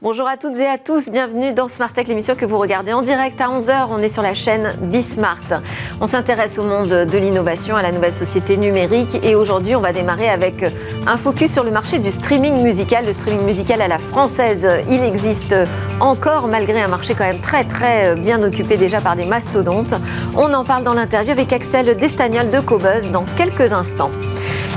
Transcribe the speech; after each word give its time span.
Bonjour 0.00 0.28
à 0.28 0.36
toutes 0.36 0.56
et 0.58 0.66
à 0.68 0.78
tous, 0.78 1.08
bienvenue 1.08 1.52
dans 1.52 1.66
Smart 1.66 1.92
Tech, 1.92 2.06
l'émission 2.06 2.36
que 2.36 2.46
vous 2.46 2.56
regardez 2.56 2.92
en 2.92 3.02
direct 3.02 3.40
à 3.40 3.48
11h. 3.48 3.88
On 3.90 3.98
est 3.98 4.08
sur 4.08 4.22
la 4.22 4.32
chaîne 4.32 4.72
Bismart. 4.80 5.60
On 6.00 6.06
s'intéresse 6.06 6.56
au 6.56 6.62
monde 6.62 6.88
de 6.88 7.18
l'innovation, 7.18 7.74
à 7.74 7.82
la 7.82 7.90
nouvelle 7.90 8.12
société 8.12 8.56
numérique 8.56 9.18
et 9.24 9.34
aujourd'hui 9.34 9.74
on 9.74 9.80
va 9.80 9.90
démarrer 9.90 10.28
avec 10.28 10.64
un 11.04 11.16
focus 11.16 11.52
sur 11.52 11.64
le 11.64 11.72
marché 11.72 11.98
du 11.98 12.12
streaming 12.12 12.62
musical. 12.62 13.06
Le 13.06 13.12
streaming 13.12 13.44
musical 13.44 13.82
à 13.82 13.88
la 13.88 13.98
française, 13.98 14.68
il 14.88 15.02
existe 15.02 15.56
encore 15.98 16.46
malgré 16.46 16.80
un 16.80 16.88
marché 16.88 17.16
quand 17.18 17.26
même 17.26 17.40
très 17.40 17.64
très 17.64 18.14
bien 18.14 18.40
occupé 18.44 18.76
déjà 18.76 19.00
par 19.00 19.16
des 19.16 19.26
mastodontes. 19.26 19.96
On 20.36 20.54
en 20.54 20.64
parle 20.64 20.84
dans 20.84 20.94
l'interview 20.94 21.32
avec 21.32 21.52
Axel 21.52 21.96
Destagnol 21.96 22.50
de 22.50 22.60
Cobuzz 22.60 23.10
dans 23.10 23.24
quelques 23.36 23.72
instants. 23.72 24.12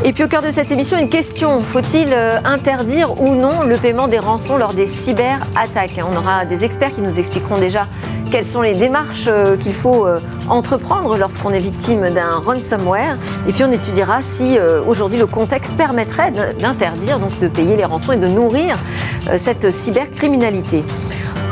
Et 0.03 0.13
puis 0.13 0.23
au 0.23 0.27
cœur 0.27 0.41
de 0.41 0.49
cette 0.49 0.71
émission, 0.71 0.97
une 0.97 1.09
question. 1.09 1.59
Faut-il 1.59 2.11
euh, 2.11 2.39
interdire 2.43 3.21
ou 3.21 3.35
non 3.35 3.61
le 3.61 3.77
paiement 3.77 4.07
des 4.07 4.17
rançons 4.17 4.57
lors 4.57 4.73
des 4.73 4.87
cyberattaques 4.87 5.99
On 5.99 6.15
aura 6.17 6.43
des 6.45 6.65
experts 6.65 6.91
qui 6.95 7.01
nous 7.01 7.19
expliqueront 7.19 7.59
déjà 7.59 7.85
quelles 8.31 8.45
sont 8.45 8.63
les 8.63 8.73
démarches 8.73 9.25
euh, 9.27 9.57
qu'il 9.57 9.75
faut 9.75 10.07
euh, 10.07 10.19
entreprendre 10.49 11.17
lorsqu'on 11.17 11.51
est 11.51 11.59
victime 11.59 12.09
d'un 12.09 12.37
ransomware. 12.43 13.19
Et 13.47 13.53
puis 13.53 13.63
on 13.63 13.71
étudiera 13.71 14.23
si 14.23 14.57
aujourd'hui 14.87 15.19
le 15.19 15.27
contexte 15.27 15.75
permettrait 15.77 16.31
d'interdire, 16.31 17.19
donc 17.19 17.37
de 17.39 17.47
payer 17.47 17.77
les 17.77 17.85
rançons 17.85 18.11
et 18.11 18.17
de 18.17 18.27
nourrir 18.27 18.77
cette 19.37 19.71
cybercriminalité. 19.71 20.83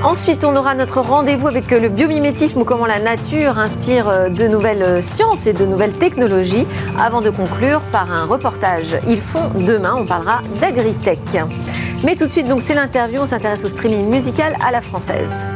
Ensuite, 0.03 0.45
on 0.45 0.55
aura 0.55 0.75
notre 0.75 1.01
rendez-vous 1.01 1.47
avec 1.47 1.69
le 1.71 1.89
biomimétisme 1.89 2.61
ou 2.61 2.63
comment 2.63 2.85
la 2.85 2.99
nature 2.99 3.59
inspire 3.59 4.29
de 4.29 4.47
nouvelles 4.47 5.03
sciences 5.03 5.45
et 5.45 5.51
de 5.51 5.65
nouvelles 5.65 5.91
technologies 5.91 6.65
avant 6.97 7.19
de 7.19 7.29
conclure 7.29 7.81
par 7.91 8.09
un 8.09 8.23
reportage. 8.23 8.97
Ils 9.07 9.19
font 9.19 9.49
demain, 9.55 9.95
on 9.97 10.05
parlera 10.05 10.41
d'agritech. 10.61 11.19
Mais 12.05 12.15
tout 12.15 12.25
de 12.25 12.29
suite, 12.29 12.47
donc 12.47 12.61
c'est 12.61 12.75
l'interview, 12.75 13.19
on 13.19 13.25
s'intéresse 13.25 13.65
au 13.65 13.69
streaming 13.69 14.09
musical 14.09 14.55
à 14.65 14.71
la 14.71 14.79
française. 14.79 15.49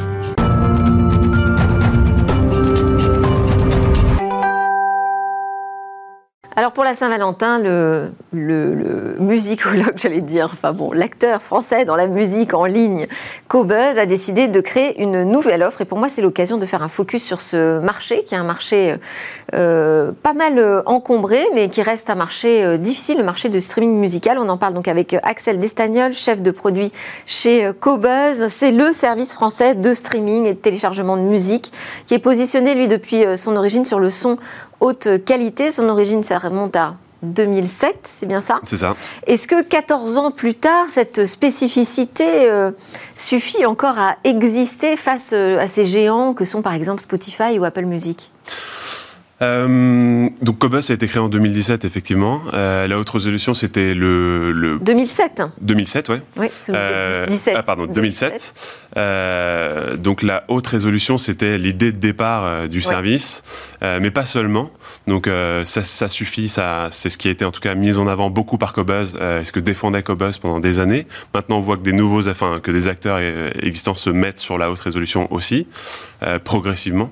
Alors 6.64 6.72
pour 6.72 6.86
la 6.86 6.94
Saint-Valentin, 6.94 7.59
le, 7.59 8.14
musicologue, 9.19 9.95
j'allais 9.97 10.22
dire, 10.22 10.50
enfin 10.50 10.72
bon, 10.72 10.94
l'acteur 10.94 11.42
français 11.42 11.83
dans 11.83 11.97
la 11.97 12.08
musique 12.08 12.53
en 12.53 12.64
ligne, 12.64 13.08
Cobuzz, 13.50 13.97
a 13.97 14.06
décidé 14.06 14.47
de 14.47 14.61
créer 14.61 15.02
une 15.02 15.23
nouvelle 15.23 15.61
offre. 15.61 15.81
Et 15.81 15.86
pour 15.86 15.97
moi, 15.97 16.08
c'est 16.08 16.22
l'occasion 16.22 16.58
de 16.58 16.66
faire 16.66 16.81
un 16.81 16.88
focus 16.88 17.22
sur 17.22 17.41
ce 17.41 17.80
marché, 17.80 18.23
qui 18.23 18.34
est 18.34 18.38
un 18.38 18.45
marché 18.45 18.95
euh, 19.53 20.14
pas 20.23 20.31
mal 20.31 20.58
euh, 20.58 20.81
encombré, 20.86 21.45
mais 21.53 21.67
qui 21.67 21.81
reste 21.81 22.09
un 22.09 22.16
marché 22.16 22.64
euh, 22.64 22.78
difficile, 22.78 23.17
le 23.17 23.25
marché 23.25 23.50
du 23.50 23.59
streaming 23.59 24.00
musical. 24.00 24.38
On 24.38 24.47
en 24.47 24.58
parle 24.58 24.73
donc 24.73 24.88
avec 24.88 25.17
Axel 25.22 25.59
Destagnol, 25.59 26.14
chef 26.14 26.41
de 26.41 26.52
produit 26.52 26.94
chez 27.25 27.73
Cobuzz. 27.78 28.47
C'est 28.47 28.72
le 28.72 28.94
service 28.94 29.34
français 29.34 29.75
de 29.75 29.94
streaming 29.94 30.45
et 30.45 30.53
de 30.53 30.59
téléchargement 30.59 31.17
de 31.17 31.23
musique, 31.23 31.73
qui 32.08 32.14
est 32.14 32.19
positionné, 32.19 32.73
lui, 32.73 32.88
depuis 32.88 33.25
son 33.36 33.58
origine 33.58 33.84
sur 33.84 34.00
le 34.00 34.09
son 34.09 34.38
haute 34.84 35.23
qualité. 35.26 35.72
Son 35.72 35.89
origine, 35.89 36.23
ça 36.23 36.38
remonte 36.38 36.76
à 36.76 36.95
2007, 37.23 38.00
c'est 38.03 38.26
bien 38.26 38.42
ça? 38.42 38.59
C'est 38.66 38.78
ça. 38.78 38.94
Est-ce 39.25 39.48
que 39.48 39.64
14 39.64 40.17
ans 40.17 40.31
plus 40.31 40.56
tard, 40.56 40.88
cette 40.90 41.25
spécificité 41.25 42.50
euh, 42.50 42.72
suffit 43.16 43.66
encore 43.66 43.98
à 43.98 44.17
exister 44.25 44.98
face 44.98 45.31
euh, 45.34 45.58
à 45.59 45.67
ces 45.67 45.86
géants 45.86 46.34
que 46.34 46.44
sont 46.44 46.62
par 46.62 46.73
exemple 46.73 47.02
Spotify 47.02 47.58
ou 47.58 47.64
Apple 47.64 47.86
Music? 47.86 48.31
Euh, 49.44 50.30
donc 50.42 50.60
Cobus 50.60 50.90
a 50.90 50.94
été 50.94 51.08
créé 51.08 51.22
en 51.22 51.30
2017 51.30 51.86
effectivement. 51.86 52.42
Euh, 52.54 52.88
la 52.88 52.98
haute 52.98 53.10
résolution 53.10 53.54
c'était 53.54 53.94
le, 53.94 54.80
2007. 54.82 55.42
2007 55.62 56.10
ouais. 56.10 56.22
Oui. 56.38 56.48
Euh, 56.70 57.26
17. 57.26 57.56
Ah 57.58 57.64
pardon 57.64 57.86
2007. 57.86 58.53
Euh, 58.96 59.98
donc 59.98 60.22
la 60.22 60.44
haute 60.48 60.68
résolution 60.68 61.18
c'était 61.18 61.58
l'idée 61.58 61.92
de 61.92 61.98
départ 61.98 62.68
du 62.68 62.82
service, 62.82 63.44
mais 63.82 64.12
pas 64.12 64.26
seulement. 64.26 64.72
Donc 65.08 65.30
ça, 65.66 65.84
ça, 65.84 66.09
suffit, 66.09 66.48
ça 66.50 66.88
c'est 66.92 67.09
ce 67.09 67.18
qui 67.18 67.28
a 67.28 67.32
été 67.32 67.46
en 67.46 67.52
tout 67.52 67.62
cas 67.62 67.76
mis 67.76 67.98
en 67.98 68.08
avant 68.08 68.30
beaucoup 68.30 68.58
par 68.58 68.74
Cobuzz, 68.74 69.18
ce 69.20 69.52
que 69.52 69.59
défendait 69.59 70.03
Cobuzz 70.03 70.38
pendant 70.38 70.59
des 70.59 70.80
années. 70.80 71.08
Maintenant 71.34 71.58
on 71.58 71.62
voit 71.62 71.78
que 71.78 71.84
des 71.84 71.94
nouveaux, 71.94 72.28
enfin 72.30 72.59
que 72.62 72.72
des 72.72 72.88
acteurs 72.88 73.20
existants 73.62 73.96
se 73.96 74.09
mettent 74.09 74.40
sur 74.40 74.58
la 74.58 74.72
haute 74.72 74.80
résolution 74.80 75.32
aussi 75.34 75.68
progressivement. 76.44 77.12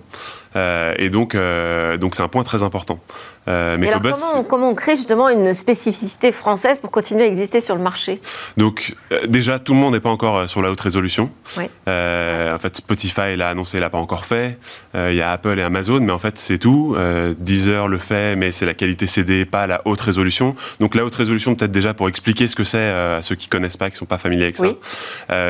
Euh, 0.55 0.93
et 0.97 1.09
donc, 1.09 1.35
euh, 1.35 1.97
donc 1.97 2.15
c'est 2.15 2.23
un 2.23 2.27
point 2.27 2.43
très 2.43 2.63
important. 2.63 2.99
Euh, 3.47 3.75
mais 3.79 3.87
alors 3.87 4.01
comment, 4.01 4.43
comment, 4.43 4.69
on 4.69 4.75
crée 4.75 4.95
justement 4.95 5.27
une 5.29 5.53
spécificité 5.53 6.31
française 6.31 6.79
pour 6.79 6.91
continuer 6.91 7.23
à 7.23 7.27
exister 7.27 7.59
sur 7.59 7.75
le 7.75 7.81
marché? 7.81 8.21
Donc 8.57 8.95
déjà, 9.27 9.59
tout 9.59 9.73
le 9.73 9.79
monde 9.79 9.93
n'est 9.93 9.99
pas 9.99 10.09
encore 10.09 10.47
sur 10.49 10.61
la 10.61 10.71
haute 10.71 10.81
résolution. 10.81 11.31
Oui. 11.57 11.63
en 11.87 12.59
fait, 12.59 12.77
Spotify 12.77 13.35
l'a 13.35 13.49
annoncé, 13.49 13.79
l'a 13.79 13.89
pas 13.89 13.97
encore 13.97 14.25
fait. 14.25 14.57
Il 14.93 15.15
y 15.15 15.21
a 15.21 15.31
Apple 15.31 15.57
et 15.57 15.63
Amazon, 15.63 15.99
mais 16.01 16.11
en 16.11 16.19
fait 16.19 16.37
c'est 16.37 16.57
tout. 16.57 16.95
Deezer 17.39 17.87
le 17.87 17.97
fait, 17.97 18.35
mais 18.35 18.51
c'est 18.51 18.65
la 18.65 18.73
qualité 18.73 19.07
CD, 19.07 19.45
pas 19.45 19.67
la 19.67 19.81
haute 19.85 20.01
résolution. 20.01 20.55
Donc 20.79 20.95
la 20.95 21.03
haute 21.03 21.15
résolution, 21.15 21.55
peut-être 21.55 21.71
déjà 21.71 21.93
pour 21.93 22.09
expliquer 22.09 22.47
ce 22.47 22.55
que 22.55 22.63
c'est 22.63 22.89
à 22.89 23.21
ceux 23.21 23.35
qui 23.35 23.47
connaissent 23.47 23.77
pas, 23.77 23.89
qui 23.89 23.97
sont 23.97 24.05
pas 24.05 24.17
familiers 24.17 24.43
avec 24.45 24.57
ça, 24.57 24.67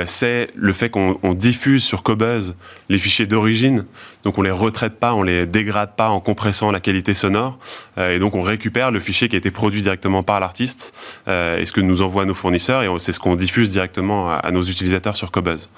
c'est 0.06 0.50
le 0.56 0.74
fait 0.74 0.90
qu'on 0.90 1.34
diffuse 1.34 1.84
sur 1.84 2.04
Cobuzz 2.04 2.54
les 2.90 2.98
fichiers 2.98 3.26
d'origine. 3.26 3.86
Donc 4.24 4.38
on 4.38 4.42
les 4.42 4.52
retraite 4.52 5.00
pas, 5.00 5.14
on 5.14 5.24
les 5.24 5.46
dégrade 5.46 5.96
pas 5.96 6.10
en 6.10 6.20
compressant 6.20 6.72
la 6.72 6.80
qualité 6.80 7.14
sonore, 7.14 7.58
euh, 7.58 7.81
et 7.98 8.20
donc 8.20 8.36
on 8.36 8.42
récupère 8.42 8.92
le 8.92 9.00
fichier 9.00 9.28
qui 9.30 9.36
a 9.36 9.38
été 9.38 9.52
produit 9.52 9.82
directement 9.82 10.24
par 10.24 10.40
l'artiste 10.40 10.94
euh, 11.28 11.60
et 11.60 11.66
ce 11.66 11.72
que 11.72 11.82
nous 11.82 12.02
envoient 12.02 12.26
nos 12.26 12.34
fournisseurs, 12.34 12.84
et 12.84 12.90
c'est 13.00 13.12
ce 13.12 13.20
qu'on 13.20 13.36
diffuse 13.36 13.70
directement 13.70 14.32
à, 14.32 14.52
nos 14.52 14.64
utilisateurs 14.64 15.16
sur 15.16 15.32
Cobuzz. 15.32 15.70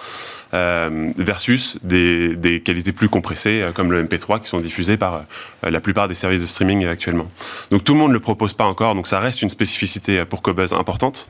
Euh, 0.53 1.11
versus 1.17 1.77
des, 1.83 2.61
qualités 2.63 2.91
plus 2.91 3.09
compressées 3.09 3.65
comme 3.73 3.91
le 3.91 4.03
MP3 4.03 4.41
qui 4.41 4.47
sont 4.47 4.59
diffusées 4.59 4.97
par 4.97 5.23
la 5.63 5.79
plupart 5.81 6.07
des 6.07 6.15
services 6.15 6.41
de 6.41 6.47
streaming 6.47 6.85
actuellement. 6.85 7.29
Donc 7.71 7.83
tout 7.83 7.93
le 7.93 7.99
monde 7.99 8.09
ne 8.09 8.13
le 8.13 8.19
propose 8.19 8.53
pas 8.53 8.65
encore, 8.65 8.95
donc 8.95 9.07
ça 9.07 9.19
reste 9.19 9.41
une 9.41 9.49
spécificité 9.49 10.23
pour 10.25 10.41
Cobuzz 10.41 10.73
importante, 10.73 11.27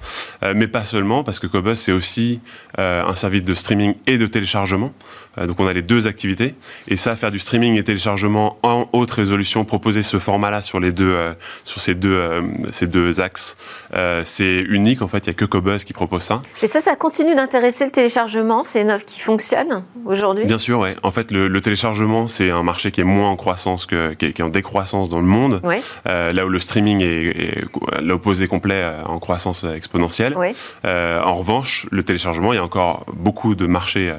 mais 0.56 0.68
pas 0.68 0.84
seulement 0.84 1.24
parce 1.24 1.40
que 1.40 1.48
Cobuzz 1.48 1.80
c'est 1.80 1.92
aussi 1.92 2.42
un 2.78 3.16
service 3.16 3.44
de 3.44 3.54
streaming 3.54 3.96
et 4.08 4.18
de 4.18 4.28
téléchargement. 4.28 4.92
donc 5.38 5.60
on 5.60 5.68
a 5.68 5.74
les 5.74 5.82
deux 5.82 6.08
activités 6.08 6.56
et 6.88 6.96
ça 6.98 7.14
faire 7.16 7.32
du 7.32 7.40
streaming 7.40 7.78
et 7.78 7.84
téléchargement 7.84 8.58
en 8.64 8.88
haute 8.92 9.12
résolution, 9.12 9.66
proposer 9.66 10.02
ce 10.02 10.20
format-là 10.20 10.62
sur 10.62 10.80
les 10.80 10.92
deux, 10.92 11.14
euh, 11.14 11.34
sur 11.64 11.82
ces 11.82 11.96
deux, 11.96 12.14
euh, 12.14 12.42
ces 12.72 12.88
deux 12.88 13.22
axes, 13.22 13.56
euh, 13.94 14.24
c'est 14.26 14.60
unique. 14.60 15.02
En 15.02 15.08
fait, 15.08 15.26
il 15.26 15.30
n'y 15.30 15.32
a 15.32 15.34
que 15.36 15.46
Cobuzz 15.46 15.84
qui 15.84 15.94
propose 15.94 16.24
ça. 16.24 16.42
Et 16.62 16.68
ça, 16.68 16.80
ça 16.80 16.96
continue 16.96 17.36
d'intéresser 17.36 17.86
le 17.86 17.92
téléchargement. 17.92 18.64
C'est 18.64 18.82
une 18.82 18.92
offre 18.92 19.06
qui 19.06 19.13
fonctionne 19.22 19.84
aujourd'hui? 20.06 20.46
Bien 20.46 20.58
sûr, 20.58 20.80
oui. 20.80 20.90
En 21.04 21.12
fait, 21.12 21.32
le, 21.32 21.62
téléchargement, 21.62 22.28
c'est 22.28 22.50
un 22.50 22.64
marché 22.64 22.92
qui 22.92 23.02
est 23.02 23.06
moins 23.06 23.30
en 23.30 23.36
croissance 23.36 23.86
que, 23.86 24.14
qui 24.14 24.26
est, 24.26 24.42
en 24.42 24.50
décroissance 24.50 25.10
dans 25.10 25.20
le 25.20 25.28
monde. 25.28 25.62
là 26.06 26.46
où 26.46 26.50
le 26.50 26.60
streaming 26.60 27.02
est, 27.02 27.66
l'opposé 28.02 28.48
complet 28.48 28.86
en 29.06 29.20
croissance 29.20 29.64
exponentielle. 29.64 30.36
en 30.84 31.36
revanche, 31.36 31.88
le 31.92 32.04
téléchargement, 32.04 32.54
il 32.54 32.58
y 32.58 32.60
a 32.60 32.64
encore 32.64 33.06
beaucoup 33.14 33.56
de 33.56 33.68
marchés 33.68 34.14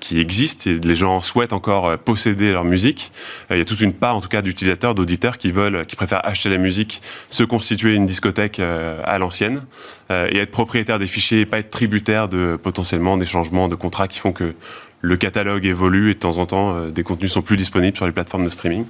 qui 0.00 0.20
existent 0.20 0.70
et 0.70 0.74
les 0.74 0.96
gens 0.96 1.20
souhaitent 1.20 1.52
encore 1.52 1.96
posséder 1.98 2.52
leur 2.52 2.64
musique. 2.64 3.12
Euh, 3.50 3.56
il 3.56 3.58
y 3.58 3.62
a 3.62 3.64
toute 3.64 3.80
une 3.80 3.92
part, 3.92 4.16
en 4.16 4.20
tout 4.20 4.28
cas, 4.28 4.42
d'utilisateurs, 4.42 4.94
d'auditeurs 4.94 5.38
qui 5.38 5.50
veulent, 5.50 5.86
qui 5.86 5.96
préfèrent 5.96 6.26
acheter 6.26 6.48
la 6.48 6.58
musique, 6.58 7.02
se 7.28 7.44
constituer 7.44 7.94
une 7.94 8.06
discothèque 8.06 8.60
euh, 8.60 9.00
à 9.04 9.18
l'ancienne 9.18 9.62
euh, 10.10 10.28
et 10.30 10.38
être 10.38 10.50
propriétaire 10.50 10.98
des 10.98 11.06
fichiers 11.06 11.40
et 11.40 11.46
pas 11.46 11.58
être 11.58 11.70
tributaire 11.70 12.28
de 12.28 12.56
potentiellement 12.60 13.16
des 13.16 13.26
changements 13.26 13.68
de 13.68 13.74
contrats 13.74 14.05
qui 14.06 14.18
font 14.18 14.32
que 14.32 14.54
le 15.00 15.16
catalogue 15.16 15.66
évolue 15.66 16.10
et 16.10 16.14
de 16.14 16.18
temps 16.18 16.38
en 16.38 16.46
temps, 16.46 16.88
des 16.88 17.02
contenus 17.02 17.32
sont 17.32 17.42
plus 17.42 17.56
disponibles 17.56 17.96
sur 17.96 18.06
les 18.06 18.12
plateformes 18.12 18.44
de 18.44 18.50
streaming. 18.50 18.84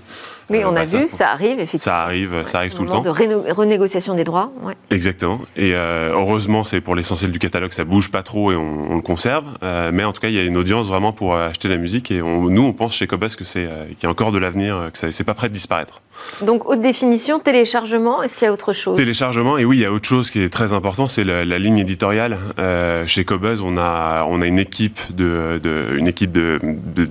Oui, 0.49 0.63
on 0.65 0.77
a 0.77 0.85
vu, 0.85 1.09
ça 1.11 1.31
arrive 1.33 1.59
effectivement. 1.59 1.97
Ça 1.97 2.03
arrive, 2.03 2.43
ça 2.47 2.59
arrive 2.59 2.73
tout 2.73 2.85
le 2.85 2.89
temps. 2.89 3.01
De 3.01 3.11
renégociation 3.11 4.15
des 4.15 4.25
droits. 4.25 4.53
Exactement. 4.91 5.41
Et 5.57 5.73
heureusement, 5.75 6.65
c'est 6.65 6.81
pour 6.81 6.95
l'essentiel 6.95 7.31
du 7.33 7.39
catalogue, 7.39 7.73
ça 7.73 7.85
bouge 7.85 8.11
pas 8.11 8.23
trop 8.23 8.53
et 8.53 8.57
on, 8.57 8.95
le 8.97 9.03
conserve. 9.03 9.45
mais 9.93 10.05
en 10.05 10.13
tout 10.13 10.21
cas, 10.21 10.29
il 10.29 10.35
y 10.35 10.39
a 10.39 10.45
une 10.45 10.57
audience 10.57 10.87
vraiment 10.87 11.13
pour 11.13 11.37
acheter 11.37 11.69
la 11.69 11.77
musique 11.77 12.11
et 12.11 12.21
nous, 12.21 12.63
on 12.63 12.73
pense 12.73 12.95
chez 12.95 13.07
Cobus 13.07 13.37
que 13.37 13.45
c'est 13.45 13.69
qu'il 13.99 14.05
y 14.05 14.07
a 14.07 14.11
encore 14.11 14.33
de 14.33 14.39
l'avenir, 14.39 14.91
que 14.93 15.11
c'est 15.11 15.25
pas 15.25 15.35
prêt 15.35 15.49
de 15.49 15.55
disparaître. 15.55 16.01
Donc, 16.43 16.69
haute 16.69 16.81
définition, 16.81 17.39
téléchargement, 17.39 18.23
est-ce 18.23 18.37
qu'il 18.37 18.47
y 18.47 18.49
a 18.49 18.53
autre 18.53 18.73
chose? 18.73 18.97
Téléchargement, 18.97 19.59
et 19.59 19.65
oui, 19.65 19.79
il 19.79 19.83
y 19.83 19.85
a 19.85 19.93
autre 19.93 20.09
chose 20.09 20.31
qui 20.31 20.41
est 20.41 20.49
très 20.49 20.73
important, 20.73 21.09
c'est 21.09 21.25
la, 21.25 21.45
ligne 21.59 21.79
éditoriale. 21.79 22.39
Euh, 22.59 23.03
chez 23.07 23.25
Cobuzz, 23.25 23.61
on 23.63 23.77
a, 23.77 24.27
on 24.29 24.43
a 24.43 24.47
une 24.47 24.59
équipe 24.59 24.99
de, 25.11 25.96
une 25.97 26.09
équipe 26.09 26.33
de, 26.33 26.59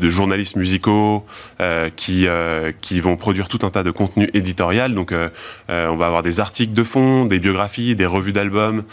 journalistes 0.10 0.56
musicaux 0.56 1.26
euh, 1.62 1.90
qui, 1.96 2.28
euh, 2.28 2.72
qui 2.82 3.02
vont 3.02 3.16
produire 3.18 3.48
tout 3.48 3.60
un 3.64 3.70
tas 3.70 3.84
de 3.84 3.92
contenu 3.92 4.30
éditorial. 4.34 4.94
Donc, 4.94 5.12
euh, 5.12 5.30
on 5.70 5.96
va 5.96 6.08
avoir 6.08 6.24
des 6.24 6.40
articles 6.40 6.74
de 6.74 6.84
fond, 6.84 7.26
des 7.26 7.40
biographies, 7.40 7.96
des 7.96 8.06
revues 8.06 8.34
d'albums, 8.34 8.84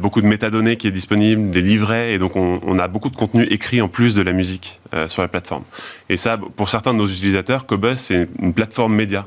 beaucoup 0.00 0.22
de 0.22 0.26
métadonnées 0.26 0.76
qui 0.76 0.86
est 0.88 0.92
disponible, 0.92 1.50
des 1.50 1.62
livrets, 1.62 2.12
et 2.14 2.18
donc 2.18 2.36
on, 2.36 2.60
on, 2.64 2.78
a 2.78 2.88
beaucoup 2.88 3.10
de 3.10 3.16
contenu 3.16 3.44
écrit 3.44 3.80
en 3.80 3.88
plus 3.88 4.14
de 4.14 4.22
la 4.22 4.32
musique 4.32 4.80
sur 5.06 5.22
la 5.22 5.28
plateforme. 5.28 5.64
Et 6.08 6.16
ça, 6.16 6.38
pour 6.56 6.68
certains 6.68 6.94
de 6.94 6.98
nos 6.98 7.06
utilisateurs, 7.06 7.66
Cobuzz, 7.66 7.98
c'est 7.98 8.28
une 8.40 8.54
plateforme 8.54 8.94
média. 8.94 9.26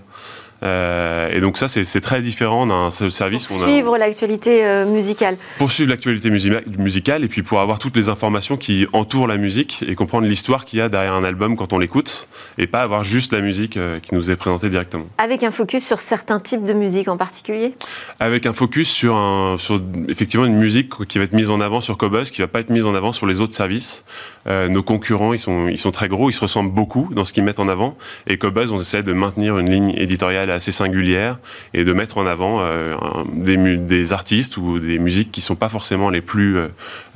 Et 0.64 1.40
donc 1.42 1.58
ça, 1.58 1.68
c'est 1.68 2.02
très 2.02 2.22
différent 2.22 2.68
d'un 2.68 2.92
service. 2.92 3.48
Pour 3.48 3.58
suivre 3.58 3.98
l'actualité 3.98 4.86
musicale. 4.86 5.38
Pour 5.58 5.72
suivre 5.72 5.90
l'actualité 5.90 6.30
musicale 6.30 7.24
et 7.24 7.28
puis 7.28 7.44
pour 7.44 7.62
avoir 7.62 7.80
toutes 7.80 7.96
les 7.96 8.10
informations 8.10 8.58
qui 8.58 8.86
entourent 8.94 9.28
la 9.28 9.38
musique 9.38 9.84
et 9.88 9.96
comprendre 9.96 10.28
l'histoire 10.28 10.66
qu'il 10.66 10.80
y 10.80 10.82
a 10.82 10.90
derrière 10.90 11.14
un 11.14 11.24
album 11.24 11.56
quand 11.56 11.74
on 11.74 11.80
l'écoute 11.80 12.28
et 12.58 12.68
pas 12.68 12.82
avoir 12.82 13.04
juste 13.04 13.34
la 13.34 13.42
musique 13.42 13.80
qui 14.02 14.16
nous 14.16 14.30
est 14.30 14.36
présentée 14.36 14.70
directement. 14.70 15.06
Avec 15.18 15.44
un 15.44 15.52
focus 15.52 15.86
sur 15.86 16.00
certains 16.00 16.40
types 16.40 16.66
de 16.66 16.74
musique 16.74 17.08
en 17.08 17.18
particulier? 17.18 17.74
Avec 18.20 18.46
un 18.46 18.54
focus 18.54 18.90
sur, 18.90 19.16
un, 19.16 19.58
sur 19.58 19.82
effectivement 20.10 20.46
une 20.46 20.58
musique 20.58 21.06
qui 21.08 21.18
va 21.18 21.24
être 21.24 21.34
mise 21.34 21.50
en 21.50 21.60
avant 21.60 21.82
sur 21.82 21.98
Cobuzz, 21.98 22.32
qui 22.32 22.42
va 22.42 22.48
pas 22.48 22.60
être 22.60 22.70
mise 22.70 22.86
en 22.86 22.94
avant 22.94 23.14
sur 23.14 23.26
les 23.26 23.42
autres 23.42 23.56
services. 23.56 24.04
nos 24.48 24.84
concurrents, 24.84 25.34
ils 25.34 25.40
sont, 25.40 25.68
ils 25.68 25.78
sont 25.78 25.92
très 25.92 26.08
gros, 26.08 26.30
ils 26.30 26.34
se 26.34 26.42
ressemblent 26.42 26.72
beaucoup 26.72 27.10
dans 27.14 27.26
ce 27.26 27.34
qu'ils 27.34 27.44
mettent 27.44 27.60
en 27.60 27.68
avant. 27.68 27.98
Et 28.28 28.38
Cobuzz, 28.38 28.72
on 28.72 28.80
essaie 28.80 29.04
de 29.04 29.14
maintenir 29.14 29.58
une 29.58 29.70
ligne 29.70 29.94
éditoriale 29.98 30.51
assez 30.52 30.72
singulière 30.72 31.38
et 31.74 31.84
de 31.84 31.94
mettre 31.94 32.18
en 32.18 32.26
avant 32.26 32.60
euh, 32.62 32.96
des, 33.34 33.58
des, 33.78 34.14
artistes 34.14 34.58
ou 34.58 34.80
des 34.80 35.00
musiques 35.00 35.32
qui 35.32 35.42
sont 35.42 35.56
pas 35.56 35.70
forcément 35.70 36.10
les 36.10 36.22
plus 36.22 36.58
euh, 36.58 36.68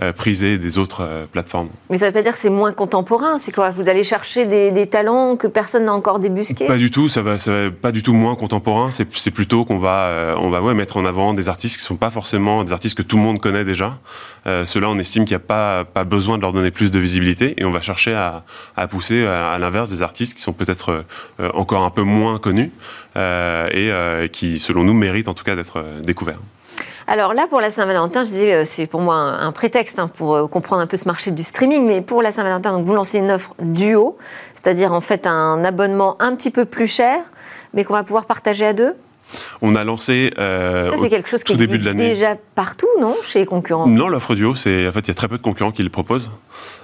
euh, 0.01 0.13
prisées 0.13 0.57
des 0.57 0.77
autres 0.77 1.27
plateformes. 1.31 1.69
Mais 1.89 1.97
ça 1.97 2.07
veut 2.07 2.11
pas 2.11 2.21
dire 2.21 2.33
que 2.33 2.37
c'est 2.37 2.49
moins 2.49 2.71
contemporain, 2.71 3.37
c'est 3.37 3.53
quoi? 3.53 3.71
Vous 3.71 3.89
allez 3.89 4.03
chercher 4.03 4.45
des, 4.45 4.87
talents 4.87 5.35
que 5.35 5.47
personne 5.47 5.85
n'a 5.85 5.93
encore 5.93 6.19
débusqués? 6.19 6.67
Pas 6.67 6.77
du 6.77 6.91
tout, 6.91 7.09
ça 7.09 7.21
va, 7.21 7.39
ça 7.39 7.51
va 7.51 7.71
pas 7.71 7.91
du 7.91 8.03
tout 8.03 8.13
moins 8.13 8.35
contemporain, 8.35 8.91
c'est 8.91 9.31
plutôt 9.31 9.65
qu'on 9.65 9.79
va, 9.79 10.35
on 10.37 10.49
va 10.49 10.61
ouais, 10.61 10.73
mettre 10.73 10.97
en 10.97 11.05
avant 11.05 11.33
des 11.33 11.49
artistes 11.49 11.77
qui 11.77 11.83
sont 11.83 11.95
pas 11.95 12.11
forcément 12.11 12.63
des 12.63 12.71
artistes 12.71 12.95
que 12.95 13.01
tout 13.01 13.17
le 13.17 13.23
monde 13.23 13.39
connaît 13.41 13.65
déjà. 13.65 13.97
Ceux-là, 14.45 14.89
on 14.89 14.99
estime 14.99 15.25
qu'il 15.25 15.35
n'y 15.35 15.41
a 15.41 15.47
pas, 15.47 15.85
pas 15.85 16.03
besoin 16.03 16.37
de 16.37 16.43
leur 16.43 16.53
donner 16.53 16.69
plus 16.69 16.91
de 16.91 16.99
visibilité 16.99 17.55
et 17.57 17.65
on 17.65 17.71
va 17.71 17.81
chercher 17.81 18.13
à, 18.13 18.43
à 18.75 18.87
pousser 18.87 19.25
à, 19.25 19.57
l'inverse 19.57 19.89
des 19.89 20.03
artistes 20.03 20.35
qui 20.35 20.41
sont 20.43 20.53
peut-être 20.53 21.03
encore 21.55 21.83
un 21.83 21.89
peu 21.89 22.03
moins 22.03 22.37
connus 22.37 22.55
euh, 22.55 23.04
et 23.15 24.29
qui, 24.31 24.59
selon 24.59 24.83
nous, 24.83 24.93
méritent 24.93 25.27
en 25.27 25.33
tout 25.33 25.43
cas 25.43 25.55
d'être 25.55 25.77
euh, 25.77 26.01
découverts. 26.01 26.39
Alors 27.07 27.33
là, 27.33 27.45
pour 27.47 27.61
la 27.61 27.69
Saint-Valentin, 27.69 28.23
je 28.23 28.29
disais, 28.29 28.53
euh, 28.53 28.63
c'est 28.65 28.87
pour 28.87 29.01
moi 29.01 29.15
un, 29.15 29.51
prétexte 29.51 29.99
hein, 29.99 30.07
pour 30.07 30.49
comprendre 30.49 30.81
un 30.81 30.87
peu 30.87 30.97
ce 30.97 31.05
marché 31.05 31.31
du 31.31 31.43
streaming, 31.43 31.85
mais 31.85 32.01
pour 32.01 32.21
la 32.21 32.31
Saint-Valentin, 32.31 32.81
vous 32.81 32.93
lancez 32.93 33.19
une 33.19 33.31
offre 33.31 33.53
duo, 33.59 34.17
c'est-à-dire 34.55 34.91
en 34.91 35.01
fait 35.01 35.27
un 35.27 35.63
abonnement 35.63 36.15
un 36.19 36.35
petit 36.35 36.49
peu 36.49 36.65
plus 36.65 36.87
cher, 36.87 37.19
mais 37.73 37.83
qu'on 37.83 37.93
va 37.93 38.03
pouvoir 38.03 38.25
partager 38.25 38.65
à 38.65 38.73
deux 38.73 38.95
on 39.61 39.75
a 39.75 39.83
lancé. 39.83 40.31
Euh, 40.37 40.89
ça, 40.89 40.97
c'est 40.97 41.09
quelque 41.09 41.29
chose 41.29 41.43
qui 41.43 41.53
existe 41.53 41.83
déjà 41.89 42.35
partout, 42.55 42.87
non 42.99 43.15
Chez 43.23 43.39
les 43.39 43.45
concurrents? 43.45 43.87
Non, 43.87 44.07
l'offre 44.07 44.35
duo, 44.35 44.55
c'est 44.55 44.87
en 44.87 44.91
fait, 44.91 45.01
il 45.01 45.07
y 45.09 45.11
a 45.11 45.15
très 45.15 45.27
peu 45.27 45.37
de 45.37 45.41
concurrents 45.41 45.71
qui 45.71 45.83
le 45.83 45.89
proposent. 45.89 46.31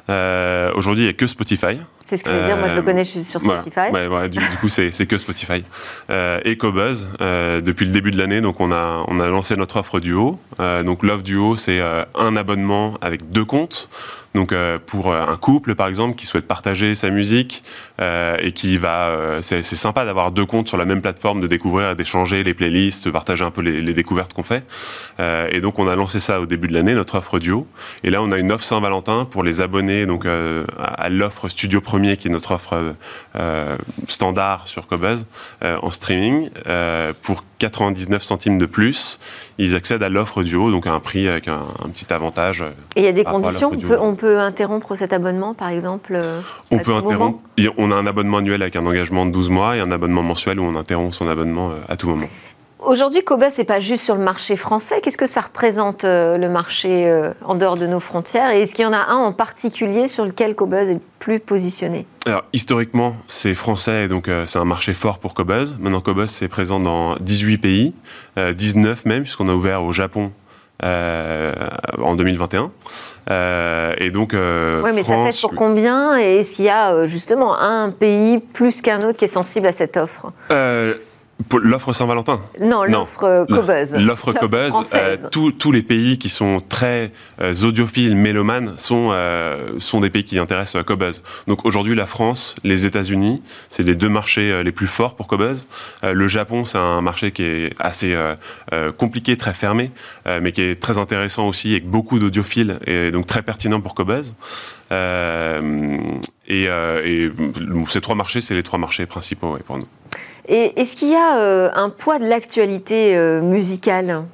Euh, 0.10 0.72
aujourd'hui, 0.76 1.04
il 1.04 1.08
n'y 1.08 1.12
a 1.12 1.14
que 1.14 1.28
Spotify. 1.28 1.80
C'est 2.04 2.18
ce 2.18 2.24
que 2.24 2.32
je 2.32 2.36
veux 2.36 2.46
dire, 2.46 2.58
moi 2.58 2.68
je 2.68 2.76
le 2.76 2.82
connais, 2.82 3.04
je 3.04 3.12
suis 3.12 3.24
sur 3.24 3.42
Spotify. 3.42 3.92
du, 4.30 4.40
coup, 4.60 4.70
c'est 4.70 5.06
que 5.06 5.18
Spotify. 5.18 5.64
Euh, 6.10 6.40
et 6.44 6.58
Cobuzz, 6.58 7.08
depuis 7.20 7.86
le 7.86 7.92
début 7.92 8.12
de 8.12 8.18
l'année, 8.18 8.42
donc 8.42 8.60
on 8.60 8.72
a, 8.72 9.06
on 9.08 9.20
a 9.20 9.28
lancé 9.28 9.56
notre 9.56 9.78
offre 9.78 10.00
duo. 10.00 10.40
donc 10.60 11.04
l'offre 11.04 11.24
duo, 11.24 11.58
c'est 11.58 11.82
un 12.16 12.36
abonnement 12.36 12.96
avec 13.02 13.32
deux 13.32 13.46
comptes. 13.46 13.90
Donc 14.34 14.54
euh, 14.54 14.80
pour 14.86 15.12
euh, 15.12 15.26
un 15.28 15.36
couple 15.36 15.76
par 15.76 15.88
exemple 15.88 16.16
qui 16.16 16.26
souhaite 16.26 16.48
partager 16.48 16.96
sa 16.96 17.10
musique 17.10 17.64
euh, 18.00 18.38
et 18.40 18.54
qui 18.54 18.78
va, 18.78 19.40
c'est 19.42 19.64
sympa 19.64 20.06
d'avoir 20.06 20.32
deux 20.32 20.46
comptes 20.46 20.68
sur 20.68 20.78
la 20.78 20.86
même 20.86 21.02
plateforme, 21.02 21.42
de 21.42 21.48
découvrir, 21.48 21.96
d'échanger 21.96 22.44
les 22.44 22.54
playlists, 22.54 23.06
de 23.06 23.12
partager 23.12 23.44
un 23.44 23.52
peu 23.52 23.62
les, 23.62 23.82
les 23.82 23.94
découvertes 23.94 24.34
qu'on 24.34 24.44
fait. 24.44 24.64
et 25.20 25.62
donc 25.62 25.80
on 25.80 25.88
a 25.88 25.96
lancé 25.96 26.20
ça 26.20 26.40
au 26.40 26.46
début 26.46 26.68
de 26.68 26.74
l'année, 26.74 26.94
notre 26.94 27.18
offre 27.18 27.40
duo. 27.40 27.68
Et 28.04 28.10
là 28.10 28.22
on 28.22 28.32
a 28.32 28.38
une 28.38 28.52
offre 28.52 28.64
Saint-Valentin 28.64 29.26
pour 29.26 29.44
les 29.44 29.62
abonnés 29.62 30.06
donc 30.06 30.26
à 30.26 31.10
l'offre 31.10 31.50
Studio 31.50 31.82
Premier 31.82 32.18
qui 32.18 32.28
est 32.28 32.32
notre 32.32 32.52
offre 32.52 32.96
standard 34.08 34.68
sur 34.68 34.88
Cobuzz 34.88 35.26
en 35.62 35.92
streaming 35.92 36.50
pour 37.22 37.44
99 37.62 38.24
centimes 38.24 38.58
de 38.58 38.66
plus, 38.66 39.20
ils 39.60 39.76
accèdent 39.76 40.02
à 40.02 40.10
l'offre 40.10 40.42
duo, 40.42 40.72
donc 40.72 40.88
à 40.88 40.94
un 40.94 41.00
prix 41.00 41.28
avec 41.28 41.48
un, 41.48 41.62
petit 41.94 42.12
avantage. 42.12 42.64
Et 42.96 43.02
il 43.02 43.06
y 43.06 43.08
a 43.08 43.12
des 43.12 43.24
conditions 43.24 43.72
on 44.02 44.16
peut, 44.16 44.40
interrompre 44.40 44.96
cet 44.96 45.14
abonnement, 45.14 45.54
par 45.54 45.70
exemple 45.70 46.18
euh, 46.22 46.42
On 46.72 46.80
peut 46.80 46.94
interrompre. 46.94 47.40
On 47.78 47.92
a 47.92 47.96
un 47.96 48.08
abonnement 48.08 48.38
annuel 48.38 48.64
avec 48.64 48.76
un 48.76 48.86
engagement 48.86 49.28
de 49.28 49.32
12 49.32 49.50
mois 49.50 49.78
et 49.78 49.80
un 49.80 49.92
abonnement 49.92 50.24
mensuel 50.24 50.60
où 50.60 50.64
on 50.64 50.76
interrompt 50.76 51.14
son 51.14 51.28
abonnement 51.28 51.70
euh, 51.70 51.76
à 51.88 51.98
tout 51.98 52.10
moment. 52.10 52.28
Aujourd'hui, 52.82 53.24
Koba, 53.24 53.52
c'est 53.52 53.64
pas 53.64 53.80
juste 53.80 54.04
sur 54.04 54.16
le 54.16 54.24
marché 54.24 54.56
français. 54.56 55.02
Qu'est-ce 55.02 55.18
que 55.18 55.28
ça 55.28 55.42
représente 55.42 56.04
euh, 56.04 56.38
le 56.38 56.50
marché 56.50 57.08
euh, 57.08 57.32
en 57.46 57.54
dehors 57.54 57.78
de 57.78 57.86
nos 57.86 58.00
frontières? 58.00 58.50
Et 58.52 58.64
est-ce 58.64 58.74
qu'il 58.74 58.84
y 58.84 58.88
en 58.88 58.94
a 58.94 59.06
un 59.10 59.18
en 59.18 59.34
particulier 59.34 60.08
sur 60.08 60.26
lequel 60.26 60.56
Cobuzz 60.56 60.90
est 60.90 60.96
le 60.96 61.00
plus 61.20 61.40
positionné? 61.40 62.08
Alors, 62.26 62.44
historiquement, 62.54 63.16
c'est 63.28 63.54
français, 63.54 64.08
donc 64.08 64.28
euh, 64.28 64.48
c'est 64.48 64.58
un 64.58 64.66
marché 64.66 64.96
fort 64.96 65.20
pour 65.20 65.36
Cobuzz. 65.36 65.78
Maintenant, 65.80 66.02
Cobuzz, 66.02 66.32
c'est 66.32 66.48
présent 66.48 66.80
dans 66.80 67.18
18 67.18 67.58
pays, 67.60 67.94
19 68.38 69.06
même, 69.06 69.24
puisqu'on 69.24 69.48
a 69.48 69.54
ouvert 69.54 69.86
au 69.86 69.92
Japon 69.92 70.32
en 70.84 72.16
2021. 72.16 72.72
et 74.00 74.10
donc. 74.10 74.34
oui, 74.34 74.92
mais 74.96 75.04
ça 75.04 75.18
pèse 75.24 75.40
pour 75.40 75.54
combien? 75.54 76.18
Et 76.20 76.38
est-ce 76.38 76.56
qu'il 76.56 76.66
y 76.66 76.70
a 76.70 77.06
justement 77.06 77.60
un 77.60 77.92
pays 77.92 78.40
plus 78.40 78.82
qu'un 78.82 78.98
autre 79.02 79.18
qui 79.18 79.26
est 79.26 79.28
sensible 79.28 79.68
à 79.68 79.72
cette 79.72 79.98
offre? 79.98 80.32
L'offre 81.62 81.94
Saint-Valentin 81.94 82.40
Non, 82.60 82.84
l'offre 82.84 83.46
Cobuzz. 83.48 83.96
L'offre 83.96 84.34
Cobuzz. 84.34 84.74
Euh, 84.94 85.18
tous 85.32 85.72
les 85.72 85.84
pays 85.84 86.18
qui 86.18 86.30
sont 86.30 86.62
très 86.62 87.12
euh, 87.42 87.54
audiophiles, 87.64 88.16
mélomanes, 88.16 88.78
sont, 88.78 89.10
euh, 89.12 89.80
sont 89.80 90.00
des 90.00 90.10
pays 90.10 90.24
qui 90.24 90.38
intéressent 90.38 90.84
Cobuzz. 90.84 91.22
Donc 91.48 91.66
aujourd'hui, 91.66 91.96
la 91.96 92.06
France, 92.06 92.56
les 92.64 92.86
États-Unis, 92.86 93.42
c'est 93.70 93.84
les 93.84 93.96
deux 93.96 94.10
marchés 94.10 94.64
les 94.64 94.72
plus 94.72 94.88
forts 94.88 95.16
pour 95.16 95.28
Cobuzz. 95.28 95.66
le 96.04 96.28
Japon, 96.28 96.66
c'est 96.66 96.78
un 96.78 97.02
marché 97.02 97.32
qui 97.32 97.44
est 97.44 97.74
assez 97.80 98.16
compliqué, 98.98 99.38
très 99.38 99.54
fermé, 99.54 99.92
mais 100.42 100.52
qui 100.52 100.62
est 100.62 100.82
très 100.82 100.98
intéressant 100.98 101.48
aussi, 101.48 101.72
avec 101.72 101.88
beaucoup 101.88 102.20
d'audiophiles, 102.20 102.80
et 102.86 103.12
donc 103.12 103.26
très 103.26 103.42
pertinent 103.42 103.82
pour 103.82 103.94
Cobuzz. 103.96 104.34
et, 104.92 106.68
ces 107.90 108.02
trois 108.02 108.16
marchés, 108.16 108.42
c'est 108.42 108.56
les 108.56 108.64
trois 108.64 108.80
marchés 108.80 109.06
principaux 109.06 109.58
pour 109.66 109.78
nous. 109.78 109.88
Et 110.52 110.74
est-ce 110.80 110.98
qu'il 110.98 111.08
y 111.08 111.16
a 111.16 111.38
euh, 111.38 111.70
un 111.74 111.90
poids 111.90 112.20
de 112.20 112.26
l'actualité 112.26 113.16
euh, 113.16 113.42
musicale? 113.42 114.26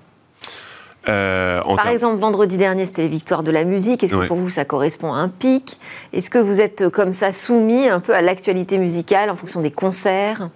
Euh, 1.07 1.61
Par 1.75 1.89
exemple, 1.89 2.17
vendredi 2.17 2.57
dernier, 2.57 2.87
c'était 2.87 3.03
les 3.03 3.07
victoires 3.07 3.43
de 3.43 3.51
la 3.51 3.63
musique. 3.63 4.03
Est-ce 4.03 4.15
que 4.15 4.25
pour 4.25 4.37
vous, 4.37 4.49
ça 4.49 4.65
correspond 4.65 5.13
à 5.13 5.17
un 5.17 5.29
pic? 5.29 5.79
Est-ce 6.13 6.31
que 6.31 6.39
vous 6.39 6.59
êtes 6.59 6.89
comme 6.89 7.13
ça 7.13 7.31
soumis 7.31 7.87
un 7.87 7.99
peu 7.99 8.15
à 8.15 8.21
l'actualité 8.21 8.79
musicale 8.79 9.29
en 9.29 9.35
fonction 9.35 9.61
des 9.61 9.69
concerts? 9.69 10.49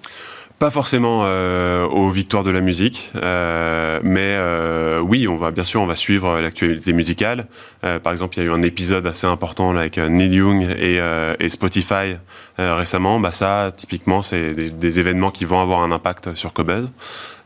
Pas 0.62 0.69
forcément 0.69 1.22
euh, 1.24 1.88
aux 1.88 2.10
victoires 2.10 2.44
de 2.44 2.52
la 2.52 2.62
musique, 2.62 3.12
euh, 3.16 4.00
mais 4.03 4.36
euh, 4.38 5.00
oui, 5.00 5.27
on 5.27 5.36
va 5.36 5.50
bien 5.50 5.63
sûr, 5.63 5.82
on 5.82 5.88
va 5.88 5.96
suivre 5.96 6.39
l'actualité 6.39 6.94
musicale. 6.94 7.48
par 7.82 8.12
exemple, 8.12 8.38
il 8.38 8.44
y 8.44 8.48
a 8.48 8.50
eu 8.50 8.53
un 8.53 8.62
épisode 8.62 9.08
assez 9.08 9.25
important 9.25 9.74
là, 9.74 9.80
avec 9.80 9.98
Neil 9.98 10.36
Young 10.36 10.62
et, 10.77 11.00
et 11.39 11.50
Spotify 11.50 12.18
récemment. 12.75 13.20
Bah 13.20 13.32
ça, 13.32 13.72
typiquement, 13.75 14.24
c'est 14.24 14.53
des, 14.53 14.72
des, 14.72 15.00
événements 15.00 15.32
qui 15.32 15.46
vont 15.46 15.62
avoir 15.62 15.82
un 15.84 15.91
impact 15.91 16.36
sur 16.36 16.53
Cobuzz. 16.53 16.91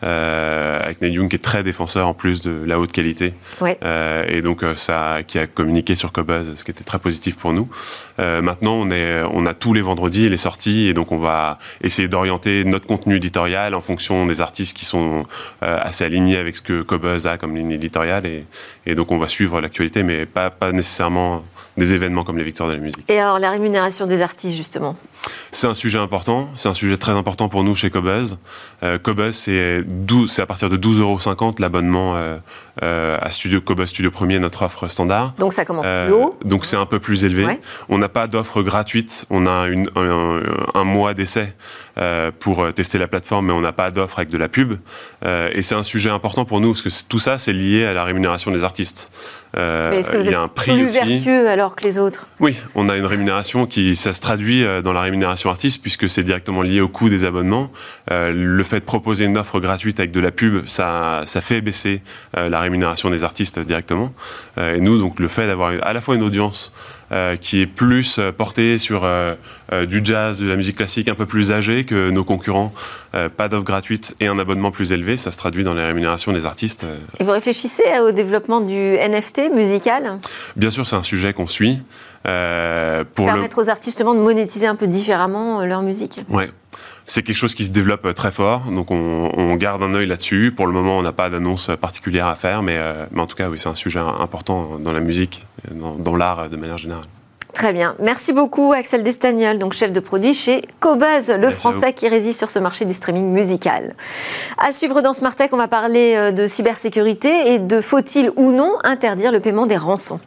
Euh, 0.03 0.79
avec 0.83 1.01
Neil 1.01 1.13
Young 1.13 1.29
qui 1.29 1.37
est 1.37 1.39
très 1.39 1.63
défenseur 1.63 2.07
en 2.07 2.13
plus 2.13 2.41
de 2.41 2.51
la 2.65 2.79
haute 2.79 2.91
qualité. 2.91 3.33
Euh, 3.63 4.25
et 4.27 4.41
donc 4.41 4.61
euh, 4.61 4.75
ça, 4.75 5.19
qui 5.25 5.39
a 5.39 5.47
communiqué 5.47 5.95
sur 5.95 6.11
Cobuzz, 6.11 6.53
ce 6.55 6.63
qui 6.63 6.71
était 6.71 6.83
très 6.83 6.99
positif 6.99 7.37
pour 7.37 7.53
nous. 7.53 7.67
maintenant, 8.17 8.73
on, 8.73 8.91
est, 8.91 9.21
on 9.33 9.45
a 9.45 9.53
tous 9.53 9.73
les 9.73 9.81
vendredis 9.81 10.29
les 10.29 10.37
sorties 10.37 10.87
et 10.87 10.93
donc 10.93 11.11
on 11.11 11.17
va 11.17 11.59
essayer 11.81 12.07
d'orienter 12.07 12.65
notre 12.65 12.87
contenu 12.87 13.15
éditorial 13.15 13.73
en 13.73 13.81
fonction 13.81 14.25
des 14.25 14.41
artistes 14.41 14.75
qui 14.77 14.85
sont 14.85 15.25
assez 15.61 16.03
alignés 16.03 16.37
avec 16.37 16.57
ce 16.57 16.61
que 16.61 16.81
Cobuzz 16.81 17.25
a 17.27 17.37
comme 17.37 17.55
ligne 17.55 17.71
éditoriale 17.71 18.25
et, 18.25 18.45
et 18.85 18.95
donc 18.95 19.11
on 19.11 19.17
va 19.17 19.27
suivre 19.27 19.59
l'actualité, 19.61 20.03
mais 20.03 20.25
pas, 20.25 20.49
pas 20.49 20.71
nécessairement 20.71 21.43
des 21.77 21.93
événements 21.93 22.23
comme 22.23 22.37
les 22.37 22.43
Victoires 22.43 22.69
de 22.69 22.75
la 22.75 22.79
musique. 22.79 23.09
Et 23.09 23.19
alors 23.19 23.39
la 23.39 23.51
rémunération 23.51 24.05
des 24.05 24.21
artistes 24.21 24.55
justement 24.55 24.95
C'est 25.51 25.67
un 25.67 25.73
sujet 25.73 25.99
important, 25.99 26.49
c'est 26.55 26.69
un 26.69 26.73
sujet 26.73 26.97
très 26.97 27.11
important 27.11 27.49
pour 27.49 27.63
nous 27.63 27.75
chez 27.75 27.89
Cobuzz. 27.89 28.37
Euh, 28.83 28.97
Cobuzz 28.97 29.35
c'est 29.35 30.41
à 30.41 30.45
partir 30.45 30.69
de 30.69 30.77
12,50 30.77 31.01
euros 31.01 31.55
l'abonnement 31.59 32.15
euh, 32.15 32.37
euh, 32.83 33.17
à 33.21 33.31
Studio 33.31 33.61
Cobuzz 33.61 33.89
Studio 33.89 34.11
Premier, 34.11 34.39
notre 34.39 34.63
offre 34.63 34.87
standard. 34.87 35.33
Donc 35.37 35.53
ça 35.53 35.65
commence 35.65 35.85
plus 35.85 36.13
haut 36.13 36.37
Donc 36.43 36.65
c'est 36.65 36.77
un 36.77 36.85
peu 36.85 36.99
plus 36.99 37.25
élevé. 37.25 37.59
On 37.89 37.97
n'a 37.97 38.09
pas 38.09 38.27
d'offre 38.27 38.61
gratuite, 38.61 39.25
on 39.29 39.45
a 39.45 39.67
une, 39.67 39.89
un, 39.95 40.83
mois 40.83 41.13
d'essai 41.13 41.53
pour 42.39 42.73
tester 42.73 42.97
la 42.97 43.07
plateforme, 43.07 43.47
mais 43.47 43.53
on 43.53 43.61
n'a 43.61 43.71
pas 43.71 43.91
d'offre 43.91 44.19
avec 44.19 44.29
de 44.29 44.37
la 44.37 44.47
pub. 44.47 44.77
et 45.25 45.61
c'est 45.61 45.75
un 45.75 45.83
sujet 45.83 46.09
important 46.09 46.45
pour 46.45 46.61
nous 46.61 46.73
parce 46.73 46.81
que 46.81 46.89
tout 47.07 47.19
ça 47.19 47.37
c'est 47.37 47.53
lié 47.53 47.85
à 47.85 47.93
la 47.93 48.03
rémunération 48.03 48.51
des 48.51 48.63
artistes. 48.63 49.11
mais 49.55 49.97
est-ce 49.97 50.09
que 50.09 50.17
vous 50.17 50.27
êtes 50.27 50.35
un 50.35 50.47
prix 50.47 50.71
plus 50.71 50.93
vertueux 50.93 51.47
alors 51.47 51.75
que 51.75 51.83
les 51.83 51.99
autres? 51.99 52.27
Oui, 52.39 52.57
on 52.75 52.89
a 52.89 52.97
une 52.97 53.05
rémunération 53.05 53.65
qui, 53.65 53.95
ça 53.95 54.13
se 54.13 54.21
traduit 54.21 54.63
euh, 54.63 54.81
dans 54.81 54.93
la 54.93 55.01
rémunération 55.01 55.49
artiste 55.49 55.81
puisque 55.81 56.09
c'est 56.09 56.23
directement 56.23 56.61
lié 56.61 56.81
au 56.81 56.87
coût 56.87 57.09
des 57.09 57.25
abonnements. 57.25 57.71
Euh, 58.11 58.31
le 58.31 58.63
fait 58.63 58.79
de 58.79 58.85
proposer 58.85 59.25
une 59.25 59.37
offre 59.37 59.59
gratuite 59.59 59.99
avec 59.99 60.11
de 60.11 60.19
la 60.19 60.31
pub, 60.31 60.65
ça, 60.67 61.23
ça 61.25 61.41
fait 61.41 61.61
baisser 61.61 62.01
euh, 62.37 62.49
la 62.49 62.59
rémunération 62.59 62.64
des 62.69 63.23
artistes 63.23 63.59
directement. 63.59 64.13
et 64.57 64.79
nous, 64.79 64.97
donc, 64.99 65.19
le 65.19 65.27
fait 65.27 65.47
d'avoir 65.47 65.71
à 65.81 65.93
la 65.93 66.01
fois 66.01 66.15
une 66.15 66.23
audience 66.23 66.71
qui 67.39 67.61
est 67.61 67.67
plus 67.67 68.19
portée 68.37 68.77
sur 68.77 69.07
du 69.87 70.01
jazz, 70.03 70.39
de 70.39 70.47
la 70.47 70.55
musique 70.55 70.77
classique 70.77 71.07
un 71.07 71.15
peu 71.15 71.25
plus 71.25 71.51
âgée 71.51 71.85
que 71.85 72.09
nos 72.09 72.23
concurrents 72.23 72.73
pas 73.37 73.47
d'offre 73.47 73.63
gratuite 73.63 74.13
et 74.19 74.27
un 74.27 74.39
abonnement 74.39 74.71
plus 74.71 74.91
élevé, 74.91 75.15
ça 75.17 75.31
se 75.31 75.37
traduit 75.37 75.63
dans 75.63 75.73
les 75.73 75.83
rémunérations 75.83 76.33
des 76.33 76.45
artistes. 76.45 76.85
Et 77.19 77.23
vous 77.23 77.31
réfléchissez 77.31 77.83
au 78.01 78.11
développement 78.11 78.61
du 78.61 78.73
NFT 78.73 79.51
musical? 79.53 80.19
Bien 80.55 80.71
sûr, 80.71 80.85
c'est 80.85 80.95
un 80.95 81.03
sujet 81.03 81.33
qu'on 81.33 81.47
suit. 81.47 81.79
pour 82.23 83.25
Permettre 83.25 83.61
aux 83.61 83.69
artistes 83.69 83.99
de 83.99 84.05
monétiser 84.05 84.67
un 84.67 84.75
peu 84.75 84.87
différemment 84.87 85.63
leur 85.63 85.81
musique. 85.81 86.23
Ouais. 86.29 86.49
C'est 87.05 87.21
quelque 87.21 87.37
chose 87.37 87.53
qui 87.53 87.65
se 87.65 87.71
développe 87.71 88.13
très 88.15 88.31
fort, 88.31 88.71
donc 88.71 88.89
on, 88.89 89.55
garde 89.55 89.83
un 89.83 89.93
œil 89.93 90.07
là-dessus. 90.07 90.51
Pour 90.55 90.65
le 90.67 90.73
moment, 90.73 90.97
on 90.97 91.01
n'a 91.01 91.13
pas 91.13 91.29
d'annonce 91.29 91.69
particulière 91.79 92.27
à 92.27 92.35
faire, 92.35 92.63
mais, 92.63 92.79
mais 93.11 93.21
en 93.21 93.25
tout 93.25 93.35
cas, 93.35 93.47
oui, 93.49 93.59
c'est 93.59 93.69
un 93.69 93.75
sujet 93.75 93.99
important 93.99 94.79
dans 94.79 94.91
la 94.91 94.99
musique, 95.01 95.45
dans, 95.71 95.95
dans 95.95 96.15
l'art 96.15 96.49
de 96.49 96.57
manière 96.57 96.77
générale. 96.77 97.05
Très 97.55 97.71
bien. 97.71 97.95
Merci 97.99 98.33
beaucoup, 98.33 98.73
Axel 98.73 99.01
Destagnol, 99.01 99.57
donc 99.57 99.71
chef 99.71 99.93
de 99.93 100.01
produit 100.01 100.33
chez 100.33 100.61
Cobuzz, 100.81 101.31
le 101.31 101.49
français 101.51 101.93
qui 101.93 102.09
réside 102.09 102.33
sur 102.33 102.49
ce 102.49 102.59
marché 102.59 102.83
du 102.83 102.93
streaming 102.93 103.31
musical. 103.31 103.95
À 104.57 104.73
suivre 104.73 105.01
dans 105.01 105.13
Smart 105.13 105.33
Tech, 105.33 105.51
on 105.53 105.57
va 105.57 105.69
parler 105.69 106.15
euh, 106.17 106.31
de 106.31 106.47
cybersécurité 106.47 107.53
et 107.53 107.59
de 107.59 107.79
faut-il 107.79 108.29
ou 108.35 108.51
non 108.51 108.73
interdire 108.83 109.31
le 109.31 109.39
paiement 109.39 109.67
des 109.67 109.77
rançons. 109.77 110.19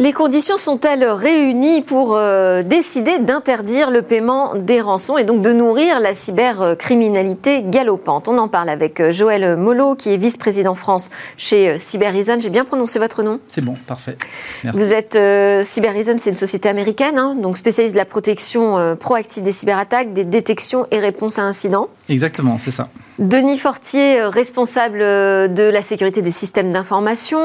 Les 0.00 0.14
conditions 0.14 0.56
sont-elles 0.56 1.04
réunies 1.04 1.82
pour 1.82 2.16
euh, 2.16 2.62
décider 2.62 3.18
d'interdire 3.18 3.90
le 3.90 4.00
paiement 4.00 4.54
des 4.54 4.80
rançons 4.80 5.18
et 5.18 5.24
donc 5.24 5.42
de 5.42 5.52
nourrir 5.52 6.00
la 6.00 6.14
cybercriminalité 6.14 7.62
galopante? 7.64 8.26
On 8.26 8.38
en 8.38 8.48
parle 8.48 8.70
avec 8.70 8.98
euh, 8.98 9.10
Joël 9.10 9.58
Molo, 9.58 9.94
qui 9.94 10.14
est 10.14 10.16
vice-président 10.16 10.74
France 10.74 11.10
chez 11.36 11.68
euh, 11.68 11.74
Cyberreason. 11.76 12.38
J'ai 12.40 12.48
bien 12.48 12.64
prononcé 12.64 12.98
votre 12.98 13.22
nom? 13.22 13.40
C'est 13.46 13.60
bon, 13.60 13.74
parfait. 13.86 14.16
Vous 14.72 14.94
êtes 14.94 15.18
Cyberreason, 15.66 16.16
c'est 16.18 16.30
une 16.30 16.36
société 16.36 16.70
américaine, 16.70 17.18
hein, 17.18 17.34
donc 17.34 17.58
spécialiste 17.58 17.94
de 17.94 17.98
la 17.98 18.06
protection 18.06 18.96
proactive 18.98 19.42
des 19.42 19.52
cyberattaques, 19.52 20.14
des 20.14 20.24
détections 20.24 20.86
et 20.90 20.98
réponses 20.98 21.38
à 21.38 21.42
incidents. 21.42 21.88
Exactement, 22.08 22.56
c'est 22.56 22.70
ça. 22.70 22.88
Denis 23.18 23.58
Fortier, 23.58 24.22
responsable 24.22 24.98
de 24.98 25.70
la 25.70 25.82
sécurité 25.82 26.22
des 26.22 26.30
systèmes 26.30 26.72
d'information 26.72 27.38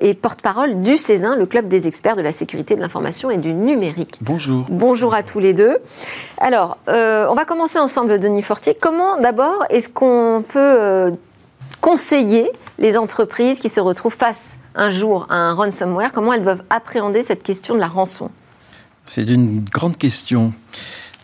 et 0.00 0.14
porte-parole 0.14 0.82
du 0.82 0.96
CESIN, 0.96 1.34
le 1.34 1.46
club 1.46 1.66
des 1.66 1.79
experts 1.86 2.16
de 2.16 2.22
la 2.22 2.32
sécurité 2.32 2.74
de 2.76 2.80
l'information 2.80 3.30
et 3.30 3.38
du 3.38 3.52
numérique. 3.52 4.18
Bonjour. 4.20 4.66
Bonjour 4.68 5.14
à 5.14 5.22
tous 5.22 5.40
les 5.40 5.54
deux. 5.54 5.78
Alors, 6.38 6.78
euh, 6.88 7.26
on 7.30 7.34
va 7.34 7.44
commencer 7.44 7.78
ensemble, 7.78 8.18
Denis 8.18 8.42
Fortier. 8.42 8.76
Comment 8.80 9.18
d'abord 9.18 9.64
est-ce 9.70 9.88
qu'on 9.88 10.44
peut 10.46 10.58
euh, 10.58 11.10
conseiller 11.80 12.50
les 12.78 12.98
entreprises 12.98 13.58
qui 13.60 13.68
se 13.68 13.80
retrouvent 13.80 14.16
face 14.16 14.58
un 14.74 14.90
jour 14.90 15.26
à 15.30 15.36
un 15.36 15.54
ransomware? 15.54 16.12
Comment 16.12 16.32
elles 16.32 16.42
doivent 16.42 16.64
appréhender 16.70 17.22
cette 17.22 17.42
question 17.42 17.74
de 17.74 17.80
la 17.80 17.88
rançon? 17.88 18.30
C'est 19.06 19.24
une 19.24 19.64
grande 19.64 19.96
question. 19.96 20.52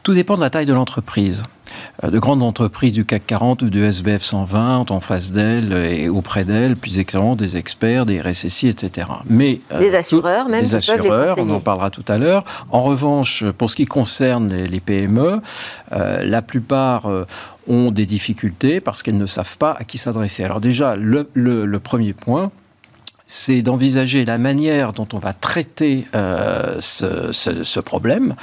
Tout 0.07 0.15
dépend 0.15 0.37
de 0.37 0.41
la 0.41 0.51
taille 0.51 0.67
de 0.67 0.73
l'entreprise. 0.73 1.43
Euh, 2.05 2.11
de 2.11 2.21
grandes 2.21 2.45
entreprises 2.45 2.93
du 2.93 3.05
CAC 3.05 3.27
40 3.27 3.63
ou 3.63 3.71
du 3.71 3.83
SBF 3.83 4.23
120 4.23 4.93
en 4.93 5.01
face 5.01 5.33
d'elles 5.33 5.73
et 5.73 6.09
auprès 6.09 6.45
d'elles, 6.45 6.77
plus 6.77 7.01
exactement 7.01 7.35
des 7.35 7.57
experts, 7.57 8.07
des 8.07 8.21
RSSI, 8.21 8.69
etc. 8.69 9.09
Mais 9.29 9.59
euh, 9.73 9.81
des 9.81 9.97
assureurs, 9.97 10.49
même 10.49 10.63
des 10.63 10.77
assureurs, 10.77 11.35
on 11.39 11.51
en 11.51 11.59
parlera 11.59 11.91
tout 11.91 12.05
à 12.07 12.19
l'heure. 12.19 12.45
En 12.71 12.85
revanche, 12.85 13.43
pour 13.59 13.69
ce 13.69 13.75
qui 13.75 13.87
concerne 13.87 14.55
les, 14.55 14.79
PME, 14.79 15.41
euh, 15.91 16.23
la 16.23 16.41
plupart 16.41 17.11
ont 17.67 17.91
des 17.91 18.07
difficultés 18.07 18.81
parce 18.81 19.03
qu'elles 19.03 19.17
ne 19.17 19.27
savent 19.27 19.57
pas 19.57 19.75
à 19.77 19.83
qui 19.83 19.99
s'adresser. 19.99 20.45
Alors 20.45 20.61
déjà, 20.61 20.95
le 20.95 21.79
premier 21.81 22.13
point, 22.13 22.53
c'est 23.27 23.63
d'envisager 23.63 24.25
la 24.25 24.39
manière 24.39 24.93
dont 24.93 25.09
on 25.13 25.19
va 25.19 25.33
traiter 25.33 26.07
euh, 26.15 26.77
ce, 26.81 27.81
problème. 27.81 28.37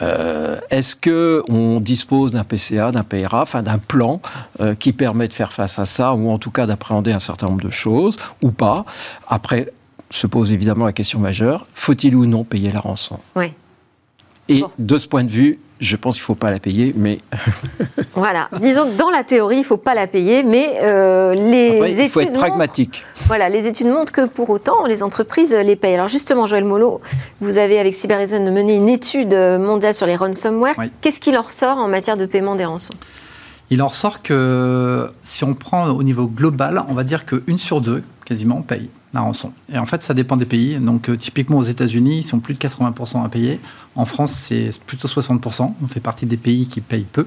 Euh, 0.00 0.60
est-ce 0.70 0.94
que 0.94 1.42
on 1.48 1.80
dispose 1.80 2.32
d'un 2.32 2.44
PCA, 2.44 2.92
d'un 2.92 3.02
PRA, 3.02 3.42
enfin 3.42 3.62
d'un 3.62 3.78
plan 3.78 4.20
euh, 4.60 4.74
qui 4.74 4.92
permet 4.92 5.26
de 5.26 5.32
faire 5.32 5.52
face 5.52 5.78
à 5.78 5.86
ça, 5.86 6.14
ou 6.14 6.30
en 6.30 6.38
tout 6.38 6.50
cas 6.50 6.66
d'appréhender 6.66 7.12
un 7.12 7.20
certain 7.20 7.48
nombre 7.48 7.62
de 7.62 7.70
choses, 7.70 8.16
ou 8.42 8.50
pas? 8.50 8.84
Après, 9.26 9.72
se 10.10 10.26
pose 10.26 10.52
évidemment 10.52 10.86
la 10.86 10.92
question 10.92 11.18
majeure 11.18 11.66
faut-il 11.74 12.16
ou 12.16 12.24
non 12.24 12.44
payer 12.44 12.72
la 12.72 12.80
rançon? 12.80 13.18
Oui. 13.36 13.52
Et 14.48 14.62
de 14.78 14.98
ce 14.98 15.06
point 15.06 15.24
de 15.24 15.30
vue, 15.30 15.58
je 15.80 15.96
pense 15.96 16.16
qu'il 16.16 16.22
ne 16.22 16.26
faut 16.26 16.34
pas 16.34 16.50
la 16.50 16.58
payer, 16.58 16.92
mais... 16.96 17.20
voilà. 18.14 18.48
Disons 18.60 18.90
que 18.90 18.96
dans 18.96 19.10
la 19.10 19.24
théorie, 19.24 19.56
il 19.56 19.60
ne 19.60 19.64
faut 19.64 19.76
pas 19.76 19.94
la 19.94 20.06
payer, 20.06 20.42
mais 20.42 20.78
euh, 20.82 21.34
les 21.34 22.00
études... 22.00 22.04
Il 22.04 22.10
faut 22.10 22.20
être 22.20 22.32
pragmatique. 22.32 23.04
voilà, 23.26 23.48
les 23.48 23.66
études 23.66 23.88
montrent 23.88 24.12
que 24.12 24.26
pour 24.26 24.50
autant, 24.50 24.86
les 24.86 25.02
entreprises 25.02 25.54
les 25.54 25.76
payent. 25.76 25.94
Alors 25.94 26.08
justement, 26.08 26.46
Joël 26.46 26.64
Molo, 26.64 27.00
vous 27.40 27.58
avez 27.58 27.78
avec 27.78 27.94
Cyberreason 27.94 28.50
mené 28.52 28.76
une 28.76 28.88
étude 28.88 29.34
mondiale 29.34 29.94
sur 29.94 30.06
les 30.06 30.16
ransomware. 30.16 30.74
Qu'est-ce 31.00 31.20
qui 31.20 31.32
leur 31.32 31.50
sort 31.50 31.78
en 31.78 31.88
matière 31.88 32.16
de 32.16 32.26
paiement 32.26 32.56
des 32.56 32.64
rançons? 32.64 32.94
Il 33.70 33.82
en 33.82 33.90
sort 33.90 34.22
que 34.22 35.10
si 35.22 35.44
on 35.44 35.54
prend 35.54 35.88
au 35.88 36.02
niveau 36.02 36.26
global, 36.26 36.84
on 36.88 36.94
va 36.94 37.04
dire 37.04 37.26
qu'une 37.26 37.58
sur 37.58 37.80
deux, 37.80 38.02
quasiment, 38.24 38.62
paye 38.62 38.88
la 39.14 39.20
rançon. 39.20 39.52
Et 39.72 39.78
en 39.78 39.86
fait, 39.86 40.02
ça 40.02 40.14
dépend 40.14 40.36
des 40.36 40.46
pays. 40.46 40.76
Donc, 40.78 41.08
euh, 41.08 41.16
typiquement 41.16 41.58
aux 41.58 41.62
États-Unis, 41.62 42.18
ils 42.18 42.24
sont 42.24 42.40
plus 42.40 42.54
de 42.54 42.58
80% 42.58 43.24
à 43.24 43.28
payer. 43.28 43.58
En 43.98 44.04
France, 44.04 44.30
c'est 44.30 44.70
plutôt 44.86 45.08
60%. 45.08 45.72
On 45.82 45.86
fait 45.88 45.98
partie 45.98 46.24
des 46.24 46.36
pays 46.36 46.68
qui 46.68 46.80
payent 46.80 47.04
peu. 47.10 47.26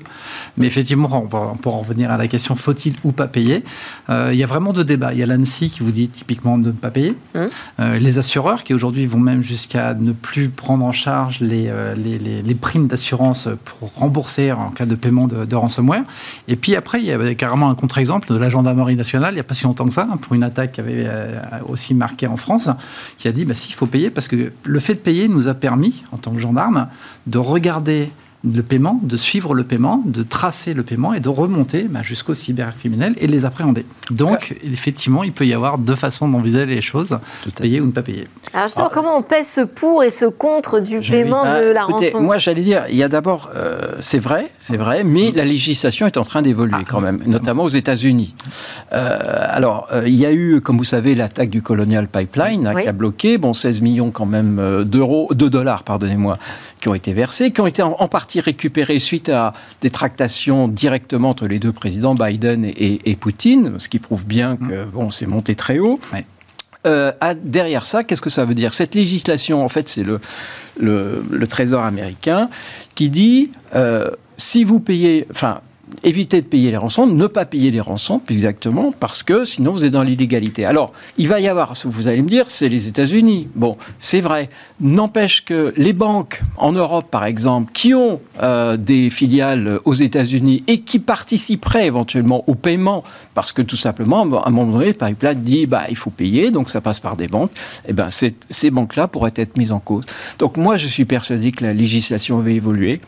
Mais 0.56 0.68
effectivement, 0.68 1.10
on 1.14 1.28
pourra 1.28 1.76
en 1.76 1.80
revenir 1.82 2.10
à 2.12 2.18
la 2.18 2.30
question 2.30 2.56
faut-il 2.56 2.96
ou 3.04 3.12
pas 3.12 3.28
payer? 3.28 3.66
Euh, 4.10 4.30
Il 4.32 4.40
y 4.40 4.44
a 4.44 4.48
vraiment 4.48 4.72
deux 4.72 4.86
débats. 4.86 5.12
Il 5.12 5.20
y 5.20 5.24
a 5.24 5.26
l'ANSI 5.26 5.70
qui 5.70 5.82
vous 5.82 5.92
dit 5.92 6.08
typiquement 6.08 6.58
de 6.58 6.68
ne 6.68 6.72
pas 6.72 6.90
payer. 6.90 7.18
Mmh. 7.36 7.40
Euh, 7.82 8.00
les 8.00 8.20
assureurs 8.20 8.64
qui 8.64 8.74
aujourd'hui 8.74 9.06
vont 9.06 9.20
même 9.20 9.42
jusqu'à 9.42 9.94
ne 9.94 10.14
plus 10.14 10.48
prendre 10.48 10.86
en 10.86 10.94
charge 10.94 11.42
les, 11.42 11.68
euh, 11.68 11.94
les, 11.94 12.18
les, 12.18 12.56
primes 12.56 12.88
d'assurance 12.88 13.50
pour 13.66 13.94
rembourser 13.96 14.54
en 14.54 14.70
cas 14.70 14.86
de 14.86 14.96
paiement 14.96 15.28
de, 15.28 15.44
de, 15.44 15.56
ransomware. 15.58 16.04
Et 16.48 16.56
puis 16.56 16.78
après, 16.78 17.02
il 17.02 17.06
y 17.06 17.12
avait 17.12 17.36
carrément 17.36 17.70
un 17.70 17.76
contre-exemple 17.76 18.32
de 18.32 18.38
la 18.38 18.48
gendarmerie 18.48 18.96
nationale, 18.96 19.34
il 19.34 19.36
n'y 19.36 19.42
a 19.42 19.44
pas 19.44 19.56
si 19.56 19.66
longtemps 19.66 19.86
que 19.86 19.94
ça, 19.94 20.08
hein, 20.10 20.16
pour 20.16 20.36
une 20.36 20.44
attaque 20.44 20.74
qui 20.74 20.80
avait 20.80 21.10
aussi 21.68 21.94
marqué 21.94 22.28
en 22.28 22.38
France, 22.38 22.70
qui 23.18 23.28
a 23.28 23.34
dit 23.34 23.44
bah, 23.44 23.56
si, 23.56 23.70
il 23.70 23.74
faut 23.74 23.88
payer 23.88 24.10
parce 24.10 24.28
que 24.28 24.54
le 24.64 24.80
fait 24.80 24.94
de 24.94 25.00
payer 25.00 25.28
nous 25.28 25.48
a 25.48 25.54
permis, 25.54 26.04
en 26.12 26.18
tant 26.18 26.32
que 26.32 26.40
gendarme, 26.40 26.61
de 27.26 27.40
regarder 27.40 28.12
le 28.44 28.64
paiement, 28.64 29.00
de 29.04 29.18
suivre 29.18 29.54
le 29.54 29.64
paiement, 29.64 30.02
de 30.06 30.24
tracer 30.24 30.74
le 30.74 30.84
paiement 30.84 31.14
et 31.14 31.20
de 31.20 31.30
remonter 31.30 31.84
bah, 31.84 32.02
jusqu'aux 32.02 32.34
cybercriminels 32.34 33.14
et 33.18 33.28
de 33.28 33.32
les 33.32 33.46
appréhender. 33.46 33.86
Donc, 34.10 34.56
effectivement, 34.64 35.24
il 35.24 35.32
peut 35.32 35.46
y 35.46 35.54
avoir 35.54 35.78
deux 35.78 35.96
façons 35.96 36.28
d'envisager 36.28 36.74
les 36.74 36.82
choses, 36.82 37.20
payer 37.56 37.82
ou 37.82 37.86
ne 37.86 37.92
pas 37.92 38.02
payer. 38.02 38.28
Alors, 38.54 38.68
justement, 38.68 38.88
ah. 38.90 38.94
comment 38.94 39.18
on 39.18 39.22
pèse 39.22 39.48
ce 39.48 39.62
pour 39.62 40.04
et 40.04 40.10
ce 40.10 40.26
contre 40.26 40.80
du 40.80 41.00
paiement 41.00 41.44
de 41.46 41.72
la 41.72 41.84
rançon 41.84 42.20
Moi, 42.20 42.38
j'allais 42.38 42.64
dire, 42.64 42.84
il 42.90 42.96
y 42.96 43.04
a 43.04 43.08
d'abord, 43.08 43.50
euh, 43.56 43.94
c'est 44.02 44.20
vrai, 44.20 44.52
c'est 44.60 44.76
vrai, 44.76 45.04
mais 45.04 45.32
la 45.32 45.46
législation 45.46 46.08
est 46.08 46.18
en 46.18 46.24
train 46.24 46.42
d'évoluer 46.42 46.76
ah. 46.80 46.86
quand 46.90 47.00
même, 47.00 47.22
notamment 47.28 47.64
aux 47.64 47.70
États-Unis. 47.70 48.36
Euh, 48.94 49.20
alors, 49.50 49.88
euh, 49.94 50.04
il 50.08 50.20
y 50.20 50.26
a 50.26 50.34
eu, 50.34 50.62
comme 50.62 50.78
vous 50.78 50.84
savez, 50.84 51.16
l'attaque 51.16 51.50
du 51.50 51.62
Colonial 51.62 52.08
Pipeline 52.08 52.68
hein, 52.68 52.74
qui 52.74 52.88
a 52.88 52.92
bloqué, 52.92 53.38
bon, 53.38 53.54
16 53.54 53.82
millions 53.82 54.12
quand 54.12 54.26
même 54.26 54.84
d'euros, 54.86 55.30
de 55.32 55.48
dollars, 55.48 55.84
pardonnez-moi, 55.84 56.36
qui 56.82 56.90
ont 56.90 56.96
été 56.96 57.14
versés, 57.14 57.52
qui 57.52 57.62
ont 57.62 57.68
été 57.68 57.84
en, 57.84 58.08
partie 58.08 58.31
récupérés 58.40 59.00
suite 59.00 59.30
à 59.30 59.54
des 59.82 59.90
tractations 59.90 60.68
directement 60.68 61.30
entre 61.30 61.48
les 61.48 61.60
deux 61.60 61.72
présidents, 61.72 62.14
Biden 62.14 62.66
et, 62.66 63.16
Poutine, 63.16 63.80
ce 63.80 63.90
qui 63.90 64.00
prouve 64.00 64.26
bien 64.26 64.58
que 64.58 64.86
mm. 64.86 64.90
bon, 64.90 65.12
c'est 65.12 65.28
monté 65.28 65.56
très 65.56 65.80
haut. 65.80 66.00
Euh, 66.88 67.12
derrière 67.44 67.86
ça, 67.86 68.04
qu'est-ce 68.04 68.22
que 68.22 68.32
ça 68.32 68.46
veut 68.46 68.56
dire? 68.56 68.74
Cette 68.74 68.96
législation, 68.96 69.64
en 69.64 69.70
fait, 69.70 69.88
c'est 69.88 70.04
le, 70.04 70.20
le, 70.80 71.48
Trésor 71.48 71.84
américain 71.84 72.50
qui 72.96 73.10
dit 73.10 73.52
euh, 73.76 74.10
si 74.38 74.64
vous 74.64 74.80
payez, 74.80 75.28
enfin, 75.30 75.62
éviter 76.04 76.42
de 76.42 76.48
payer 76.48 76.72
les 76.72 76.78
rançons, 76.78 77.08
ne 77.08 77.28
pas 77.28 77.46
payer 77.46 77.72
les 77.72 77.82
rançons, 77.82 78.20
plus 78.20 78.36
exactement, 78.36 78.92
parce 78.92 79.24
que 79.24 79.46
sinon 79.46 79.72
vous 79.72 79.86
êtes 79.86 79.92
dans 79.92 80.04
l'illégalité. 80.04 80.66
Alors, 80.66 80.94
il 81.18 81.28
va 81.28 81.40
y 81.40 81.48
avoir, 81.48 81.74
vous 81.86 82.08
allez 82.08 82.22
me 82.22 82.30
dire, 82.30 82.50
c'est 82.50 82.70
les 82.70 82.88
États-Unis. 82.88 83.48
Bon, 83.56 83.78
c'est 84.00 84.22
vrai. 84.22 84.50
N'empêche 84.80 85.44
que 85.46 85.74
les 85.78 85.94
banques 85.94 86.42
en 86.58 86.72
Europe, 86.72 87.10
par 87.12 87.26
exemple, 87.26 87.72
qui 87.74 87.94
ont 87.94 88.20
euh, 88.42 88.78
des 88.78 89.10
filiales 89.10 89.80
aux 89.86 89.94
États-Unis 89.94 90.64
et 90.68 90.82
qui 90.82 91.00
participeraient 91.00 91.88
éventuellement 91.88 92.44
au 92.48 92.56
paiement, 92.56 93.04
parce 93.34 93.52
que 93.52 93.62
tout 93.62 93.76
simplement, 93.76 94.22
à 94.22 94.48
un 94.48 94.52
moment 94.52 94.80
donné, 94.80 94.94
Pipeline 94.94 95.42
dit, 95.42 95.66
bah, 95.66 95.84
il 95.90 95.96
faut 95.96 96.10
payer, 96.10 96.52
donc 96.52 96.70
ça 96.70 96.82
passe 96.82 97.00
par 97.00 97.16
des 97.16 97.28
banques, 97.28 97.52
eh 97.88 97.94
ben, 97.94 98.10
ces 98.12 98.72
banques-là 98.72 99.08
pourraient 99.08 99.34
être 99.36 99.58
mises 99.58 99.72
en 99.72 99.80
cause. 99.80 100.06
Donc 100.40 100.58
moi, 100.58 100.78
je 100.78 100.88
suis 100.88 101.06
persuadé 101.06 101.52
que 101.52 101.64
la 101.64 101.74
législation 101.74 102.40
va 102.40 102.52
évoluer. 102.52 103.02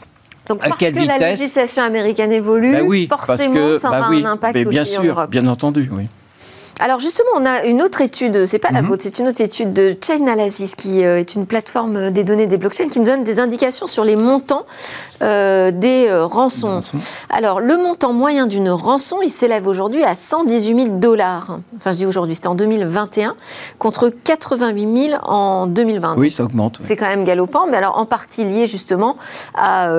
Donc, 0.47 0.59
parce 0.59 0.77
que 0.77 1.07
la 1.07 1.17
législation 1.17 1.83
américaine 1.83 2.31
évolue, 2.31 3.07
bah 3.07 3.17
forcément, 3.17 3.77
ça 3.77 3.89
bah 3.89 4.00
aura 4.00 4.09
un 4.09 4.25
impact 4.25 4.57
aussi 4.57 4.69
bien 4.69 4.85
sûr, 4.85 5.27
Bien 5.27 5.47
entendu, 5.47 5.89
oui. 5.91 6.07
Alors 6.83 6.99
justement, 6.99 7.29
on 7.37 7.45
a 7.45 7.63
une 7.63 7.81
autre 7.81 8.01
étude, 8.01 8.45
c'est 8.45 8.59
pas 8.59 8.71
la 8.73 8.81
mhm. 8.81 8.89
vôtre, 8.89 9.03
c'est 9.03 9.17
une 9.17 9.29
autre 9.29 9.39
étude 9.39 9.71
de 9.71 9.95
Chainalysis 10.01 10.75
qui 10.75 11.05
euh, 11.05 11.17
est 11.17 11.33
une 11.33 11.45
plateforme 11.45 12.11
des 12.11 12.25
données 12.25 12.45
des 12.45 12.57
blockchains 12.57 12.89
qui 12.89 12.99
nous 12.99 13.05
donne 13.05 13.23
des 13.23 13.39
indications 13.39 13.85
sur 13.85 14.03
les 14.03 14.17
montants 14.17 14.65
euh, 15.21 15.71
des 15.71 16.07
euh, 16.09 16.25
rançons. 16.25 16.81
Alors 17.29 17.61
le 17.61 17.77
montant 17.77 18.11
moyen 18.11 18.47
d'une 18.47 18.69
rançon, 18.69 19.19
il 19.23 19.29
s'élève 19.29 19.65
aujourd'hui 19.65 20.03
à 20.03 20.13
118 20.13 20.87
000 20.87 20.97
dollars. 20.97 21.59
Enfin 21.77 21.93
je 21.93 21.99
dis 21.99 22.05
aujourd'hui, 22.05 22.35
c'était 22.35 22.47
en 22.47 22.55
2021 22.55 23.35
contre 23.79 24.09
88 24.09 25.07
000 25.11 25.21
en 25.23 25.67
2020. 25.67 26.15
Oui, 26.17 26.31
ça 26.31 26.43
augmente. 26.43 26.75
C'est 26.81 26.97
quand 26.97 27.07
même 27.07 27.23
galopant, 27.23 27.65
mais 27.65 27.77
alors 27.77 27.97
en 27.97 28.05
partie 28.05 28.43
lié 28.43 28.67
justement 28.67 29.15
à 29.55 29.89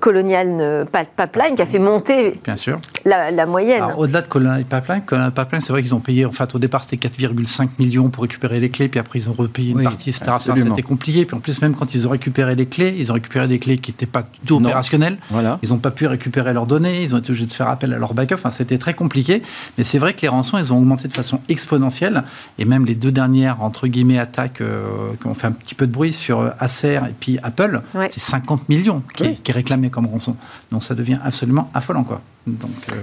Colonial 0.00 0.88
Pipeline 0.90 1.54
qui 1.54 1.62
a 1.62 1.66
fait 1.66 1.78
monter 1.78 2.40
Bien 2.42 2.56
sûr. 2.56 2.80
La, 3.04 3.46
moyenne. 3.46 3.84
Au-delà 3.96 4.22
de 4.22 4.26
Colonial 4.26 4.64
Pipeline, 4.64 5.02
Colonial 5.02 5.32
Pipeline, 5.32 5.60
c'est 5.60 5.72
vrai 5.72 5.82
qu'ils 5.82 5.94
ont 5.94 6.00
payé, 6.00 6.24
en 6.32 6.34
fait 6.34 6.54
au 6.54 6.58
départ 6.58 6.82
c'était 6.84 7.08
4,5 7.08 7.68
millions 7.78 8.08
pour 8.08 8.22
récupérer 8.22 8.58
les 8.58 8.70
clés, 8.70 8.88
puis 8.88 8.98
après 8.98 9.18
ils 9.18 9.28
ont 9.28 9.34
repayé 9.34 9.72
une 9.72 9.82
partie, 9.82 10.10
etc. 10.10 10.32
C'était 10.38 10.82
compliqué, 10.82 11.24
puis 11.24 11.36
en 11.36 11.40
plus 11.40 11.60
même 11.60 11.74
quand 11.74 11.94
ils 11.94 12.06
ont 12.06 12.10
récupéré 12.10 12.54
les 12.54 12.66
clés, 12.66 12.94
ils 12.98 13.10
ont 13.10 13.14
récupéré 13.14 13.46
des 13.48 13.58
clés 13.58 13.78
qui 13.78 13.90
n'étaient 13.90 14.06
pas 14.06 14.22
du 14.22 14.38
tout 14.46 14.56
opérationnelles. 14.56 15.18
Voilà. 15.30 15.58
Ils 15.62 15.70
n'ont 15.70 15.78
pas 15.78 15.90
pu 15.90 16.06
récupérer 16.06 16.52
leurs 16.52 16.66
données, 16.66 17.02
ils 17.02 17.14
ont 17.14 17.18
été 17.18 17.30
obligés 17.30 17.46
de 17.46 17.52
faire 17.52 17.68
appel 17.68 17.92
à 17.92 17.98
leur 17.98 18.14
backup, 18.14 18.34
enfin 18.34 18.50
c'était 18.50 18.78
très 18.78 18.94
compliqué, 18.94 19.42
mais 19.76 19.84
c'est 19.84 19.98
vrai 19.98 20.14
que 20.14 20.22
les 20.22 20.28
rançons, 20.28 20.58
elles 20.58 20.72
ont 20.72 20.78
augmenté 20.78 21.08
de 21.08 21.12
façon 21.12 21.40
exponentielle, 21.48 22.24
et 22.58 22.64
même 22.64 22.86
les 22.86 22.94
deux 22.94 23.12
dernières, 23.12 23.62
entre 23.62 23.86
guillemets, 23.86 24.18
attaques 24.18 24.60
euh, 24.60 25.12
qui 25.20 25.26
ont 25.26 25.34
fait 25.34 25.46
un 25.46 25.52
petit 25.52 25.74
peu 25.74 25.86
de 25.86 25.92
bruit 25.92 26.12
sur 26.12 26.40
euh, 26.40 26.50
Acer 26.58 27.00
et 27.08 27.14
puis 27.18 27.38
Apple, 27.42 27.82
c'est 28.10 28.20
50 28.20 28.68
millions 28.68 29.02
qui, 29.14 29.24
est 29.24 29.52
réclamé 29.52 29.90
comme 29.90 30.06
rançon. 30.06 30.36
Donc 30.70 30.82
ça 30.82 30.94
devient 30.94 31.18
absolument 31.24 31.70
affolant, 31.74 32.04
quoi. 32.04 32.20
Donc... 32.46 32.70
Euh, 32.92 32.96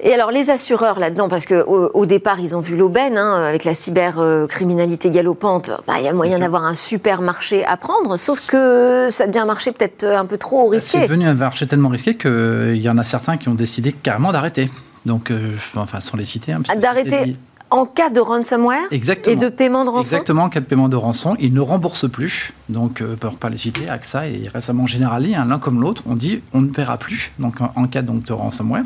et 0.00 0.12
alors 0.12 0.30
les 0.30 0.50
assureurs 0.50 0.98
là-dedans, 0.98 1.28
parce 1.28 1.46
qu'au 1.46 1.90
au 1.92 2.06
départ 2.06 2.40
ils 2.40 2.54
ont 2.56 2.60
vu 2.60 2.76
l'aubaine, 2.76 3.16
hein, 3.16 3.44
avec 3.44 3.64
la 3.64 3.74
cybercriminalité 3.74 5.10
galopante, 5.10 5.70
bah, 5.86 5.94
il 5.98 6.04
y 6.04 6.08
a 6.08 6.12
moyen 6.12 6.38
d'avoir 6.38 6.64
un 6.64 6.74
super 6.74 7.22
marché 7.22 7.64
à 7.64 7.76
prendre, 7.76 8.16
sauf 8.16 8.46
que 8.46 9.08
ça 9.10 9.26
devient 9.26 9.40
un 9.40 9.46
marché 9.46 9.72
peut-être 9.72 10.04
un 10.04 10.26
peu 10.26 10.38
trop 10.38 10.66
risqué. 10.68 10.98
C'est 10.98 11.08
devenu 11.08 11.26
un 11.26 11.34
marché 11.34 11.66
tellement 11.66 11.88
risqué 11.88 12.14
qu'il 12.14 12.80
y 12.80 12.88
en 12.88 12.98
a 12.98 13.04
certains 13.04 13.36
qui 13.36 13.48
ont 13.48 13.54
décidé 13.54 13.92
carrément 13.92 14.32
d'arrêter. 14.32 14.70
Donc, 15.04 15.30
euh, 15.30 15.54
enfin, 15.76 16.00
sans 16.00 16.16
les 16.16 16.24
citer. 16.24 16.52
Hein, 16.52 16.62
d'arrêter 16.76 17.36
en 17.70 17.84
cas 17.84 18.10
de 18.10 18.20
ransomware 18.20 18.86
Exactement. 18.90 19.32
et 19.32 19.36
de 19.36 19.48
paiement 19.48 19.84
de 19.84 19.90
rançon 19.90 20.00
Exactement, 20.00 20.44
en 20.44 20.48
cas 20.48 20.60
de 20.60 20.66
paiement 20.66 20.88
de 20.88 20.96
rançon, 20.96 21.36
ils 21.40 21.52
ne 21.52 21.60
remboursent 21.60 22.08
plus. 22.08 22.52
Donc, 22.68 23.00
euh, 23.00 23.16
pour 23.16 23.32
ne 23.32 23.36
pas 23.36 23.48
les 23.48 23.56
citer, 23.56 23.88
AXA 23.88 24.28
et 24.28 24.48
récemment 24.52 24.86
Generali, 24.86 25.34
hein, 25.34 25.46
l'un 25.48 25.58
comme 25.58 25.80
l'autre, 25.80 26.04
on 26.06 26.14
dit 26.14 26.42
on 26.52 26.60
ne 26.60 26.68
paiera 26.68 26.96
plus 26.98 27.32
donc, 27.38 27.60
en, 27.60 27.86
cas 27.88 28.02
donc, 28.02 28.24
de 28.24 28.32
ransomware. 28.32 28.84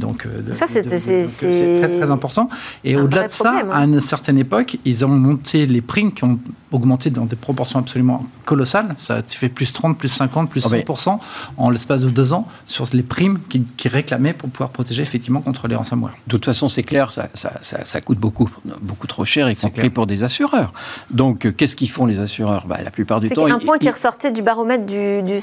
Donc, 0.00 0.26
euh, 0.26 0.52
ça, 0.52 0.66
c'est 0.66 0.82
très, 0.82 1.98
très 1.98 2.10
important. 2.10 2.48
Et 2.84 2.96
au-delà 2.96 3.28
de 3.28 3.32
ça, 3.32 3.62
hein. 3.64 3.70
à 3.72 3.84
une 3.84 4.00
certaine 4.00 4.38
époque, 4.38 4.78
ils 4.84 5.04
ont 5.04 5.08
monté 5.08 5.66
les 5.66 5.80
primes 5.80 6.12
qui 6.12 6.24
ont 6.24 6.38
augmenté 6.72 7.10
dans 7.10 7.26
des 7.26 7.36
proportions 7.36 7.78
absolument 7.78 8.24
colossales. 8.44 8.94
Ça 8.98 9.22
fait 9.22 9.48
plus 9.48 9.72
30, 9.72 9.98
plus 9.98 10.08
50, 10.08 10.50
plus 10.50 10.66
100% 10.66 11.18
en 11.56 11.70
l'espace 11.70 12.02
de 12.02 12.10
deux 12.10 12.32
ans 12.32 12.46
sur 12.66 12.84
les 12.92 13.02
primes 13.02 13.38
qui, 13.48 13.88
réclamaient 13.88 14.34
pour 14.34 14.48
pouvoir 14.50 14.70
protéger 14.70 15.02
effectivement 15.02 15.40
contre 15.40 15.66
les 15.66 15.74
ransomware. 15.74 16.14
De 16.26 16.30
toute 16.30 16.44
façon, 16.44 16.68
c'est 16.68 16.84
clair, 16.84 17.10
ça, 17.12 17.28
ça, 17.34 17.52
ça, 17.60 18.00
coûte 18.00 18.18
beaucoup, 18.18 18.48
beaucoup 18.82 19.06
trop 19.08 19.24
cher, 19.24 19.50
y 19.50 19.56
compris 19.56 19.90
pour 19.90 20.06
des 20.06 20.22
assureurs. 20.22 20.72
Donc, 21.10 21.44
euh, 21.44 21.52
qu'est-ce 21.52 21.74
qu'ils 21.74 21.90
font 21.90 22.06
les 22.06 22.20
assureurs? 22.20 22.66
Bah, 22.68 22.78
La 22.84 22.90
plupart 22.90 23.20
du 23.20 23.28
temps. 23.28 23.46
C'est 23.46 23.52
un 23.52 23.58
point 23.58 23.78
qui 23.78 23.90
ressortait 23.90 24.30
du 24.30 24.42
baromètre 24.42 24.86
du, 24.86 25.22
du. 25.22 25.38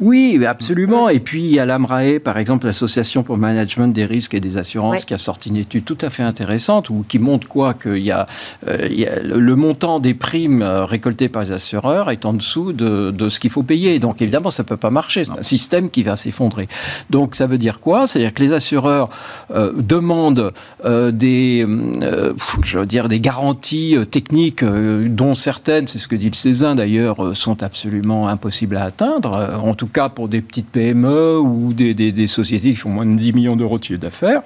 Oui, 0.00 0.44
absolument. 0.46 1.08
Et 1.08 1.20
puis, 1.20 1.42
il 1.44 1.52
y 1.52 1.58
a 1.58 1.66
l'AMRAE, 1.66 2.20
par 2.22 2.38
exemple, 2.38 2.66
l'Association 2.66 3.22
pour 3.22 3.34
le 3.34 3.40
management 3.40 3.88
des 3.88 4.04
risques 4.04 4.34
et 4.34 4.40
des 4.40 4.56
assurances, 4.56 5.04
qui 5.04 5.14
a 5.14 5.18
sorti 5.18 5.50
une 5.50 5.56
étude 5.56 5.84
tout 5.84 5.98
à 6.00 6.10
fait 6.10 6.22
intéressante 6.22 6.90
ou 6.90 7.04
qui 7.06 7.18
montre 7.18 7.46
quoi? 7.48 7.74
Qu'il 7.74 7.98
y, 7.98 8.10
a, 8.10 8.26
euh, 8.68 8.88
y 8.90 9.06
a 9.06 9.20
le 9.20 9.56
montant 9.56 10.00
des 10.00 10.14
primes 10.14 10.61
euh, 10.62 10.84
récoltées 10.84 11.28
par 11.28 11.44
les 11.44 11.52
assureurs 11.52 12.10
est 12.10 12.24
en 12.24 12.32
dessous 12.32 12.72
de, 12.72 13.28
ce 13.28 13.40
qu'il 13.40 13.50
faut 13.50 13.62
payer. 13.62 13.98
Donc, 13.98 14.22
évidemment, 14.22 14.50
ça 14.50 14.62
ne 14.62 14.68
peut 14.68 14.76
pas 14.76 14.90
marcher. 14.90 15.24
C'est 15.24 15.38
un 15.38 15.42
système 15.42 15.90
qui 15.90 16.02
va 16.02 16.16
s'effondrer. 16.16 16.68
Donc, 17.10 17.34
ça 17.34 17.46
veut 17.46 17.58
dire 17.58 17.80
quoi? 17.80 18.06
C'est-à-dire 18.06 18.34
que 18.34 18.42
les 18.42 18.52
assureurs 18.52 19.08
demandent 19.50 20.52
des 20.84 21.66
euh, 22.12 22.32
je 22.64 22.78
veux 22.78 22.86
dire, 22.86 23.08
des 23.08 23.20
garanties 23.20 23.96
euh, 23.96 24.04
techniques, 24.04 24.62
euh, 24.62 25.08
dont 25.08 25.34
certaines, 25.34 25.86
c'est 25.86 25.98
ce 25.98 26.08
que 26.08 26.16
dit 26.16 26.28
le 26.28 26.34
Cézanne 26.34 26.76
d'ailleurs, 26.76 27.34
sont 27.36 27.62
absolument 27.62 28.28
impossibles 28.28 28.76
à 28.76 28.84
atteindre, 28.84 29.58
en 29.62 29.74
tout 29.74 29.86
cas 29.86 30.08
pour 30.08 30.28
des 30.28 30.40
petites 30.40 30.68
PME 30.68 31.38
ou 31.38 31.72
des, 31.72 31.94
des 31.94 32.26
sociétés 32.26 32.70
qui 32.70 32.76
font 32.76 32.90
moins 32.90 33.06
de 33.06 33.18
10 33.18 33.32
millions 33.32 33.56
d'euros 33.56 33.78
de 33.78 33.84
chiffre 33.84 34.00
d'affaires. 34.00 34.42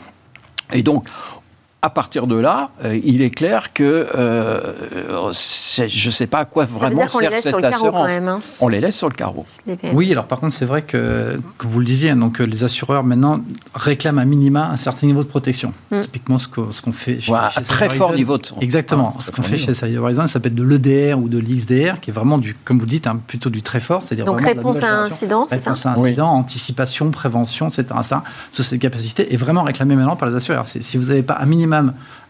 Et 0.72 0.82
donc, 0.82 1.06
à 1.86 1.90
partir 1.90 2.26
de 2.26 2.34
là, 2.34 2.70
euh, 2.84 2.98
il 3.04 3.22
est 3.22 3.30
clair 3.30 3.72
que 3.72 4.08
euh, 4.16 4.72
je 5.32 6.06
ne 6.06 6.12
sais 6.12 6.26
pas 6.26 6.38
à 6.38 6.44
quoi 6.44 6.64
vraiment 6.64 7.06
sert 7.06 7.30
cette 7.40 7.62
assurance. 7.62 8.08
Hein. 8.08 8.38
On 8.60 8.68
les 8.68 8.80
laisse 8.80 8.96
sur 8.96 9.08
le 9.08 9.14
carreau. 9.14 9.44
Oui, 9.94 10.10
alors 10.10 10.26
par 10.26 10.40
contre, 10.40 10.52
c'est 10.52 10.64
vrai 10.64 10.82
que, 10.82 11.40
que, 11.58 11.66
vous 11.66 11.78
le 11.78 11.84
disiez, 11.84 12.10
hein, 12.10 12.16
donc 12.16 12.40
les 12.40 12.64
assureurs 12.64 13.04
maintenant 13.04 13.38
réclament 13.74 14.18
à 14.18 14.24
minima 14.24 14.68
un 14.68 14.76
certain 14.76 15.06
niveau 15.06 15.22
de 15.22 15.28
protection. 15.28 15.72
Mm. 15.92 16.00
Typiquement, 16.02 16.38
ce 16.38 16.48
qu'on 16.48 16.72
ce 16.72 16.82
qu'on 16.82 16.90
fait 16.90 17.20
chez, 17.20 17.32
Un 17.32 17.62
très 17.62 17.88
fort 17.88 18.14
niveau 18.14 18.36
de 18.36 18.44
Exactement. 18.60 19.14
ce 19.20 19.30
qu'on 19.30 19.42
fait 19.42 19.56
chez 19.56 19.72
Cyberhorizon, 19.72 20.22
ça 20.22 20.34
s'appelle 20.34 20.56
de 20.56 20.64
l'EDR 20.64 21.16
ou 21.18 21.28
de 21.28 21.38
l'XDR, 21.38 22.00
qui 22.00 22.10
est 22.10 22.12
vraiment 22.12 22.38
du, 22.38 22.56
comme 22.64 22.80
vous 22.80 22.86
dites, 22.86 23.08
plutôt 23.28 23.50
du 23.50 23.62
très 23.62 23.80
fort, 23.80 24.02
c'est-à-dire 24.02 24.24
donc 24.24 24.40
réponse 24.40 24.82
à 24.82 25.02
incident, 25.02 25.46
c'est 25.46 25.60
ça 25.60 25.70
Réponse 25.70 25.86
à 25.86 25.90
incident, 25.92 26.30
anticipation, 26.32 27.10
prévention, 27.12 27.68
etc. 27.68 27.84
Ça, 28.02 28.24
toutes 28.52 28.64
ces 28.64 28.78
capacités 28.80 29.32
est 29.32 29.36
vraiment 29.36 29.62
réclamée 29.62 29.94
maintenant 29.94 30.16
par 30.16 30.28
les 30.28 30.34
assureurs. 30.34 30.66
Si 30.66 30.96
vous 30.96 31.06
n'avez 31.06 31.22
pas 31.22 31.38
un 31.40 31.46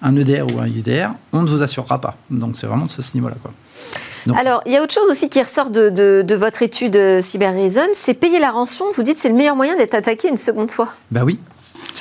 un 0.02 0.16
EDR 0.16 0.46
ou 0.52 0.60
un 0.60 0.66
ISDR, 0.66 1.10
on 1.32 1.42
ne 1.42 1.48
vous 1.48 1.62
assurera 1.62 2.00
pas. 2.00 2.16
Donc 2.30 2.56
c'est 2.56 2.66
vraiment 2.66 2.86
de 2.86 2.90
ce 2.90 3.14
niveau-là. 3.14 3.36
Alors, 4.34 4.60
il 4.66 4.72
y 4.72 4.76
a 4.76 4.82
autre 4.82 4.92
chose 4.92 5.08
aussi 5.08 5.28
qui 5.28 5.40
ressort 5.40 5.70
de, 5.70 6.34
votre 6.34 6.62
étude 6.62 6.96
euh, 6.96 7.20
Cyber 7.20 7.54
Reason, 7.54 7.86
c'est 7.94 8.14
payer 8.14 8.40
la 8.40 8.50
rançon. 8.50 8.86
Vous 8.94 9.02
dites 9.02 9.18
c'est 9.18 9.28
le 9.28 9.34
meilleur 9.34 9.54
moyen 9.54 9.76
d'être 9.76 9.94
attaqué 9.94 10.28
une 10.28 10.36
seconde 10.36 10.70
fois. 10.70 10.88
Ben 11.10 11.22
oui. 11.22 11.38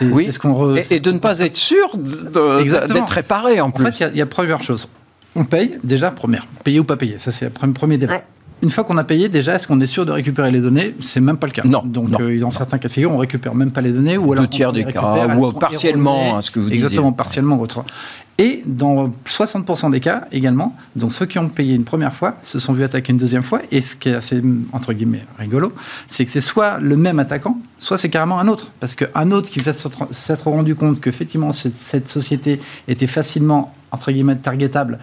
Oui. 0.01 0.31
Ce 0.31 0.39
qu'on 0.39 0.75
et, 0.75 0.99
de 0.99 1.11
ne 1.11 1.19
pas 1.19 1.39
être 1.39 1.55
sûr 1.55 1.95
d'être 1.95 3.09
réparé 3.09 3.61
en 3.61 3.71
plus. 3.71 3.85
En 3.85 3.91
fait, 3.91 4.09
il 4.11 4.17
y, 4.17 4.21
a 4.21 4.25
plusieurs 4.25 4.61
choses. 4.61 4.87
On 5.35 5.45
paye, 5.45 5.77
déjà, 5.83 6.11
première, 6.11 6.45
payer 6.63 6.79
ou 6.79 6.83
pas 6.83 6.97
payer. 6.97 7.17
Ça, 7.17 7.31
c'est 7.31 7.45
le 7.45 7.73
premier 7.73 7.97
débat 7.97 8.21
une 8.65 8.71
fois 8.71 8.83
qu'on 8.83 8.97
a 8.97 9.03
payé, 9.03 9.29
déjà, 9.29 9.53
est-ce 9.53 9.67
qu'on 9.67 9.79
est 9.79 9.85
sûr 9.85 10.07
de 10.07 10.11
récupérer 10.11 10.49
les 10.49 10.59
données? 10.59 10.95
C'est 10.99 11.21
même 11.21 11.37
pas 11.37 11.45
le 11.45 11.53
cas. 11.53 11.61
Non. 11.63 11.83
Donc, 11.85 12.19
euh, 12.19 12.39
dans 12.39 12.49
certains 12.49 12.79
cas 12.79 12.87
de 12.87 12.93
figure, 12.93 13.11
on 13.11 13.17
récupère 13.17 13.53
même 13.53 13.69
pas 13.69 13.81
les 13.81 13.91
données, 13.91 14.17
ou 14.17 14.33
alors 14.33 14.43
Deux 14.43 14.49
tiers 14.49 14.73
des 14.73 14.85
cas, 14.85 15.37
ou 15.37 15.51
partiellement, 15.51 16.41
ce 16.41 16.49
que 16.49 16.59
vous 16.59 16.71
Exactement, 16.71 17.11
partiellement, 17.11 17.59
autre. 17.61 17.85
Et 18.39 18.63
dans 18.65 19.13
60% 19.25 19.91
des 19.91 19.99
cas 19.99 20.25
également, 20.31 20.75
donc 20.95 21.13
ceux 21.13 21.27
qui 21.27 21.37
ont 21.37 21.47
payé 21.47 21.75
une 21.75 21.85
première 21.85 22.13
fois 22.13 22.35
se 22.41 22.57
sont 22.57 22.73
vus 22.73 22.83
attaquer 22.83 23.13
une 23.13 23.19
deuxième 23.19 23.43
fois. 23.43 23.61
Et 23.71 23.81
ce 23.81 23.95
qui 23.95 24.09
est 24.09 24.15
assez, 24.15 24.41
entre 24.73 24.91
guillemets, 24.93 25.23
rigolo, 25.37 25.71
c'est 26.07 26.25
que 26.25 26.31
c'est 26.31 26.41
soit 26.41 26.79
le 26.79 26.97
même 26.97 27.19
attaquant, 27.19 27.57
soit 27.79 27.97
c'est 27.99 28.09
carrément 28.09 28.39
un 28.39 28.47
autre. 28.49 28.71
Parce 28.81 28.95
qu'un 28.95 29.31
autre 29.31 29.49
qui 29.49 29.59
va 29.59 29.71
s'être 29.73 30.47
rendu 30.49 30.75
compte 30.75 30.99
qu'effectivement 30.99 31.53
cette, 31.53 31.77
cette 31.77 32.09
société 32.09 32.59
était 32.89 33.07
facilement, 33.07 33.73
entre 33.91 34.11
guillemets, 34.11 34.35
targetable 34.35 34.99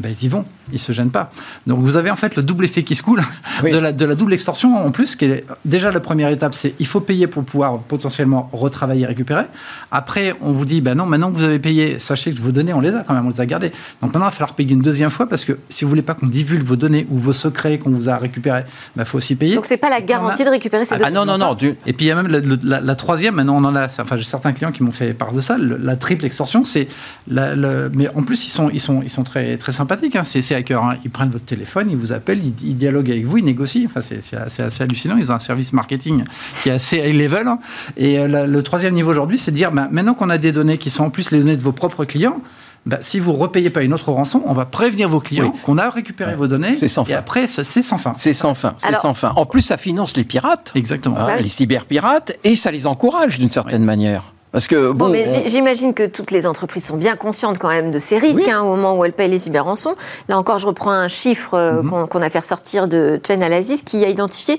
ben, 0.00 0.12
ils 0.18 0.24
y 0.24 0.28
vont, 0.28 0.44
ils 0.72 0.78
se 0.78 0.92
gênent 0.92 1.10
pas. 1.10 1.30
Donc 1.66 1.80
vous 1.80 1.96
avez 1.96 2.10
en 2.10 2.16
fait 2.16 2.36
le 2.36 2.42
double 2.42 2.64
effet 2.64 2.82
qui 2.82 2.94
se 2.94 3.02
coule 3.02 3.22
de, 3.62 3.76
la, 3.76 3.92
de, 3.92 4.04
la, 4.04 4.14
double 4.14 4.32
extorsion 4.32 4.76
en 4.76 4.90
plus, 4.90 5.16
qui 5.16 5.26
est 5.26 5.44
déjà 5.64 5.90
la 5.90 6.00
première 6.00 6.28
étape, 6.28 6.54
c'est 6.54 6.74
il 6.78 6.86
faut 6.86 7.00
payer 7.00 7.26
pour 7.26 7.44
pouvoir 7.44 7.78
potentiellement 7.80 8.48
retravailler, 8.52 9.06
récupérer. 9.06 9.44
Après, 9.90 10.34
on 10.40 10.52
vous 10.52 10.64
dit, 10.64 10.80
ben 10.80 10.94
non, 10.94 11.06
maintenant 11.06 11.30
que 11.30 11.36
vous 11.36 11.44
avez 11.44 11.58
payé, 11.58 11.98
sachez 11.98 12.32
que 12.32 12.40
vos 12.40 12.50
données, 12.50 12.72
on 12.72 12.80
les 12.80 12.94
a 12.94 13.04
quand 13.04 13.14
même, 13.14 13.26
on 13.26 13.30
les 13.30 13.40
a 13.40 13.46
gardées. 13.46 13.72
Donc 14.00 14.12
maintenant, 14.14 14.20
il 14.22 14.24
va 14.24 14.30
falloir 14.30 14.54
payer 14.54 14.72
une 14.72 14.82
deuxième 14.82 15.10
fois 15.10 15.28
parce 15.28 15.44
que 15.44 15.58
si 15.68 15.84
vous 15.84 15.90
voulez 15.90 16.02
pas 16.02 16.14
qu'on 16.14 16.26
divulgue 16.26 16.62
vos 16.62 16.76
données 16.76 17.06
ou 17.10 17.18
vos 17.18 17.32
secrets 17.32 17.78
qu'on 17.78 17.90
vous 17.90 18.08
a 18.08 18.16
récupérés, 18.16 18.64
il 18.94 18.98
ben, 18.98 19.04
faut 19.04 19.18
aussi 19.18 19.34
payer. 19.36 19.54
Donc 19.54 19.66
c'est 19.66 19.76
pas 19.76 19.90
la 19.90 20.00
garantie 20.00 20.44
de 20.44 20.50
récupérer 20.50 20.84
ces 20.84 20.94
ah, 20.94 20.98
données. 20.98 21.10
Ah 21.10 21.24
non, 21.24 21.26
non, 21.26 21.38
non. 21.38 21.56
Et 21.86 21.92
puis 21.92 22.06
il 22.06 22.08
y 22.08 22.10
a 22.10 22.14
même 22.14 22.28
la, 22.28 22.94
troisième, 22.94 23.34
maintenant 23.34 23.56
on 23.56 23.64
en 23.64 23.76
a, 23.76 23.84
enfin 23.84 24.16
j'ai 24.16 24.24
certains 24.24 24.52
clients 24.52 24.72
qui 24.72 24.82
m'ont 24.82 24.92
fait 24.92 25.12
part 25.12 25.32
de 25.32 25.40
ça, 25.40 25.56
la 25.58 25.96
triple 25.96 26.24
extorsion, 26.24 26.64
c'est, 26.64 26.88
mais 27.28 28.08
en 28.14 28.22
plus 28.22 28.46
ils 28.46 28.50
sont, 28.50 28.70
ils 28.70 28.80
sont, 28.80 29.02
ils 29.02 29.10
sont 29.10 29.24
très, 29.24 29.56
très 29.56 29.72
sympathiques, 29.90 30.16
hein. 30.16 30.24
c'est 30.24 30.40
Hein. 30.52 30.96
Ils 31.04 31.10
prennent 31.10 31.30
votre 31.30 31.44
téléphone, 31.44 31.88
ils 31.90 31.96
vous 31.96 32.12
appellent, 32.12 32.42
ils, 32.44 32.76
dialoguent 32.76 33.10
avec 33.10 33.24
vous, 33.24 33.38
ils 33.38 33.44
négocient. 33.44 33.86
Enfin, 33.86 34.00
c'est 34.02 34.36
assez, 34.36 34.82
hallucinant. 34.82 35.16
Ils 35.16 35.30
ont 35.32 35.34
un 35.34 35.40
service 35.40 35.72
marketing 35.72 36.24
qui 36.62 36.68
est 36.68 36.72
assez 36.72 36.98
high 36.98 37.14
level. 37.14 37.48
Hein. 37.48 37.58
Et 37.96 38.18
euh, 38.18 38.46
le 38.46 38.62
troisième 38.62 38.94
niveau 38.94 39.10
aujourd'hui, 39.10 39.38
c'est 39.38 39.50
de 39.50 39.56
dire 39.56 39.72
bah, 39.72 39.88
maintenant 39.90 40.14
qu'on 40.14 40.30
a 40.30 40.38
des 40.38 40.52
données 40.52 40.78
qui 40.78 40.90
sont 40.90 41.04
en 41.04 41.10
plus 41.10 41.30
les 41.30 41.38
données 41.38 41.56
de 41.56 41.62
vos 41.62 41.72
propres 41.72 42.04
clients, 42.04 42.40
bah, 42.86 42.98
si 43.00 43.20
vous 43.20 43.32
ne 43.32 43.36
repayez 43.36 43.70
pas 43.70 43.82
une 43.82 43.92
autre 43.92 44.12
rançon, 44.12 44.42
on 44.46 44.52
va 44.52 44.64
prévenir 44.64 45.08
vos 45.08 45.20
clients 45.20 45.52
qu'on 45.64 45.78
a 45.78 45.90
récupéré 45.90 46.34
vos 46.34 46.46
données. 46.46 46.76
C'est 46.76 46.88
sans 46.88 47.04
fin. 47.04 47.12
Et 47.12 47.16
après, 47.16 47.46
c'est 47.46 47.64
sans 47.64 47.98
fin. 47.98 48.12
C'est 48.16 48.32
sans 48.32 48.54
fin. 48.54 48.74
C'est 48.78 48.94
sans 48.96 49.14
fin. 49.14 49.32
En 49.36 49.46
plus, 49.46 49.62
ça 49.62 49.76
finance 49.76 50.16
les 50.16 50.24
pirates. 50.24 50.72
Exactement. 50.74 51.18
Hein, 51.18 51.36
les 51.40 51.48
cyberpirates 51.48 52.32
et 52.44 52.56
ça 52.56 52.70
les 52.70 52.86
encourage 52.86 53.38
d'une 53.38 53.50
certaine 53.50 53.84
manière. 53.84 54.32
Parce 54.52 54.66
que 54.66 54.92
bon, 54.92 55.08
mais 55.08 55.46
j'imagine 55.46 55.94
que 55.94 56.06
toutes 56.06 56.32
les 56.32 56.46
entreprises 56.46 56.84
sont 56.84 56.96
bien 56.96 57.14
conscientes 57.14 57.58
quand 57.58 57.68
même 57.68 57.90
de 57.90 57.98
ces 58.00 58.18
risques 58.18 58.48
hein, 58.48 58.62
au 58.62 58.74
moment 58.74 58.98
où 58.98 59.04
elles 59.04 59.12
payent 59.12 59.30
les 59.30 59.38
cyberrançons. 59.38 59.94
Là 60.28 60.38
encore, 60.38 60.58
je 60.58 60.66
reprends 60.66 60.90
un 60.90 61.08
chiffre 61.08 61.54
euh, 61.54 61.82
mhm. 61.82 62.08
qu'on 62.08 62.22
a 62.22 62.30
fait 62.30 62.40
ressortir 62.40 62.88
de 62.88 63.20
Chain 63.26 63.42
Analysis 63.42 63.82
qui 63.82 64.04
a 64.04 64.08
identifié 64.08 64.58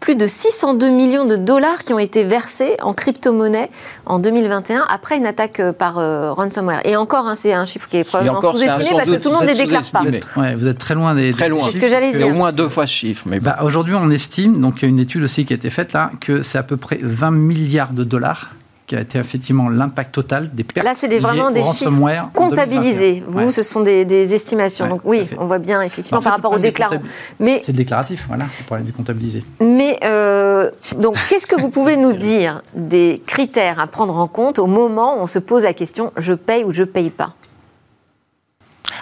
plus 0.00 0.16
de 0.16 0.26
602 0.26 0.90
millions 0.90 1.24
de 1.24 1.36
dollars 1.36 1.84
qui 1.84 1.92
ont 1.92 1.98
été 1.98 2.24
versés 2.24 2.76
en 2.82 2.94
crypto-monnaie 2.94 3.70
en 4.06 4.18
2021 4.18 4.86
après 4.88 5.16
une 5.16 5.26
attaque 5.26 5.60
euh, 5.60 5.72
par 5.72 5.98
euh, 5.98 6.32
ransomware. 6.32 6.80
Et 6.84 6.96
encore, 6.96 7.26
hein, 7.26 7.34
c'est 7.36 7.52
un 7.52 7.64
chiffre 7.64 7.88
qui 7.88 7.98
est 7.98 8.04
probablement 8.04 8.40
sous-estimé 8.40 8.90
parce 8.96 9.10
que 9.10 9.16
tout 9.16 9.28
le 9.28 9.34
monde 9.34 9.44
ne 9.44 9.48
les 9.48 9.54
déclare 9.54 9.84
pas. 9.92 10.02
Ouais, 10.36 10.56
vous 10.56 10.66
êtes 10.66 10.78
très 10.78 10.94
loin 10.94 11.14
des. 11.14 11.32
Très 11.32 11.48
loin. 11.48 11.64
C'est 11.66 11.72
ce 11.72 11.78
que 11.78 11.88
j'allais 11.88 12.12
dire. 12.12 12.26
Au 12.26 12.32
moins 12.32 12.50
deux 12.50 12.68
fois 12.68 12.86
ce 12.86 12.92
chiffre. 12.92 13.24
Mais 13.26 13.38
bah, 13.38 13.58
Aujourd'hui, 13.62 13.94
on 13.94 14.10
estime, 14.10 14.60
donc 14.60 14.76
il 14.78 14.82
y 14.82 14.86
a 14.86 14.88
une 14.88 14.98
étude 14.98 15.22
aussi 15.22 15.44
qui 15.44 15.52
a 15.52 15.56
été 15.56 15.70
faite 15.70 15.92
là, 15.92 16.10
que 16.20 16.42
c'est 16.42 16.58
à 16.58 16.64
peu 16.64 16.76
près 16.76 16.98
20 17.00 17.30
milliards 17.30 17.92
de 17.92 18.02
dollars 18.02 18.50
qui 18.88 18.96
a 18.96 19.00
été 19.02 19.18
effectivement 19.18 19.68
l'impact 19.68 20.14
total 20.14 20.50
des 20.52 20.64
pertes. 20.64 20.84
Là, 20.84 20.94
c'est 20.94 21.16
vraiment 21.18 21.50
des 21.50 21.62
chiffres 21.62 21.92
comptabilisés. 22.34 23.22
Vous, 23.28 23.52
ce 23.52 23.62
sont 23.62 23.82
des, 23.82 24.34
estimations. 24.34 24.88
Donc 24.88 25.02
oui, 25.04 25.28
on 25.38 25.46
voit 25.46 25.58
bien 25.58 25.82
effectivement 25.82 26.22
par 26.22 26.32
rapport 26.32 26.52
aux 26.52 26.58
déclarants. 26.58 26.96
Mais 27.38 27.60
c'est 27.64 27.72
déclaratif, 27.72 28.24
voilà, 28.26 28.46
pour 28.66 28.76
les 28.76 28.82
décomptabiliser. 28.82 29.44
Mais 29.60 29.98
euh, 30.04 30.70
donc, 30.96 31.16
qu'est-ce 31.28 31.46
que 31.46 31.60
vous 31.60 31.68
pouvez 31.68 31.96
nous 31.96 32.14
dire 32.14 32.62
des 32.74 33.22
critères 33.26 33.78
à 33.78 33.86
prendre 33.86 34.16
en 34.16 34.26
compte 34.26 34.58
au 34.58 34.66
moment 34.66 35.18
où 35.18 35.20
on 35.20 35.26
se 35.26 35.38
pose 35.38 35.64
la 35.64 35.74
question 35.74 36.12
je 36.16 36.32
paye 36.32 36.64
ou 36.64 36.72
je 36.72 36.84
paye 36.84 37.10
pas? 37.10 37.34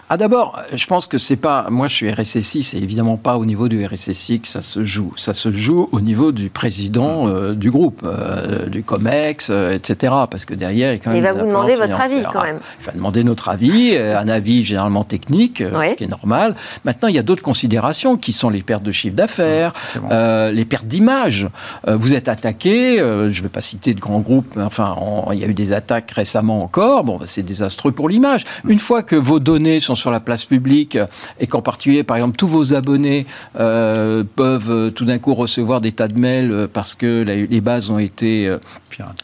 Ah 0.09 0.17
d'abord, 0.17 0.63
je 0.73 0.87
pense 0.87 1.09
que 1.09 1.19
c'est 1.19 1.35
pas, 1.35 1.67
moi 1.69 1.89
je 1.89 1.97
suis 1.97 2.13
RSSI, 2.13 2.63
c'est 2.63 2.79
évidemment 2.79 3.17
pas 3.17 3.37
au 3.39 3.45
niveau 3.45 3.69
du 3.69 3.85
RSSI 3.85 4.39
que 4.39 4.47
ça 4.47 4.63
se 4.63 4.85
joue. 4.85 5.13
Ça 5.17 5.35
se 5.35 5.51
joue 5.51 5.89
au 5.91 6.01
niveau 6.01 6.31
du 6.31 6.49
président 6.49 7.27
euh, 7.27 7.55
du 7.55 7.73
groupe, 7.73 8.03
euh, 8.05 8.67
du 8.67 8.85
COMEX, 8.85 9.49
euh, 9.51 9.75
etc. 9.75 10.13
Parce 10.31 10.45
que 10.45 10.55
derrière, 10.55 10.95
il, 10.95 11.01
quand 11.01 11.11
même 11.11 11.19
il 11.19 11.25
va 11.25 11.33
vous 11.33 11.45
demander 11.45 11.75
votre 11.75 12.01
avis 12.01 12.23
quand 12.33 12.45
même. 12.45 12.61
Il 12.81 12.87
va 12.87 12.93
demander 12.93 13.25
notre 13.25 13.49
avis, 13.49 13.97
un 13.97 14.29
avis 14.29 14.63
généralement 14.63 15.03
technique, 15.03 15.59
ce 15.59 15.95
qui 15.97 16.05
est 16.05 16.09
normal. 16.09 16.55
Maintenant, 16.85 17.09
il 17.09 17.17
y 17.17 17.19
a 17.19 17.25
d'autres 17.25 17.43
considérations 17.43 18.17
qui 18.17 18.33
sont 18.33 18.49
les 18.49 18.63
pertes 18.63 18.85
de 18.85 18.93
chiffre 18.93 19.17
d'affaires, 19.17 19.73
les 20.53 20.65
pertes 20.65 20.87
d'image. 20.87 21.49
vous 21.85 22.15
êtes 22.15 22.29
attaqué, 22.29 22.99
je 22.99 23.25
ne 23.25 23.43
vais 23.43 23.49
pas 23.49 23.61
citer 23.61 23.93
de 23.93 24.01
grands 24.01 24.21
groupes, 24.21 24.55
mais 24.55 24.63
enfin, 24.63 24.97
il 25.33 25.41
y 25.41 25.45
a 25.45 25.49
eu 25.49 25.55
des 25.55 25.73
attaques 25.73 26.13
récemment 26.13 26.63
encore. 26.63 27.03
Bon, 27.03 27.19
c'est 27.25 27.43
désastreux 27.43 27.91
pour 27.91 28.09
l'image. 28.09 28.45
Une 28.69 28.79
fois 28.79 29.03
que 29.03 29.17
vos 29.17 29.41
données 29.41 29.81
sont 29.81 29.96
sur 29.97 30.11
la 30.11 30.21
place 30.21 30.45
publique 30.45 30.99
et 31.41 31.47
qu'en 31.47 31.63
particulier, 31.63 32.05
par 32.05 32.17
exemple, 32.17 32.37
tous 32.37 32.47
vos 32.47 32.75
abonnés 32.75 33.27
euh, 33.59 34.25
peuvent 34.37 34.71
euh, 34.71 34.91
tout 34.91 35.05
d'un 35.05 35.19
coup 35.19 35.35
recevoir 35.35 35.81
des 35.81 35.93
tas 35.93 36.09
de 36.09 36.19
mails 36.19 36.53
euh, 36.53 36.67
parce 36.73 36.95
que 36.95 37.23
les 37.23 37.61
bases 37.61 37.91
ont 37.91 37.99
été 37.99 38.55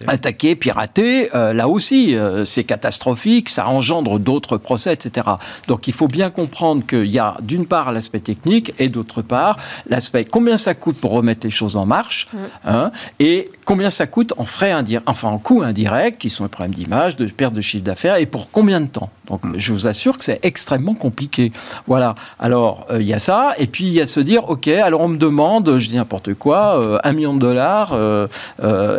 attaquées, 0.06 0.54
piratées, 0.56 1.28
là 1.32 1.68
aussi, 1.68 2.16
c'est 2.44 2.64
catastrophique, 2.64 3.48
ça 3.48 3.68
engendre 3.68 4.18
d'autres 4.18 4.56
procès, 4.56 4.92
etc. 4.92 5.26
Donc 5.68 5.88
il 5.88 5.94
faut 5.94 6.08
bien 6.08 6.30
comprendre 6.30 6.84
qu'il 6.86 7.06
y 7.06 7.18
a 7.18 7.36
d'une 7.42 7.66
part 7.66 7.92
l'aspect 7.92 8.20
technique 8.20 8.72
et 8.78 8.88
d'autre 8.88 9.22
part 9.22 9.56
l'aspect 9.88 10.24
combien 10.24 10.58
ça 10.58 10.74
coûte 10.74 10.96
pour 10.96 11.12
remettre 11.12 11.46
les 11.46 11.50
choses 11.50 11.76
en 11.76 11.86
marche 11.86 12.28
mm. 12.32 12.38
hein, 12.66 12.92
et 13.18 13.50
combien 13.64 13.90
ça 13.90 14.06
coûte 14.06 14.32
en 14.36 14.44
frais 14.44 14.72
indirects, 14.72 15.04
enfin 15.06 15.28
en 15.28 15.38
coûts 15.38 15.62
indirects, 15.62 16.18
qui 16.18 16.30
sont 16.30 16.44
les 16.44 16.48
problèmes 16.48 16.74
d'image, 16.74 17.16
de 17.16 17.26
perte 17.26 17.54
de 17.54 17.60
chiffre 17.60 17.84
d'affaires 17.84 18.16
et 18.16 18.26
pour 18.26 18.50
combien 18.50 18.80
de 18.80 18.86
temps. 18.86 19.10
Donc 19.26 19.44
mm. 19.44 19.54
je 19.58 19.72
vous 19.72 19.86
assure 19.86 20.18
que 20.18 20.24
c'est 20.24 20.40
extrêmement 20.42 20.61
compliqué. 20.98 21.52
Voilà. 21.86 22.14
Alors, 22.38 22.86
euh, 22.90 23.00
il 23.00 23.06
y 23.06 23.14
a 23.14 23.18
ça. 23.18 23.54
Et 23.58 23.66
puis, 23.66 23.84
il 23.84 23.92
y 23.92 24.00
a 24.00 24.06
se 24.06 24.20
dire, 24.20 24.48
OK, 24.48 24.68
alors 24.68 25.00
on 25.00 25.08
me 25.08 25.16
demande, 25.16 25.78
je 25.78 25.88
dis 25.88 25.96
n'importe 25.96 26.34
quoi, 26.34 26.80
euh, 26.80 26.98
un 27.04 27.12
million 27.12 27.34
de 27.34 27.40
dollars. 27.40 27.92
Euh, 27.92 28.26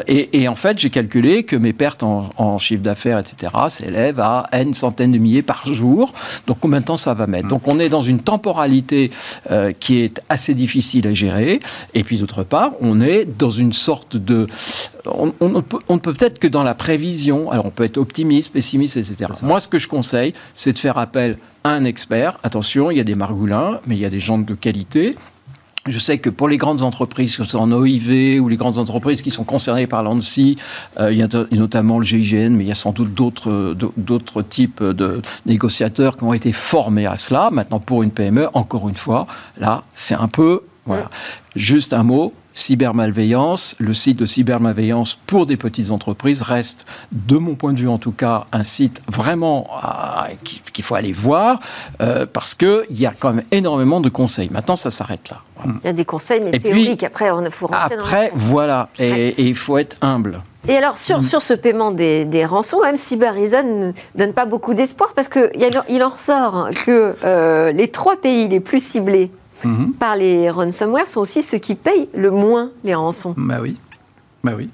et, 0.08 0.47
en 0.47 0.56
fait, 0.56 0.80
j'ai 0.80 0.89
calculé 0.89 1.43
que 1.43 1.56
mes 1.56 1.73
pertes 1.73 2.04
en, 2.04 2.60
chiffre 2.60 2.84
d'affaires, 2.84 3.19
etc., 3.19 3.52
s'élèvent 3.69 4.19
à 4.19 4.45
N 4.52 4.73
centaines 4.73 5.12
de 5.12 5.17
milliers 5.17 5.41
par 5.41 5.73
jour. 5.73 6.13
Donc, 6.47 6.58
combien 6.62 6.80
de 6.80 6.86
temps 6.86 6.97
ça 6.97 7.13
va 7.13 7.28
mettre? 7.28 7.47
Donc, 7.47 7.67
on 7.67 7.80
est 7.80 7.89
dans 7.89 8.02
une 8.02 8.19
temporalité 8.19 9.12
qui 9.80 10.02
est 10.02 10.21
assez 10.30 10.54
difficile 10.54 11.08
à 11.08 11.13
gérer. 11.13 11.60
Et 11.93 12.04
puis, 12.04 12.17
d'autre 12.17 12.43
part, 12.43 12.71
on 12.82 13.02
est 13.02 13.26
dans 13.26 13.49
une 13.49 13.73
sorte 13.73 14.17
de... 14.17 14.47
On, 15.06 15.34
on, 15.41 15.63
on 15.89 15.93
ne 15.95 15.99
peut 15.99 16.13
peut-être 16.13 16.39
que 16.39 16.47
dans 16.47 16.63
la 16.63 16.76
prévision, 16.76 17.52
alors 17.52 17.65
on 17.65 17.71
peut 17.71 17.84
être 17.84 17.97
optimiste, 17.97 18.54
pessimiste, 18.54 18.97
etc. 18.97 19.32
Moi, 19.41 19.60
ce 19.60 19.67
que 19.67 19.80
je 19.80 19.88
conseille, 19.88 20.32
c'est 20.54 20.73
de 20.73 20.80
faire 20.80 20.97
appel 20.97 21.38
un 21.63 21.84
expert. 21.84 22.38
Attention, 22.43 22.91
il 22.91 22.97
y 22.97 22.99
a 22.99 23.04
des 23.04 23.15
margoulins, 23.15 23.80
mais 23.88 23.95
il 23.95 24.02
y 24.02 24.06
a 24.06 24.10
des 24.10 24.19
gens 24.19 24.38
de 24.38 24.54
qualité. 24.54 25.15
Je 25.86 25.99
sais 25.99 26.17
que 26.17 26.30
pour 26.30 26.47
les 26.47 26.56
grandes 26.56 26.82
entreprises, 26.82 27.36
que 27.36 27.43
ce 27.43 27.49
soit 27.49 27.60
en 27.60 27.69
OIV 27.71 28.39
ou 28.39 28.47
les 28.47 28.56
grandes 28.56 28.78
entreprises 28.78 29.21
qui 29.21 29.32
sont 29.32 29.43
concernées 29.43 29.86
par 29.86 30.02
l'ANSI, 30.02 30.58
euh, 30.99 31.12
il 31.12 31.17
y 31.17 31.21
a 31.21 31.28
notamment 31.52 31.99
le 31.99 32.06
GIGN, 32.06 32.52
mais 32.56 32.63
il 32.63 32.67
y 32.67 32.71
a 32.71 32.76
sans 32.76 32.93
doute 32.93 33.13
d'autres, 33.13 33.76
d'autres 33.97 34.41
types 34.41 34.82
de 34.82 35.21
négociateurs 35.45 36.15
qui 36.15 36.23
ont 36.23 36.34
été 36.34 36.54
formés 36.54 37.06
à 37.06 37.17
cela. 37.17 37.49
Maintenant, 37.52 37.80
pour 37.80 38.02
une 38.04 38.12
PME, 38.12 38.47
encore 38.54 38.88
une 38.88 38.95
fois, 38.95 39.28
là, 39.58 39.84
c'est 39.93 40.15
un 40.15 40.28
peu... 40.28 40.62
Voilà. 40.86 41.10
Juste 41.56 41.93
un 41.93 42.04
mot, 42.04 42.34
cybermalveillance, 42.54 43.76
le 43.80 43.94
site 43.94 44.20
de 44.20 44.26
cybermalveillance 44.26 45.18
pour 45.26 45.46
des 45.46 45.58
petites 45.58 45.92
entreprises 45.92 46.42
reste, 46.42 46.86
de 47.12 47.38
mon 47.38 47.56
point 47.56 47.74
de 47.74 47.80
vue 47.80 47.88
en 47.88 47.98
tout 47.98 48.12
cas, 48.12 48.46
un 48.52 48.63
site 48.63 49.02
vraiment 49.08 49.68
ah, 49.72 50.28
qu'il 50.44 50.84
faut 50.84 50.96
aller 50.96 51.13
voir 51.13 51.60
euh, 52.02 52.26
parce 52.32 52.56
qu'il 52.56 52.86
y 52.92 53.06
a 53.06 53.13
quand 53.18 53.34
même 53.34 53.46
énormément 53.52 54.02
de 54.02 54.10
conseils. 54.10 54.50
Maintenant, 54.52 54.76
ça 54.76 54.92
s'arrête 54.92 55.30
là. 55.30 55.38
Il 55.66 55.86
y 55.86 55.89
a 55.89 55.94
des 55.94 56.06
conseils, 56.06 56.42
mais 56.42 56.60
théoriques. 56.60 57.04
après, 57.04 57.28
il 57.28 57.52
faut 57.52 57.68
rentrer 57.68 57.96
Après, 57.96 58.32
voilà. 58.36 58.89
Et, 59.00 59.42
il 59.42 59.56
faut 59.56 59.78
être 59.78 59.96
humble. 60.02 60.42
Et 60.68 60.76
alors, 60.76 60.98
sur, 60.98 61.20
mm. 61.20 61.24
sur 61.24 61.42
ce 61.42 61.54
paiement 61.54 61.92
des, 61.92 62.26
des 62.26 62.46
rançons, 62.46 62.82
même 62.82 62.98
Cyberisa 62.98 63.63
ne 63.63 63.92
donne 64.16 64.34
pas 64.34 64.46
beaucoup 64.46 64.74
d'espoir 64.74 65.13
parce 65.16 65.28
qu'il 65.28 66.04
en 66.04 66.10
ressort 66.10 66.70
que 66.86 67.16
euh, 67.24 67.72
les 67.72 67.89
trois 67.89 68.18
pays 68.18 68.48
les 68.48 68.60
plus 68.60 68.84
ciblés 68.84 69.32
Mhm. 69.65 69.93
par 69.93 70.15
les 70.15 70.49
ransomware 70.49 71.08
sont 71.08 71.21
aussi 71.21 71.41
ceux 71.41 71.58
qui 71.58 71.76
payent 71.76 72.10
le 72.13 72.32
moins 72.32 72.71
les 72.84 72.95
rançons. 72.95 73.34
Bah 73.38 73.60
oui. 73.62 73.78
Bah 74.43 74.54
oui. 74.58 74.69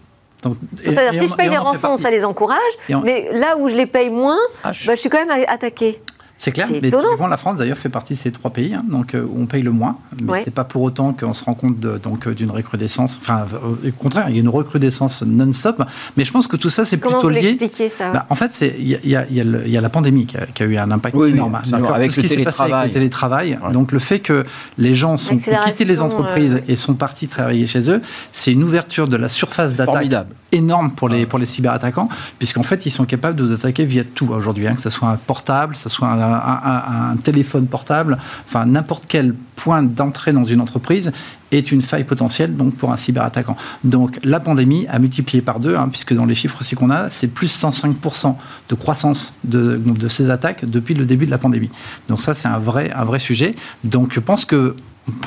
C'est-à-dire, 0.83 1.19
si 1.19 1.27
je 1.27 1.35
paye 1.35 1.49
les 1.49 1.57
rançons, 1.57 1.97
ça 1.97 2.09
les 2.09 2.23
encourage, 2.23 2.57
mais 3.03 3.29
là 3.33 3.57
où 3.57 3.67
je 3.67 3.75
les 3.75 3.85
paye 3.85 4.09
moins, 4.09 4.37
ah, 4.63 4.71
bah, 4.85 4.95
je 4.95 4.99
suis 4.99 5.09
quand 5.09 5.25
même 5.25 5.43
attaqué. 5.47 6.01
C'est 6.39 6.53
clair, 6.53 6.67
mais 6.71 6.79
typiquement, 6.79 7.27
la 7.27 7.35
France 7.35 7.57
d'ailleurs 7.57 7.77
fait 7.77 7.89
partie 7.89 8.13
de 8.13 8.17
ces 8.17 8.31
trois 8.31 8.51
pays, 8.51 8.73
hein, 8.73 8.85
donc 8.89 9.13
euh, 9.13 9.27
où 9.29 9.41
on 9.41 9.45
paye 9.45 9.61
le 9.61 9.71
moins. 9.71 9.97
Mais 10.23 10.41
c'est 10.45 10.53
pas 10.53 10.63
pour 10.63 10.83
autant 10.83 11.11
qu'on 11.11 11.33
se 11.33 11.43
rend 11.43 11.53
compte 11.53 11.77
donc 11.79 12.27
euh, 12.27 12.33
d'une 12.33 12.49
recrudescence. 12.49 13.17
Enfin, 13.21 13.45
euh, 13.53 13.89
au 13.89 13.91
contraire, 13.91 14.27
il 14.29 14.35
y 14.35 14.37
a 14.37 14.41
une 14.41 14.47
recrudescence 14.47 15.21
non-stop. 15.21 15.83
Mais 16.15 16.23
je 16.23 16.31
pense 16.31 16.47
que 16.47 16.55
tout 16.55 16.69
ça, 16.69 16.85
c'est 16.85 16.95
plutôt 16.95 17.19
vous 17.19 17.29
lié. 17.29 17.49
expliquer 17.49 17.89
ça 17.89 18.11
bah, 18.11 18.25
En 18.29 18.35
fait, 18.35 18.57
il 18.61 18.87
y, 18.87 19.09
y, 19.09 19.77
a 19.77 19.81
la 19.81 19.89
pandémie 19.89 20.27
qui 20.27 20.63
a, 20.63 20.65
eu 20.65 20.77
un 20.77 20.91
impact 20.91 21.13
énorme. 21.13 21.61
Oui, 21.65 21.87
avec 21.93 22.13
ce 22.13 22.21
qui 22.21 22.29
s'est 22.29 22.41
passé 22.41 22.63
avec 22.63 22.85
le 22.85 22.93
télétravail. 22.93 23.59
Donc 23.73 23.91
le 23.91 23.99
fait 23.99 24.19
que 24.19 24.45
les 24.77 24.95
gens 24.95 25.17
sont 25.17 25.35
quittés 25.35 25.83
les 25.83 26.01
entreprises 26.01 26.61
et 26.69 26.77
sont 26.77 26.93
partis 26.93 27.27
travailler 27.27 27.67
chez 27.67 27.91
eux, 27.91 28.01
c'est 28.31 28.53
une 28.53 28.63
ouverture 28.63 29.09
de 29.09 29.17
la 29.17 29.27
surface 29.27 29.75
d'attaque 29.75 30.07
énorme 30.51 30.91
pour 30.91 31.09
les, 31.09 31.25
pour 31.25 31.39
les 31.39 31.45
cyberattaquants, 31.45 32.09
puisqu'en 32.37 32.63
fait, 32.63 32.85
ils 32.85 32.91
sont 32.91 33.05
capables 33.05 33.35
de 33.35 33.43
vous 33.43 33.51
attaquer 33.51 33.85
via 33.85 34.03
tout 34.03 34.29
aujourd'hui, 34.29 34.67
hein, 34.67 34.75
que 34.75 34.81
ce 34.81 34.89
soit 34.89 35.09
un 35.09 35.17
portable, 35.17 35.73
que 35.73 35.79
ce 35.79 35.89
soit 35.89 36.07
un, 36.07 36.28
un, 36.33 37.15
téléphone 37.17 37.67
portable, 37.67 38.17
enfin 38.45 38.65
n'importe 38.65 39.05
quel 39.07 39.33
point 39.55 39.83
d'entrée 39.83 40.31
dans 40.31 40.43
une 40.43 40.61
entreprise 40.61 41.11
est 41.51 41.71
une 41.71 41.81
faille 41.81 42.03
potentielle 42.03 42.55
donc 42.55 42.75
pour 42.75 42.91
un 42.91 42.97
cyberattaquant. 42.97 43.57
Donc 43.83 44.19
la 44.23 44.39
pandémie 44.39 44.85
a 44.87 44.99
multiplié 44.99 45.41
par 45.41 45.59
deux, 45.59 45.75
hein, 45.75 45.89
puisque 45.89 46.13
dans 46.13 46.25
les 46.25 46.35
chiffres 46.35 46.57
aussi 46.59 46.75
qu'on 46.75 46.89
a, 46.89 47.09
c'est 47.09 47.27
plus 47.27 47.53
105% 47.53 48.35
de 48.69 48.75
croissance 48.75 49.33
de, 49.43 49.77
de, 49.77 50.07
ces 50.07 50.29
attaques 50.29 50.65
depuis 50.65 50.93
le 50.93 51.05
début 51.05 51.25
de 51.25 51.31
la 51.31 51.37
pandémie. 51.37 51.69
Donc 52.07 52.21
ça, 52.21 52.33
c'est 52.33 52.47
un 52.47 52.59
vrai, 52.59 52.91
un 52.91 53.03
vrai 53.03 53.19
sujet. 53.19 53.55
Donc 53.83 54.13
je 54.13 54.19
pense 54.19 54.45
que 54.45 54.75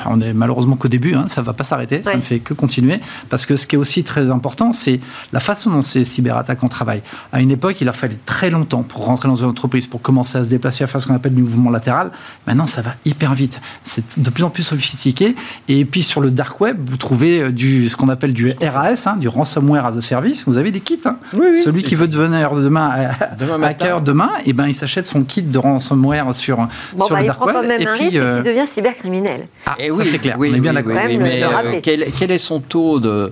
on 0.05 0.21
est 0.21 0.33
malheureusement 0.33 0.75
qu'au 0.75 0.87
début, 0.87 1.13
hein, 1.13 1.25
ça 1.27 1.41
ne 1.41 1.45
va 1.45 1.53
pas 1.53 1.63
s'arrêter, 1.63 2.01
ça 2.03 2.15
ne 2.15 2.21
fait 2.21 2.39
que 2.39 2.53
continuer, 2.53 2.99
parce 3.29 3.45
que 3.45 3.57
ce 3.57 3.67
qui 3.67 3.75
est 3.75 3.79
aussi 3.79 4.03
très 4.03 4.29
important, 4.29 4.71
c'est 4.71 4.99
la 5.31 5.39
façon 5.39 5.69
dont 5.69 5.81
ces 5.81 6.03
cyberattaquants 6.03 6.67
travaillent. 6.67 7.03
À 7.31 7.41
une 7.41 7.51
époque, 7.51 7.81
il 7.81 7.89
a 7.89 7.93
fallu 7.93 8.17
très 8.25 8.49
longtemps 8.49 8.83
pour 8.83 9.05
rentrer 9.05 9.27
dans 9.27 9.35
une 9.35 9.47
entreprise, 9.47 9.87
pour 9.87 10.01
commencer 10.01 10.37
à 10.37 10.43
se 10.43 10.49
déplacer, 10.49 10.83
à 10.83 10.87
faire 10.87 11.01
ce 11.01 11.07
qu'on 11.07 11.15
appelle 11.15 11.33
du 11.33 11.41
mouvement 11.41 11.69
latéral. 11.69 12.11
Maintenant, 12.47 12.67
ça 12.67 12.81
va 12.81 12.95
hyper 13.05 13.33
vite. 13.33 13.61
C'est 13.83 14.03
de 14.17 14.29
plus 14.29 14.43
en 14.43 14.49
plus 14.49 14.63
sophistiqué. 14.63 15.35
Et 15.67 15.85
puis 15.85 16.03
sur 16.03 16.21
le 16.21 16.31
dark 16.31 16.59
web, 16.61 16.77
vous 16.85 16.97
trouvez 16.97 17.41
euh, 17.41 17.51
du, 17.51 17.89
ce 17.89 17.95
qu'on 17.95 18.09
appelle 18.09 18.33
du 18.33 18.53
RAS, 18.61 19.07
hein, 19.07 19.17
du 19.17 19.27
ransomware 19.27 19.85
as 19.85 19.97
a 19.97 20.01
service. 20.01 20.43
Vous 20.45 20.57
avez 20.57 20.71
des 20.71 20.81
kits. 20.81 20.99
Hein. 21.05 21.17
Celui 21.63 21.83
qui 21.83 21.95
veut 21.95 22.07
devenir 22.07 22.55
demain, 22.55 23.09
demain 23.39 23.61
hacker 23.63 24.01
demain, 24.01 24.31
et 24.39 24.49
eh 24.49 24.53
ben, 24.53 24.67
il 24.67 24.73
s'achète 24.75 25.07
son 25.07 25.23
kit 25.23 25.41
de 25.41 25.57
ransomware 25.57 26.33
sur, 26.35 26.67
sur 26.97 27.09
bah, 27.09 27.19
le 27.19 27.25
dark 27.27 27.45
web. 27.45 27.49
Il 27.53 27.53
prend 27.53 27.61
quand 27.61 27.67
même 27.67 27.87
un 27.87 27.93
risque 27.93 28.17
euh... 28.17 28.41
qu'il 28.41 28.51
devient 28.51 28.67
cybercriminel. 28.67 29.47
Ah, 29.65 29.72
Ah, 29.73 29.83
et 29.83 29.91
oui, 29.91 30.05
c'est 30.05 30.19
clair. 30.19 30.35
on 30.39 30.43
est 30.43 30.59
bien 30.59 30.73
d'accord. 30.73 30.95
mais 31.19 31.43
euh, 31.43 31.79
quel, 31.81 32.05
quel, 32.17 32.31
est 32.31 32.37
son 32.37 32.59
taux 32.59 32.99
de 32.99 33.31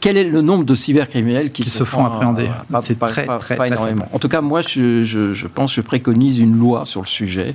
quel 0.00 0.16
est 0.16 0.24
le 0.24 0.40
nombre 0.42 0.64
de 0.64 0.74
cybercriminels 0.74 1.50
qui, 1.50 1.68
se, 1.68 1.84
font 1.84 2.04
appréhender 2.04 2.48
C'est 2.82 2.98
très, 2.98 3.26
très, 3.38 3.56
pas 3.56 3.66
énormément. 3.66 4.08
En 4.12 4.18
tout 4.18 4.28
cas, 4.28 4.40
moi, 4.40 4.60
je, 4.62 5.04
je, 5.04 5.34
je, 5.34 5.46
pense, 5.46 5.74
je 5.74 5.80
préconise 5.80 6.38
une 6.38 6.56
loi 6.56 6.84
sur 6.84 7.00
le 7.00 7.06
sujet 7.06 7.54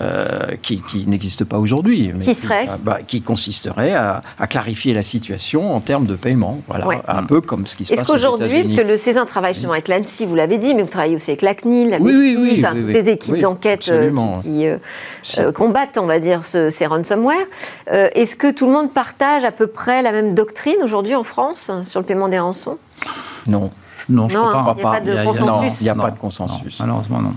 euh, 0.00 0.46
qui, 0.62 0.82
qui 0.82 1.06
n'existe 1.06 1.44
pas 1.44 1.58
aujourd'hui. 1.58 2.12
Qui 2.22 2.34
serait 2.34 2.68
bah, 2.82 2.98
Qui 3.06 3.22
consisterait 3.22 3.94
à, 3.94 4.22
à, 4.38 4.46
clarifier 4.46 4.94
la 4.94 5.02
situation 5.02 5.74
en 5.74 5.80
termes 5.80 6.06
de 6.06 6.14
paiement. 6.14 6.60
Voilà, 6.68 7.02
un 7.08 7.24
peu 7.24 7.40
comme 7.40 7.66
ce 7.66 7.76
qui 7.76 7.84
se 7.84 7.90
passe. 7.90 8.00
Est-ce 8.00 8.12
qu'aujourd'hui, 8.12 8.62
parce 8.62 8.74
que 8.74 8.80
le 8.80 8.96
César 8.96 9.26
travaille 9.26 9.54
justement 9.54 9.72
avec 9.72 9.88
l'ANSI, 9.88 10.26
vous 10.26 10.34
l'avez 10.34 10.58
dit, 10.58 10.74
mais 10.74 10.82
vous 10.82 10.88
travaillez 10.88 11.16
aussi 11.16 11.30
avec 11.30 11.42
la 11.42 11.54
CNIL, 11.54 11.90
la 11.90 11.98
oui, 11.98 12.62
toutes 12.62 12.92
les 12.92 13.10
équipes 13.10 13.40
d'enquête 13.40 13.88
euh, 13.88 14.10
qui 14.42 14.66
euh, 14.66 15.52
combattent, 15.52 15.98
on 15.98 16.06
va 16.06 16.18
dire, 16.18 16.44
ce, 16.44 16.70
ces 16.70 16.86
ransomware. 16.86 17.39
Est-ce 17.86 18.36
que 18.36 18.52
tout 18.52 18.66
le 18.66 18.72
monde 18.72 18.92
partage 18.92 19.44
à 19.44 19.52
peu 19.52 19.66
près 19.66 20.02
la 20.02 20.12
même 20.12 20.34
doctrine 20.34 20.76
aujourd'hui 20.82 21.14
en 21.14 21.22
France 21.22 21.70
sur 21.84 22.00
le 22.00 22.06
paiement 22.06 22.28
des 22.28 22.38
rançons? 22.38 22.78
Non. 23.46 23.70
Non, 24.08 24.28
je 24.28 24.38
ne 24.38 24.42
crois 24.42 24.74
pas. 24.74 25.00
Il 25.04 25.10
n'y 25.12 25.18
a 25.18 25.24
pas 25.24 25.30
de 25.30 25.38
consensus. 25.38 25.80
Il 25.80 25.84
n'y 25.84 25.90
a 25.90 25.94
pas 25.94 26.10
de 26.10 26.18
consensus. 26.18 26.80
malheureusement, 26.80 27.20
non. 27.20 27.34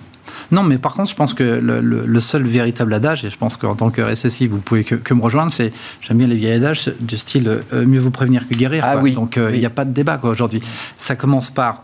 Non, 0.52 0.62
mais 0.62 0.78
par 0.78 0.94
contre, 0.94 1.10
je 1.10 1.16
pense 1.16 1.34
que 1.34 1.44
le, 1.44 2.22
seul 2.22 2.44
véritable 2.44 2.94
adage, 2.94 3.26
et 3.26 3.30
je 3.30 3.38
pense 3.38 3.58
qu'en 3.58 3.76
tant 3.76 3.89
que 3.89 4.02
RSSI, 4.02 4.48
vous 4.48 4.60
pouvez 4.60 4.84
que, 4.84 5.13
me 5.13 5.22
rejoindre, 5.22 5.52
c'est 5.52 5.74
j'aime 6.02 6.18
bien 6.18 6.28
les 6.28 6.36
vieilles 6.36 6.56
adages 6.56 6.92
du 7.00 7.18
style 7.18 7.63
euh, 7.74 7.86
mieux 7.86 8.00
vous 8.00 8.12
prévenir 8.12 8.48
que 8.48 8.54
guérir. 8.54 8.84
Ah, 8.86 8.98
oui, 8.98 9.13
Donc, 9.13 9.38
euh, 9.38 9.52
il 9.54 9.60
n'y 9.60 9.66
a 9.66 9.72
pas 9.72 9.86
de 9.86 9.92
débat 9.92 10.20
aujourd'hui. 10.24 10.62
Ça 10.98 11.16
commence 11.16 11.50
par 11.50 11.84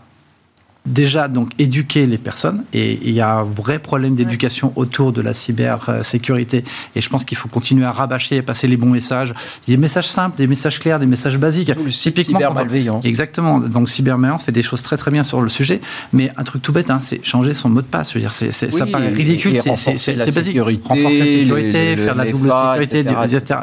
déjà 0.90 1.28
donc 1.28 1.50
éduquer 1.58 2.06
les 2.06 2.18
personnes. 2.18 2.64
Et 2.72 2.98
il 3.02 3.12
y 3.12 3.20
a 3.20 3.38
un 3.38 3.42
vrai 3.42 3.78
problème 3.78 4.14
d'éducation 4.14 4.72
autour 4.76 5.12
de 5.12 5.22
la 5.22 5.34
cybersécurité 5.34 6.64
et 6.94 7.00
je 7.00 7.08
pense 7.08 7.24
qu'il 7.24 7.38
faut 7.38 7.48
continuer 7.48 7.84
à 7.84 7.92
rabâcher 7.92 8.36
et 8.36 8.42
passer 8.42 8.68
les 8.68 8.76
bons 8.76 8.90
messages. 8.90 9.32
Des 9.66 9.76
messages 9.76 10.08
simples 10.08 10.36
des 10.36 10.46
messages 10.46 10.78
clairs 10.78 10.98
des 10.98 11.06
messages 11.06 11.38
basiques. 11.38 11.72
Typiquement 11.90 12.38
cybermalveillance 12.38 13.04
exactement. 13.04 13.58
Donc 13.58 13.88
cybermalveillance 13.88 14.42
fait 14.42 14.52
des 14.52 14.62
choses 14.62 14.82
très 14.82 14.96
très 14.96 15.10
bien 15.10 15.22
sur 15.22 15.40
le 15.40 15.48
sujet. 15.48 15.80
Mais 16.12 16.32
un 16.36 16.44
truc 16.44 16.62
tout 16.62 16.72
bête 16.72 16.90
hein, 16.90 17.00
c'est 17.00 17.24
changer 17.24 17.54
son 17.54 17.68
mot 17.68 17.82
de 17.82 17.86
passe. 17.86 18.10
Je 18.10 18.14
veux 18.14 18.20
dire 18.20 18.32
c'est, 18.32 18.52
ça 18.52 18.86
paraît 18.86 19.08
ridicule. 19.08 19.58
C'est 19.96 20.34
basique. 20.34 20.58
renforcer 20.60 21.18
la 21.18 21.26
sécurité 21.26 21.96
faire 21.96 22.14
la 22.14 22.24
double 22.24 22.50
sécurité 22.50 23.04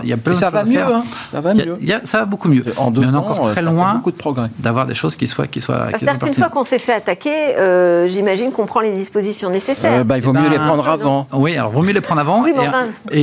il 0.04 0.10
y 0.10 0.14
a 0.14 0.18
plein 0.18 0.34
ça 0.34 0.50
va 0.50 0.64
mieux 0.64 0.82
hein. 0.82 1.04
ça 1.26 1.42
va 1.42 1.54
mieux. 1.54 1.78
ça 2.04 2.20
va 2.20 2.26
beaucoup 2.26 2.50
mieux. 2.50 2.66
En 2.78 2.92
deux 2.92 3.02
mais 3.02 3.08
on 3.08 3.12
est 3.12 3.16
encore 3.16 3.52
très 3.52 3.62
loin 3.62 4.02
d'avoir 4.60 4.86
des 4.86 4.94
choses 4.94 5.16
qui 5.16 5.28
soient 5.28 5.48
qui 5.48 5.62
soient 5.62 5.88
c'est-à-dire 5.96 6.20
qu'une 6.20 6.34
fois 6.34 6.50
qu'on 6.50 6.64
s'est 6.64 6.80
fait 6.80 7.08
euh, 7.26 8.08
j'imagine 8.08 8.52
qu'on 8.52 8.66
prend 8.66 8.80
les 8.80 8.92
dispositions 8.92 9.50
nécessaires. 9.50 10.02
Euh, 10.02 10.04
bah, 10.04 10.18
il 10.18 10.24
vaut 10.24 10.34
mieux 10.34 10.50
les 10.50 10.58
prendre 10.58 10.88
avant. 10.88 11.28
Oui, 11.34 11.56
alors 11.56 11.72
vaut 11.72 11.82
mieux 11.82 11.94
les 11.94 12.02
prendre 12.02 12.22
avant. 12.22 12.44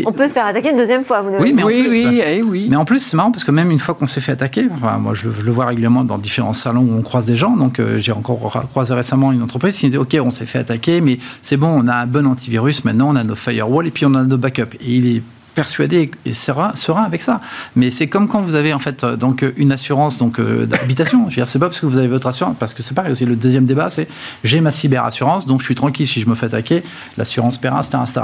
on 0.07 0.13
peut 0.13 0.27
se 0.27 0.33
faire 0.33 0.47
attaquer 0.47 0.71
une 0.71 0.77
deuxième 0.77 1.05
fois. 1.05 1.23
Vous 1.23 1.31
oui, 1.39 1.53
mais 1.55 1.63
oui, 1.63 1.87
oui, 1.89 2.23
eh 2.27 2.43
oui. 2.43 2.67
Mais 2.71 2.77
en 2.77 2.85
plus, 2.85 3.01
c'est 3.01 3.17
marrant 3.17 3.31
parce 3.31 3.45
que 3.45 3.51
même 3.51 3.71
une 3.71 3.79
fois 3.79 3.95
qu'on 3.95 4.07
s'est 4.07 4.21
fait 4.21 4.33
attaquer, 4.33 4.67
moi 5.01 5.13
je, 5.15 5.29
le 5.29 5.53
vois 5.53 5.67
régulièrement 5.67 6.05
dans 6.05 6.19
différents 6.19 6.53
salons 6.53 6.83
où 6.83 6.99
on 6.99 7.03
croise 7.03 7.27
des 7.27 7.37
gens. 7.37 7.57
Donc 7.57 7.79
euh, 7.79 7.99
j'ai 7.99 8.13
encore 8.13 8.65
croisé 8.71 8.95
récemment 8.95 9.33
une 9.33 9.43
entreprise 9.43 9.77
qui 9.77 9.87
me 9.87 9.91
dit 9.91 9.99
Ok, 9.99 10.17
on 10.21 10.31
s'est 10.31 10.47
fait 10.47 10.59
attaquer, 10.59 11.01
mais 11.01 11.19
c'est 11.43 11.57
bon, 11.57 11.69
on 11.69 11.89
a 11.89 11.95
un 11.95 12.07
bon 12.07 12.27
antivirus 12.27 12.85
maintenant, 12.85 13.11
on 13.11 13.17
a 13.17 13.25
nos 13.25 13.37
firewalls 13.37 13.87
et 13.87 13.91
puis 13.91 14.07
on 14.07 14.15
a 14.15 14.23
nos 14.23 14.39
backups. 14.39 14.77
Et 14.81 14.97
il 14.97 15.17
est 15.17 15.23
persuadé 15.55 16.11
et 16.25 16.33
serein, 16.33 16.73
avec 17.05 17.23
ça. 17.23 17.41
Mais 17.77 17.91
c'est 17.91 18.09
comme 18.09 18.29
quand 18.29 18.41
vous 18.41 18.55
avez 18.55 18.75
en 18.75 18.79
fait 18.79 19.05
euh, 19.05 19.17
donc 19.17 19.45
une 19.57 19.73
assurance 19.73 20.19
donc 20.19 20.39
euh, 20.39 20.67
d'habitation. 20.67 21.31
Je 21.31 21.41
veux 21.41 21.47
c'est 21.47 21.59
pas 21.59 21.67
parce 21.67 21.81
que 21.81 21.87
vous 21.87 21.99
avez 21.99 22.09
votre 22.09 22.27
assurance, 22.27 22.57
parce 22.59 22.75
que 22.75 22.83
c'est 22.83 22.95
pareil 22.95 23.13
aussi. 23.13 23.25
Le 23.25 23.37
deuxième 23.37 23.67
débat, 23.67 23.91
c'est 23.91 24.09
j'ai 24.43 24.61
ma 24.61 24.71
cyberassurance, 24.71 25.47
donc 25.47 25.61
je 25.61 25.67
suis 25.67 25.75
tranquille 25.75 26.07
si 26.07 26.21
je 26.21 26.29
me 26.29 26.35
fais 26.35 26.47
attaquer. 26.47 26.83
L'assurance 27.17 27.59
paiera, 27.59 27.81
etc., 27.81 27.99
etc 28.03 28.23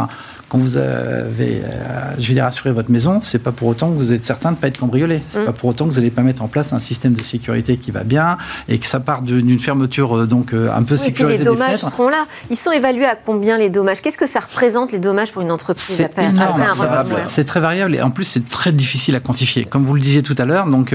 quand 0.50 0.58
vous 0.58 0.76
avez, 0.76 1.62
euh, 1.62 2.14
je 2.18 2.26
veux 2.26 2.34
dire, 2.34 2.44
assuré 2.44 2.72
votre 2.72 2.90
maison, 2.90 3.20
c'est 3.22 3.38
pas 3.38 3.52
pour 3.52 3.68
autant 3.68 3.88
que 3.88 3.94
vous 3.94 4.12
êtes 4.12 4.24
certain 4.24 4.50
de 4.50 4.56
ne 4.56 4.60
pas 4.60 4.66
être 4.66 4.78
cambriolé. 4.78 5.22
C'est 5.24 5.42
mm. 5.42 5.46
pas 5.46 5.52
pour 5.52 5.68
autant 5.68 5.84
que 5.86 5.90
vous 5.90 5.96
n'allez 5.96 6.10
pas 6.10 6.22
mettre 6.22 6.42
en 6.42 6.48
place 6.48 6.72
un 6.72 6.80
système 6.80 7.12
de 7.12 7.22
sécurité 7.22 7.76
qui 7.76 7.92
va 7.92 8.02
bien 8.02 8.36
et 8.68 8.78
que 8.78 8.86
ça 8.86 8.98
part 8.98 9.22
d'une 9.22 9.60
fermeture 9.60 10.18
euh, 10.18 10.26
donc 10.26 10.52
euh, 10.52 10.68
un 10.74 10.82
peu 10.82 10.94
oui, 10.94 11.00
sécurisée. 11.00 11.38
les 11.38 11.44
dommages 11.44 11.78
seront 11.78 12.08
là. 12.08 12.26
Ils 12.50 12.56
sont 12.56 12.72
évalués 12.72 13.06
à 13.06 13.14
combien 13.14 13.58
les 13.58 13.70
dommages? 13.70 14.02
Qu'est-ce 14.02 14.18
que 14.18 14.26
ça 14.26 14.40
représente 14.40 14.90
les 14.90 14.98
dommages 14.98 15.30
pour 15.30 15.40
une 15.42 15.52
entreprise 15.52 15.84
C'est 15.84 16.10
C'est 17.26 17.44
très 17.44 17.60
variable 17.60 17.94
et 17.94 18.02
en 18.02 18.10
plus 18.10 18.24
c'est 18.24 18.48
très 18.48 18.72
difficile 18.72 19.14
à 19.14 19.20
quantifier. 19.20 19.64
Comme 19.64 19.84
vous 19.84 19.94
le 19.94 20.00
disiez 20.00 20.24
tout 20.24 20.34
à 20.36 20.46
l'heure, 20.46 20.66
donc 20.66 20.94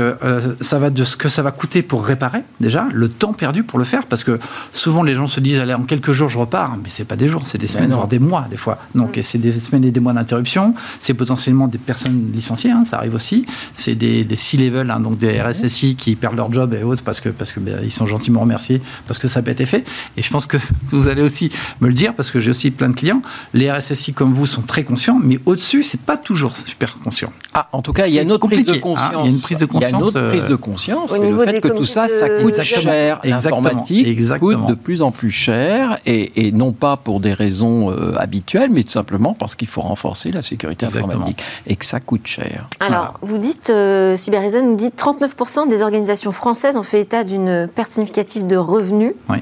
ça 0.59 0.79
va 0.79 0.89
de 0.89 1.03
ce 1.05 1.15
que 1.15 1.29
ça 1.29 1.41
va 1.43 1.51
coûter 1.51 1.81
pour 1.81 2.05
réparer 2.05 2.41
déjà, 2.59 2.87
le 2.93 3.07
temps 3.07 3.31
perdu 3.31 3.63
pour 3.63 3.79
le 3.79 3.85
faire, 3.85 4.05
parce 4.05 4.25
que 4.25 4.37
souvent 4.73 5.01
les 5.01 5.15
gens 5.15 5.27
se 5.27 5.39
disent 5.39 5.59
allez 5.59 5.73
en 5.73 5.83
quelques 5.83 6.11
jours 6.11 6.27
je 6.27 6.37
repars, 6.37 6.75
mais 6.83 6.89
c'est 6.89 7.05
pas 7.05 7.15
des 7.15 7.29
jours, 7.29 7.43
c'est 7.45 7.57
des 7.57 7.67
semaines 7.67 7.93
voire 7.93 8.07
des 8.07 8.19
mois 8.19 8.47
des 8.49 8.57
fois. 8.57 8.79
Donc 8.95 9.17
mm. 9.17 9.23
c'est 9.23 9.44
des 9.51 9.59
semaines 9.59 9.85
et 9.85 9.91
des 9.91 9.99
mois 9.99 10.13
d'interruption. 10.13 10.73
C'est 10.99 11.13
potentiellement 11.13 11.67
des 11.67 11.77
personnes 11.77 12.31
licenciées, 12.33 12.71
hein, 12.71 12.83
ça 12.83 12.97
arrive 12.97 13.15
aussi. 13.15 13.45
C'est 13.73 13.95
des, 13.95 14.23
des 14.23 14.35
C-level, 14.35 14.89
hein, 14.91 14.99
donc 14.99 15.17
des 15.17 15.39
RSSI 15.41 15.95
qui 15.95 16.15
perdent 16.15 16.35
leur 16.35 16.51
job 16.51 16.73
et 16.73 16.83
autres 16.83 17.03
parce 17.03 17.19
que 17.19 17.29
parce 17.29 17.51
que 17.51 17.59
ben, 17.59 17.79
ils 17.83 17.91
sont 17.91 18.07
gentiment 18.07 18.41
remerciés 18.41 18.81
parce 19.07 19.19
que 19.19 19.27
ça 19.27 19.39
n'a 19.39 19.45
pas 19.45 19.51
été 19.51 19.65
fait. 19.65 19.85
Et 20.17 20.21
je 20.21 20.29
pense 20.29 20.47
que 20.47 20.57
vous 20.91 21.07
allez 21.07 21.21
aussi 21.21 21.49
me 21.81 21.87
le 21.87 21.93
dire 21.93 22.13
parce 22.13 22.31
que 22.31 22.39
j'ai 22.39 22.49
aussi 22.49 22.71
plein 22.71 22.89
de 22.89 22.95
clients. 22.95 23.21
Les 23.53 23.71
RSSI 23.71 24.13
comme 24.13 24.31
vous 24.31 24.45
sont 24.45 24.61
très 24.61 24.83
conscients, 24.83 25.19
mais 25.21 25.39
au-dessus, 25.45 25.83
c'est 25.83 26.01
pas 26.01 26.17
toujours 26.17 26.55
super 26.55 26.99
conscient. 26.99 27.31
Ah, 27.53 27.69
en 27.71 27.81
tout 27.81 27.93
cas, 27.93 28.07
il 28.07 28.13
y 28.13 28.19
a 28.19 28.21
une 28.21 28.31
autre 28.31 28.47
prise 28.47 28.65
de 28.65 28.77
conscience. 28.77 29.13
Hein. 29.13 29.21
il 29.25 29.29
y 29.29 29.33
a 29.33 29.35
une 29.35 29.41
prise 29.41 29.57
de 29.57 29.65
conscience. 29.65 29.81
Il 29.81 29.83
y 29.83 29.85
a 29.85 29.97
une 29.97 30.03
autre 30.03 30.27
prise 30.29 30.47
de 30.47 30.55
conscience. 30.55 31.13
C'est 31.13 31.29
le 31.29 31.45
fait 31.45 31.61
que 31.61 31.67
tout 31.69 31.85
ça, 31.85 32.07
ça 32.07 32.29
coûte 32.29 32.61
cher. 32.61 33.19
L'informatique 33.23 34.39
coûte 34.39 34.67
de 34.67 34.73
plus 34.73 35.01
en 35.01 35.11
plus 35.11 35.31
cher 35.31 35.97
et, 36.05 36.47
et 36.47 36.51
non 36.51 36.71
pas 36.71 36.97
pour 36.97 37.19
des 37.19 37.33
raisons 37.33 37.91
euh, 37.91 38.15
habituelles, 38.17 38.69
mais 38.71 38.83
tout 38.83 38.91
simplement 38.91 39.34
parce 39.37 39.55
qu'il 39.55 39.67
faut 39.67 39.81
renforcer 39.81 40.31
la 40.31 40.41
sécurité 40.41 40.85
informatique 40.85 41.43
et 41.67 41.75
que 41.75 41.85
ça 41.85 41.99
coûte 41.99 42.27
cher. 42.27 42.67
Alors, 42.79 43.19
vous 43.21 43.37
dites, 43.37 43.69
euh, 43.69 44.15
Cyberreason 44.15 44.65
nous 44.65 44.75
dit 44.75 44.89
39% 44.89 45.67
des 45.67 45.81
organisations 45.81 46.31
françaises 46.31 46.77
ont 46.77 46.83
fait 46.83 47.01
état 47.01 47.23
d'une 47.23 47.67
perte 47.73 47.91
significative 47.91 48.47
de 48.47 48.57
revenus. 48.57 49.13
Oui. 49.29 49.37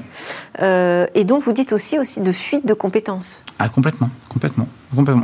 Euh, 0.60 1.06
et 1.14 1.24
donc, 1.24 1.42
vous 1.42 1.52
dites 1.52 1.72
aussi, 1.72 1.98
aussi 1.98 2.20
de 2.20 2.32
fuite 2.32 2.66
de 2.66 2.74
compétences. 2.74 3.44
Ah, 3.58 3.68
complètement, 3.68 4.10
complètement. 4.28 4.68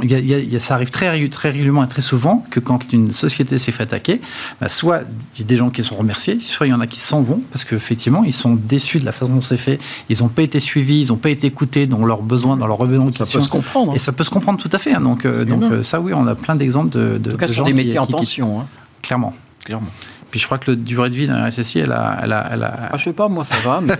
Il 0.02 0.61
ça 0.61 0.74
arrive 0.74 0.90
très, 0.90 1.28
très 1.28 1.50
régulièrement 1.50 1.85
et 1.85 1.88
très 1.88 2.02
souvent 2.02 2.42
que 2.50 2.61
quand 2.61 2.92
une 2.92 3.12
société 3.12 3.59
s'est 3.59 3.72
fait 3.72 3.85
attaquer, 3.85 4.20
bah, 4.61 4.68
soit 4.68 5.02
il 5.35 5.40
y 5.40 5.42
a 5.42 5.46
des 5.46 5.56
gens 5.56 5.70
qui 5.70 5.83
sont 5.83 5.96
remerciés, 5.96 6.38
soit 6.40 6.66
il 6.66 6.70
y 6.70 6.72
en 6.72 6.80
a 6.80 6.87
qui 6.87 7.00
s'en 7.00 7.22
vont 7.22 7.40
parce 7.52 7.64
qu'effectivement, 7.64 8.24
ils 8.24 8.33
sont 8.33 8.54
déçus 8.54 8.98
de 8.98 9.04
la 9.04 9.12
façon 9.12 9.35
dont 9.35 9.42
c'est 9.42 9.56
fait. 9.56 9.78
Ils 10.09 10.18
n'ont 10.22 10.28
pas 10.28 10.42
été 10.42 10.61
suivis, 10.61 11.00
ils 11.00 11.09
n'ont 11.09 11.16
pas 11.16 11.30
été 11.30 11.46
écoutés 11.46 11.87
dans 11.87 12.04
leurs 12.04 12.22
besoins, 12.22 12.56
dans 12.56 12.66
leurs 12.66 12.78
revenus. 12.78 13.14
Ça 13.16 13.24
peut 13.24 13.44
se 13.44 13.48
comprendre. 13.48 13.94
Et 13.94 13.98
ça 13.98 14.12
peut 14.12 14.24
se 14.24 14.30
comprendre 14.30 14.59
tout 14.59 14.70
à 14.72 14.78
fait. 14.78 14.94
Hein. 14.94 15.00
Donc, 15.00 15.24
euh, 15.24 15.44
donc 15.44 15.62
euh, 15.62 15.83
ça, 15.83 16.00
oui, 16.00 16.12
on 16.14 16.26
a 16.26 16.35
plein 16.35 16.56
d'exemples 16.56 16.90
de, 16.90 17.18
de, 17.18 17.30
en 17.30 17.33
tout 17.33 17.38
cas, 17.38 17.46
gens 17.46 17.64
des 17.64 17.72
métiers 17.72 17.98
en 17.98 18.06
tension. 18.06 18.61
Hein. 18.61 18.66
Clairement. 19.02 19.35
Clairement. 19.64 19.90
Puis 20.30 20.38
je 20.38 20.46
crois 20.46 20.59
que 20.59 20.70
le 20.70 20.76
durée 20.76 21.11
de 21.11 21.16
vie 21.16 21.26
d'un 21.26 21.48
elle 21.48 21.92
a. 21.92 22.20
Elle 22.22 22.33
a, 22.33 22.48
elle 22.52 22.62
a... 22.62 22.90
Ah, 22.92 22.96
je 22.96 23.04
sais 23.04 23.12
pas, 23.12 23.28
moi 23.28 23.44
ça 23.44 23.56
va, 23.64 23.80
mais. 23.80 23.94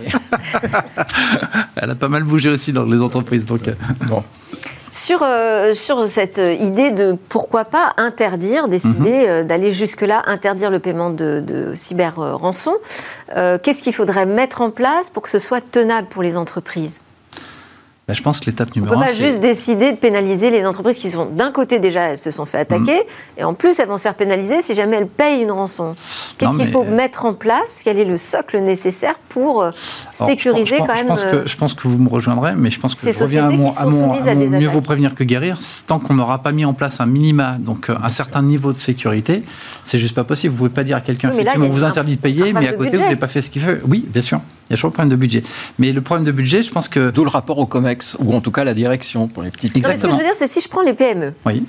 elle 1.75 1.89
a 1.89 1.95
pas 1.95 2.07
mal 2.07 2.23
bougé 2.23 2.49
aussi 2.49 2.71
dans 2.71 2.85
les 2.85 3.01
entreprises. 3.01 3.45
Donc, 3.45 3.67
euh, 3.67 3.73
bon. 4.07 4.23
Sur, 4.91 5.23
euh, 5.23 5.73
sur 5.73 6.09
cette 6.09 6.37
idée 6.37 6.91
de 6.91 7.15
pourquoi 7.29 7.65
pas 7.65 7.93
interdire, 7.97 8.67
décider 8.67 9.11
mhm. 9.11 9.29
euh, 9.29 9.43
d'aller 9.43 9.71
jusque-là, 9.71 10.23
interdire 10.25 10.69
le 10.69 10.79
paiement 10.79 11.09
de, 11.09 11.39
de 11.39 11.73
cyber-rançon, 11.75 12.75
qu'est-ce 13.33 13.81
qu'il 13.81 13.93
faudrait 13.93 14.25
mettre 14.25 14.61
en 14.61 14.71
place 14.71 15.09
pour 15.09 15.23
que 15.23 15.29
ce 15.29 15.39
soit 15.39 15.61
tenable 15.61 16.07
pour 16.07 16.21
les 16.21 16.35
entreprises? 16.35 17.01
Bah, 18.11 18.15
je 18.15 18.23
pense 18.23 18.41
que 18.41 18.47
l'étape 18.47 18.75
numéro 18.75 18.93
un. 18.93 18.97
On 18.97 18.99
peut 18.99 19.05
pas 19.05 19.13
juste 19.13 19.39
décider 19.39 19.93
de 19.93 19.95
pénaliser 19.95 20.49
les 20.49 20.65
entreprises 20.65 20.97
qui 20.97 21.09
sont, 21.09 21.27
d'un 21.27 21.53
côté, 21.53 21.79
déjà, 21.79 22.09
elles 22.09 22.17
se 22.17 22.29
sont 22.29 22.43
fait 22.43 22.57
attaquer, 22.57 22.97
mm. 22.97 23.39
et 23.39 23.43
en 23.45 23.53
plus, 23.53 23.79
elles 23.79 23.87
vont 23.87 23.95
se 23.95 24.01
faire 24.01 24.15
pénaliser 24.15 24.61
si 24.61 24.75
jamais 24.75 24.97
elles 24.97 25.07
payent 25.07 25.43
une 25.43 25.51
rançon. 25.51 25.95
Qu'est-ce 26.37 26.57
qu'il 26.57 26.69
faut 26.69 26.83
mettre 26.83 27.23
en 27.23 27.33
place? 27.33 27.79
Quel 27.85 27.97
est 27.99 28.05
le 28.05 28.17
socle 28.17 28.59
nécessaire 28.59 29.15
pour 29.29 29.61
euh, 29.61 29.71
sécuriser 30.11 30.79
quand 30.79 30.87
même. 30.87 30.97
Je 30.97 31.05
pense, 31.05 31.23
que, 31.23 31.35
euh, 31.35 31.43
je 31.45 31.55
pense 31.55 31.73
que 31.73 31.87
vous 31.87 31.97
me 31.99 32.09
rejoindrez, 32.09 32.53
mais 32.53 32.69
je 32.69 32.81
pense 32.81 32.95
que 32.95 33.11
je 33.11 33.17
reviens 33.17 33.47
à 33.47 33.51
mon, 33.51 33.71
à 33.71 33.85
mon, 33.85 34.59
mieux 34.59 34.67
vaut 34.67 34.81
prévenir 34.81 35.15
que 35.15 35.23
guérir. 35.23 35.57
Tant 35.87 35.99
qu'on 35.99 36.15
n'aura 36.15 36.43
pas 36.43 36.51
mis 36.51 36.65
en 36.65 36.73
place 36.73 36.99
un 36.99 37.05
minima, 37.05 37.57
donc 37.59 37.89
euh, 37.89 37.95
un 38.03 38.09
certain 38.09 38.41
niveau 38.41 38.73
de 38.73 38.77
sécurité, 38.77 39.43
c'est 39.85 39.99
juste 39.99 40.15
pas 40.15 40.25
possible. 40.25 40.51
Vous 40.51 40.57
pouvez 40.57 40.69
pas 40.69 40.83
dire 40.83 40.97
à 40.97 41.01
quelqu'un, 41.01 41.31
effectivement, 41.31 41.67
on 41.67 41.69
vous 41.69 41.85
interdit 41.85 42.17
de 42.17 42.21
payer, 42.21 42.51
mais 42.51 42.67
à 42.67 42.73
côté, 42.73 42.97
vous 42.97 43.03
n'avez 43.03 43.15
pas 43.15 43.27
fait 43.27 43.41
ce 43.41 43.49
qu'il 43.49 43.61
veut. 43.61 43.81
Oui, 43.87 44.05
bien 44.05 44.21
sûr. 44.21 44.41
Il 44.71 44.75
y 44.75 44.75
a 44.75 44.77
toujours 44.77 44.89
le 44.89 44.93
problème 44.93 45.09
de 45.09 45.15
budget. 45.17 45.43
Mais 45.79 45.91
le 45.91 46.01
problème 46.01 46.25
de 46.25 46.31
budget, 46.31 46.61
je 46.61 46.71
pense 46.71 46.87
que. 46.87 47.09
D'où 47.11 47.23
le 47.23 47.29
rapport 47.29 47.57
au 47.57 47.65
COMEX, 47.65 48.15
ou 48.19 48.33
en 48.33 48.39
tout 48.39 48.51
cas 48.51 48.63
la 48.63 48.73
direction 48.73 49.27
pour 49.27 49.43
les 49.43 49.51
petites. 49.51 49.75
Exactement. 49.75 50.13
ce 50.13 50.17
que 50.17 50.23
je 50.23 50.27
veux 50.27 50.33
dire, 50.33 50.35
c'est 50.35 50.47
si 50.47 50.61
je 50.61 50.69
prends 50.69 50.81
les 50.81 50.93
PME, 50.93 51.33
oui. 51.45 51.63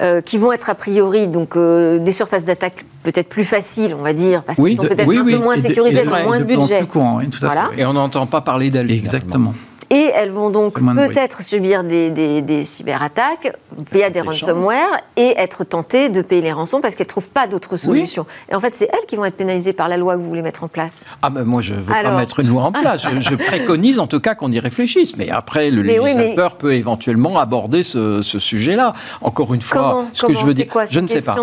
euh, 0.00 0.20
qui 0.20 0.38
vont 0.38 0.52
être 0.52 0.68
a 0.70 0.74
priori 0.74 1.28
donc 1.28 1.56
euh, 1.56 1.98
des 1.98 2.10
surfaces 2.10 2.44
d'attaque 2.44 2.84
peut-être 3.04 3.28
plus 3.28 3.44
faciles, 3.44 3.94
on 3.98 4.02
va 4.02 4.12
dire, 4.12 4.42
parce 4.42 4.58
qu'elles 4.58 4.76
sont 4.76 4.82
peut-être 4.82 5.08
un 5.08 5.24
peu 5.24 5.38
moins 5.38 5.56
sécurisées, 5.56 6.00
elles 6.00 6.12
ont 6.12 6.24
moins 6.24 6.40
de, 6.40 6.44
budget. 6.44 6.78
Plus 6.78 6.88
courant, 6.88 7.20
tout 7.30 7.46
à 7.46 7.70
Et 7.76 7.84
on 7.86 7.92
n'entend 7.92 8.26
pas 8.26 8.40
parler 8.40 8.70
d'elles. 8.70 8.90
Exactement. 8.90 9.54
Et 9.90 10.10
elles 10.14 10.30
vont 10.30 10.50
donc 10.50 10.80
peut-être 10.80 11.42
subir 11.42 11.84
des, 11.84 12.10
des, 12.10 12.62
cyberattaques 12.62 13.52
via 13.90 14.10
des 14.10 14.20
ransomware 14.20 15.00
et 15.16 15.34
être 15.36 15.64
tentées 15.64 16.08
de 16.08 16.20
payer 16.22 16.42
les 16.42 16.52
rançons 16.52 16.80
parce 16.80 16.94
qu'elles 16.94 17.06
ne 17.06 17.10
trouvent 17.10 17.28
pas 17.28 17.46
d'autres 17.46 17.76
solutions. 17.76 18.26
Et 18.50 18.54
en 18.54 18.60
fait, 18.60 18.74
c'est 18.74 18.88
elles 18.92 19.06
qui 19.06 19.16
vont 19.16 19.24
être 19.24 19.36
pénalisées 19.36 19.72
par 19.72 19.88
la 19.88 19.96
loi 19.96 20.16
que 20.16 20.20
vous 20.20 20.28
voulez 20.28 20.42
mettre 20.42 20.64
en 20.64 20.68
place. 20.68 21.06
Ah 21.22 21.30
ben 21.30 21.44
moi, 21.44 21.62
je 21.62 21.74
ne 21.74 21.80
veux 21.80 21.92
pas 21.92 22.16
mettre 22.16 22.40
une 22.40 22.48
loi 22.48 22.64
en 22.64 22.72
place. 22.72 23.06
je, 23.18 23.34
préconise 23.34 23.98
en 23.98 24.06
tout 24.06 24.20
cas 24.20 24.34
qu'on 24.34 24.52
y 24.52 24.60
réfléchisse. 24.60 25.16
Mais 25.16 25.30
après, 25.30 25.70
le 25.70 25.82
législateur 25.82 26.56
peut 26.56 26.74
éventuellement 26.74 27.38
aborder 27.38 27.82
ce, 27.82 28.22
sujet-là. 28.22 28.92
Encore 29.20 29.54
une 29.54 29.62
fois, 29.62 30.04
ce 30.12 30.26
que 30.26 30.34
je 30.34 30.44
veux 30.44 30.54
dire, 30.54 30.66
je 30.90 31.00
ne 31.00 31.06
sais 31.06 31.22
pas. 31.22 31.36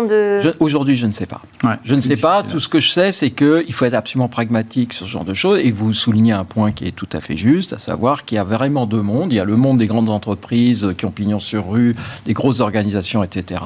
Aujourd'hui, 0.60 0.96
je 0.96 1.06
ne 1.06 1.12
sais 1.12 1.26
pas. 1.26 1.40
je 1.84 1.94
ne 1.94 2.00
sais 2.00 2.16
pas. 2.16 2.42
Tout 2.42 2.60
ce 2.60 2.68
que 2.68 2.80
je 2.80 2.90
sais, 2.90 3.12
c'est 3.12 3.30
qu'il 3.30 3.72
faut 3.72 3.84
être 3.84 3.94
absolument 3.94 4.28
pragmatique 4.28 4.92
sur 4.92 5.06
ce 5.06 5.10
genre 5.10 5.24
de 5.24 5.34
choses. 5.34 5.60
Et 5.64 5.70
vous 5.70 5.92
soulignez 5.92 6.32
un 6.32 6.44
point 6.44 6.72
qui 6.72 6.86
est 6.86 6.92
tout 6.92 7.08
à 7.12 7.20
fait 7.20 7.36
juste, 7.36 7.72
à 7.72 7.78
savoir 7.78 8.24
qu'il 8.24 8.35
y 8.36 8.38
a 8.38 8.44
vraiment 8.44 8.86
deux 8.86 9.02
mondes. 9.02 9.32
Il 9.32 9.36
y 9.36 9.40
a 9.40 9.44
le 9.44 9.56
monde 9.56 9.78
des 9.78 9.86
grandes 9.86 10.10
entreprises 10.10 10.88
qui 10.96 11.04
ont 11.04 11.10
pignon 11.10 11.38
sur 11.38 11.68
rue, 11.70 11.94
des 12.24 12.32
grosses 12.32 12.60
organisations, 12.60 13.22
etc. 13.22 13.60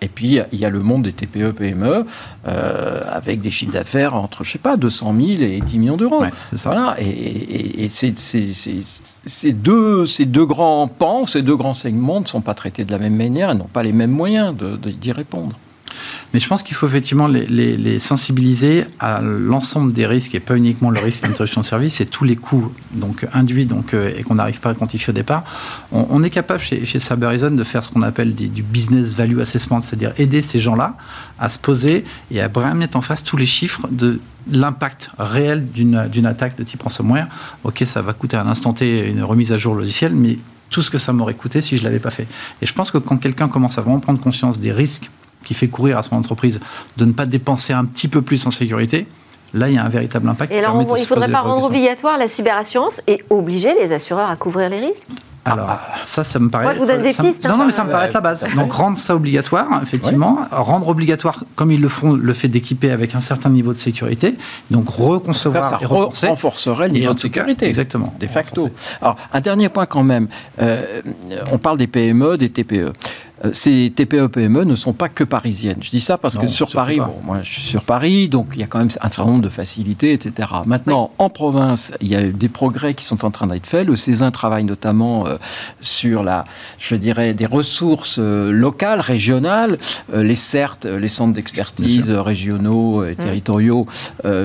Et 0.00 0.08
puis, 0.08 0.38
il 0.52 0.58
y 0.58 0.64
a 0.64 0.70
le 0.70 0.80
monde 0.80 1.02
des 1.02 1.12
TPE, 1.12 1.52
PME, 1.52 2.06
euh, 2.48 3.00
avec 3.10 3.40
des 3.40 3.50
chiffres 3.50 3.72
d'affaires 3.72 4.14
entre, 4.14 4.44
je 4.44 4.52
sais 4.52 4.58
pas, 4.58 4.76
200 4.76 5.14
000 5.16 5.42
et 5.42 5.60
10 5.60 5.78
millions 5.78 5.96
d'euros. 5.96 6.24
voilà. 6.64 6.96
Et, 7.00 7.90
ces, 7.92 9.52
deux, 9.52 10.06
ces 10.06 10.24
deux 10.24 10.46
grands 10.46 10.88
pans, 10.88 11.26
ces 11.26 11.42
deux 11.42 11.56
grands 11.56 11.74
segments 11.74 12.20
ne 12.20 12.26
sont 12.26 12.40
pas 12.40 12.54
traités 12.54 12.84
de 12.84 12.90
la 12.90 12.98
même 12.98 13.16
manière 13.16 13.50
et 13.50 13.54
n'ont 13.54 13.64
pas 13.64 13.82
les 13.82 13.92
mêmes 13.92 14.10
moyens 14.10 14.54
d'y 14.54 15.12
répondre. 15.12 15.56
Mais 16.32 16.40
je 16.40 16.48
pense 16.48 16.62
qu'il 16.62 16.74
faut 16.74 16.86
effectivement 16.86 17.26
les, 17.26 17.98
sensibiliser 17.98 18.84
à 18.98 19.20
l'ensemble 19.20 19.92
des 19.92 20.06
risques 20.06 20.34
et 20.34 20.40
pas 20.40 20.56
uniquement 20.56 20.90
le 20.90 21.00
risque 21.00 21.22
d'interruption 21.24 21.60
de 21.60 21.66
service 21.66 22.00
et 22.00 22.06
tous 22.06 22.24
les 22.24 22.36
coûts 22.36 22.72
donc, 22.94 23.26
induits 23.32 23.66
donc, 23.66 23.94
euh, 23.94 24.10
et 24.16 24.22
qu'on 24.22 24.36
n'arrive 24.36 24.60
pas 24.60 24.70
à 24.70 24.74
quantifier 24.74 25.10
au 25.10 25.14
départ. 25.14 25.44
On, 25.92 26.22
est 26.22 26.30
capable 26.30 26.60
chez, 26.60 26.84
chez 26.86 26.98
de 26.98 27.64
faire 27.64 27.84
ce 27.84 27.90
qu'on 27.90 28.02
appelle 28.02 28.34
du 28.34 28.62
business 28.62 29.14
value 29.14 29.40
assessment, 29.40 29.80
c'est-à-dire 29.80 30.12
aider 30.18 30.42
ces 30.42 30.58
gens-là 30.58 30.96
à 31.38 31.48
se 31.48 31.58
poser 31.58 32.04
et 32.30 32.40
à 32.40 32.48
vraiment 32.48 32.74
mettre 32.74 32.96
en 32.96 33.02
face 33.02 33.22
tous 33.22 33.36
les 33.36 33.46
chiffres 33.46 33.88
de 33.90 34.20
l'impact 34.50 35.10
réel 35.18 35.66
d'une 35.66 36.26
attaque 36.26 36.56
de 36.56 36.64
type 36.64 36.82
ransomware. 36.82 37.26
Ok, 37.64 37.82
ça 37.86 38.02
va 38.02 38.12
coûter 38.12 38.36
un 38.36 38.46
instant 38.46 38.72
T 38.72 39.08
une 39.08 39.22
remise 39.22 39.52
à 39.52 39.58
jour 39.58 39.74
logicielle, 39.74 40.14
mais 40.14 40.38
tout 40.70 40.82
ce 40.82 40.90
que 40.90 40.98
ça 40.98 41.12
m'aurait 41.12 41.34
coûté 41.34 41.62
si 41.62 41.76
je 41.76 41.82
ne 41.82 41.88
l'avais 41.88 42.00
pas 42.00 42.10
fait. 42.10 42.26
Et 42.60 42.66
je 42.66 42.72
pense 42.72 42.90
que 42.90 42.98
quand 42.98 43.18
quelqu'un 43.18 43.48
commence 43.48 43.78
à 43.78 43.82
vraiment 43.82 44.00
prendre 44.00 44.20
conscience 44.20 44.58
des 44.58 44.72
risques 44.72 45.10
qui 45.44 45.54
fait 45.54 45.68
courir 45.68 45.98
à 45.98 46.02
son 46.02 46.16
entreprise 46.16 46.60
de 46.96 47.04
ne 47.04 47.12
pas 47.12 47.26
dépenser 47.26 47.72
un 47.72 47.84
petit 47.84 48.08
peu 48.08 48.22
plus 48.22 48.46
en 48.46 48.50
sécurité, 48.50 49.06
là, 49.54 49.68
il 49.68 49.74
y 49.74 49.78
a 49.78 49.84
un 49.84 49.88
véritable 49.88 50.28
impact. 50.28 50.52
Et 50.52 50.58
alors, 50.58 50.80
il 50.80 50.86
ne 50.86 51.06
faudrait 51.06 51.30
pas 51.30 51.40
rendre 51.40 51.66
obligatoire 51.66 52.18
la 52.18 52.28
cyberassurance 52.28 53.00
et 53.06 53.24
obliger 53.30 53.74
les 53.74 53.92
assureurs 53.92 54.30
à 54.30 54.36
couvrir 54.36 54.68
les 54.68 54.80
risques? 54.80 55.08
Alors, 55.44 55.76
ça, 56.04 56.22
ça 56.22 56.38
me 56.38 56.48
paraît. 56.48 56.64
Moi, 56.64 56.74
je 56.74 56.78
vous 56.78 56.86
donne 56.86 57.02
des 57.02 57.12
pistes. 57.12 57.48
non, 57.48 57.56
non, 57.56 57.66
mais 57.66 57.72
ça 57.72 57.82
me 57.82 57.90
paraît 57.90 58.06
être 58.06 58.14
la 58.14 58.20
base. 58.20 58.46
Donc, 58.54 58.72
rendre 58.72 58.96
ça 58.96 59.16
obligatoire, 59.16 59.80
effectivement. 59.82 60.38
Rendre 60.52 60.88
obligatoire, 60.88 61.42
comme 61.56 61.72
ils 61.72 61.80
le 61.80 61.88
font, 61.88 62.12
le 62.12 62.32
fait 62.32 62.46
d'équiper 62.46 62.92
avec 62.92 63.16
un 63.16 63.20
certain 63.20 63.50
niveau 63.50 63.72
de 63.72 63.78
sécurité. 63.78 64.36
Donc, 64.70 64.88
reconcevoir 64.88 65.64
ça 65.64 65.78
et 65.80 65.86
renforcerait 65.86 66.88
le 66.88 66.94
niveau 66.94 67.14
de 67.14 67.18
sécurité. 67.18 67.66
Exactement. 67.66 68.14
De 68.20 68.26
facto. 68.28 68.70
Alors, 69.00 69.16
un 69.32 69.40
dernier 69.40 69.68
point 69.68 69.86
quand 69.86 70.04
même. 70.04 70.28
Euh, 70.60 71.02
on 71.50 71.58
parle 71.58 71.78
des 71.78 71.88
PME, 71.88 72.38
des 72.38 72.50
TPE. 72.50 72.92
Euh, 73.44 73.50
ces 73.52 73.92
TPE-PME 73.94 74.64
ne 74.64 74.74
sont 74.74 74.92
pas 74.92 75.08
que 75.08 75.24
parisiennes. 75.24 75.78
Je 75.80 75.90
dis 75.90 76.00
ça 76.00 76.18
parce 76.18 76.36
que 76.36 76.46
sur 76.46 76.70
Paris, 76.70 76.98
bon, 76.98 77.14
moi 77.24 77.38
je 77.42 77.52
suis 77.52 77.62
sur 77.62 77.82
Paris, 77.82 78.28
donc 78.28 78.48
il 78.54 78.60
y 78.60 78.62
a 78.62 78.66
quand 78.66 78.78
même 78.78 78.88
un 79.00 79.10
certain 79.10 79.30
nombre 79.30 79.42
de 79.42 79.48
facilités, 79.48 80.12
etc. 80.12 80.48
Maintenant, 80.66 81.10
en 81.18 81.28
province, 81.28 81.92
il 82.00 82.08
y 82.08 82.16
a 82.16 82.22
des 82.22 82.48
progrès 82.48 82.94
qui 82.94 83.04
sont 83.04 83.24
en 83.24 83.30
train 83.30 83.46
d'être 83.46 83.66
faits. 83.66 83.86
Le 83.86 83.96
Césin 83.96 84.30
travaille 84.30 84.64
notamment 84.64 85.26
euh, 85.26 85.36
sur 85.80 86.22
la, 86.22 86.44
je 86.78 86.94
dirais, 86.94 87.34
des 87.34 87.46
ressources 87.46 88.18
euh, 88.18 88.50
locales, 88.50 89.00
régionales. 89.00 89.78
les 90.14 90.36
CERT, 90.36 90.84
les 90.84 91.08
centres 91.08 91.32
d'expertise 91.32 92.10
régionaux 92.10 93.04
et 93.04 93.14
territoriaux 93.14 93.86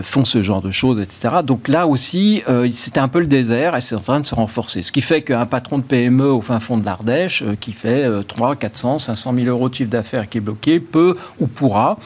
font 0.02 0.26
ce 0.26 0.42
genre 0.42 0.62
de 0.62 0.72
choses, 0.72 1.00
etc. 1.00 1.36
Donc 1.46 1.68
là 1.68 1.88
aussi, 1.88 2.44
c'était 2.74 3.00
un 3.00 3.08
peu 3.08 3.20
le 3.20 3.28
désert 3.28 3.76
et 3.76 3.82
c'est 3.82 3.96
en 3.96 4.00
train 4.00 4.20
de 4.20 4.26
se 4.26 4.36
renforcer. 4.36 4.82
Ce 4.82 4.92
qui 4.92 5.02
fait 5.02 5.22
qu'un 5.22 5.46
patron 5.46 5.78
de 5.78 5.84
PME 5.84 6.32
au 6.32 6.42
fin 6.42 6.60
fond 6.60 6.78
de 6.78 6.86
l'Ardèche, 6.86 7.44
qui 7.60 7.72
fait 7.74 8.08
3 8.28 8.56
400 8.56 8.87
500 8.98 9.34
000 9.34 9.48
euros 9.48 9.70
de 9.70 9.76
chiffre 9.76 9.90
d'affaires 9.90 10.30
qui 10.30 10.38
est 10.38 10.42
bloqué, 10.42 10.80
peut 10.80 11.16
ou 11.40 11.48
pourra 11.48 11.98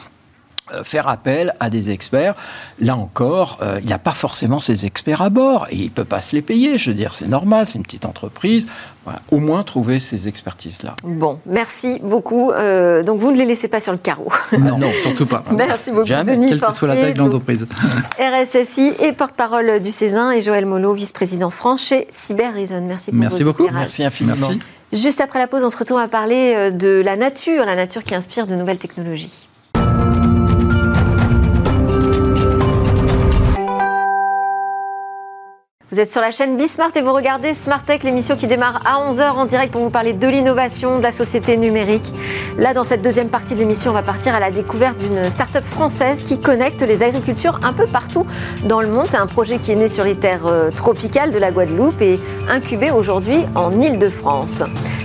euh, 0.72 0.84
faire 0.84 1.08
appel 1.08 1.54
à 1.60 1.70
des 1.70 1.90
experts. 1.90 2.34
Là 2.78 2.96
encore, 2.96 3.58
euh, 3.62 3.78
il 3.80 3.86
n'y 3.86 3.92
a 3.92 3.98
pas 3.98 4.12
forcément 4.12 4.60
ces 4.60 4.86
experts 4.86 5.20
à 5.20 5.28
bord 5.28 5.66
et 5.70 5.76
il 5.76 5.84
ne 5.84 5.90
peut 5.90 6.04
pas 6.04 6.20
se 6.20 6.36
les 6.36 6.40
payer. 6.40 6.78
Je 6.78 6.90
veux 6.90 6.96
dire, 6.96 7.14
c'est 7.14 7.28
normal, 7.28 7.66
c'est 7.66 7.78
une 7.78 7.82
petite 7.82 8.04
entreprise. 8.04 8.68
au 9.32 9.38
moins 9.38 9.64
trouver 9.64 9.98
ces 9.98 10.28
expertises-là. 10.28 10.94
Bon, 11.02 11.40
merci 11.46 11.98
beaucoup. 12.02 12.52
Euh, 12.52 13.02
donc 13.02 13.18
vous 13.18 13.32
ne 13.32 13.36
les 13.36 13.44
laissez 13.44 13.66
pas 13.66 13.80
sur 13.80 13.92
le 13.92 13.98
carreau. 13.98 14.28
Non, 14.56 14.78
non 14.78 14.92
surtout 14.94 15.26
pas. 15.26 15.42
merci 15.50 15.90
beaucoup, 15.90 16.06
Jamais. 16.06 16.36
Denis 16.36 16.50
Quelle 16.50 16.60
que 16.60 16.72
soit 16.72 16.88
la 16.88 16.96
taille 16.96 17.14
de 17.14 17.18
l'entreprise. 17.18 17.66
RSSI 18.20 18.92
et 19.00 19.12
porte-parole 19.12 19.80
du 19.80 19.90
Césin 19.90 20.30
et 20.30 20.40
Joël 20.40 20.64
Molo, 20.64 20.94
vice-président 20.94 21.50
France 21.50 21.84
chez 21.84 22.06
Cyber 22.08 22.54
Reason. 22.54 22.82
Merci, 22.82 23.10
pour 23.10 23.20
merci 23.20 23.44
beaucoup. 23.44 23.68
Merci 23.72 24.04
infiniment. 24.04 24.36
Merci. 24.38 24.60
Juste 24.92 25.22
après 25.22 25.38
la 25.38 25.46
pause, 25.46 25.64
on 25.64 25.70
se 25.70 25.78
retrouve 25.78 25.98
à 25.98 26.08
parler 26.08 26.52
euh, 26.54 26.70
de 26.70 27.00
la 27.02 27.16
nature, 27.16 27.64
la 27.64 27.76
nature 27.76 28.04
qui 28.04 28.14
inspire 28.14 28.46
de 28.46 28.54
nouvelles 28.54 28.78
technologies. 28.78 29.48
Vous 35.92 36.00
êtes 36.00 36.10
sur 36.10 36.22
la 36.22 36.30
chaîne 36.30 36.56
Bismart 36.56 36.92
et 36.94 37.02
vous 37.02 37.12
regardez 37.12 37.52
Smart 37.52 37.82
Tech, 37.82 38.02
l'émission 38.02 38.34
qui 38.34 38.46
démarre 38.46 38.80
à 38.86 39.06
11h 39.12 39.32
en 39.32 39.44
direct 39.44 39.74
pour 39.74 39.82
vous 39.82 39.90
parler 39.90 40.14
de 40.14 40.26
l'innovation, 40.26 40.96
de 40.96 41.02
la 41.02 41.12
société 41.12 41.58
numérique. 41.58 42.14
Là, 42.56 42.72
dans 42.72 42.82
cette 42.82 43.02
deuxième 43.02 43.28
partie 43.28 43.52
de 43.52 43.58
l'émission, 43.58 43.90
on 43.90 43.94
va 43.94 44.02
partir 44.02 44.34
à 44.34 44.40
la 44.40 44.50
découverte 44.50 44.96
d'une 44.96 45.28
start-up 45.28 45.64
française 45.64 46.22
qui 46.22 46.40
connecte 46.40 46.80
les 46.80 47.02
agricultures 47.02 47.60
un 47.62 47.74
peu 47.74 47.86
partout 47.86 48.26
dans 48.64 48.80
le 48.80 48.88
monde. 48.88 49.04
C'est 49.06 49.18
un 49.18 49.26
projet 49.26 49.58
qui 49.58 49.70
est 49.70 49.74
né 49.74 49.86
sur 49.88 50.04
les 50.04 50.14
terres 50.14 50.46
euh, 50.46 50.70
tropicales 50.70 51.30
de 51.30 51.38
la 51.38 51.52
Guadeloupe 51.52 52.00
et 52.00 52.18
incubé 52.48 52.90
aujourd'hui 52.90 53.44
en 53.54 53.78
Île-de-France. 53.78 54.62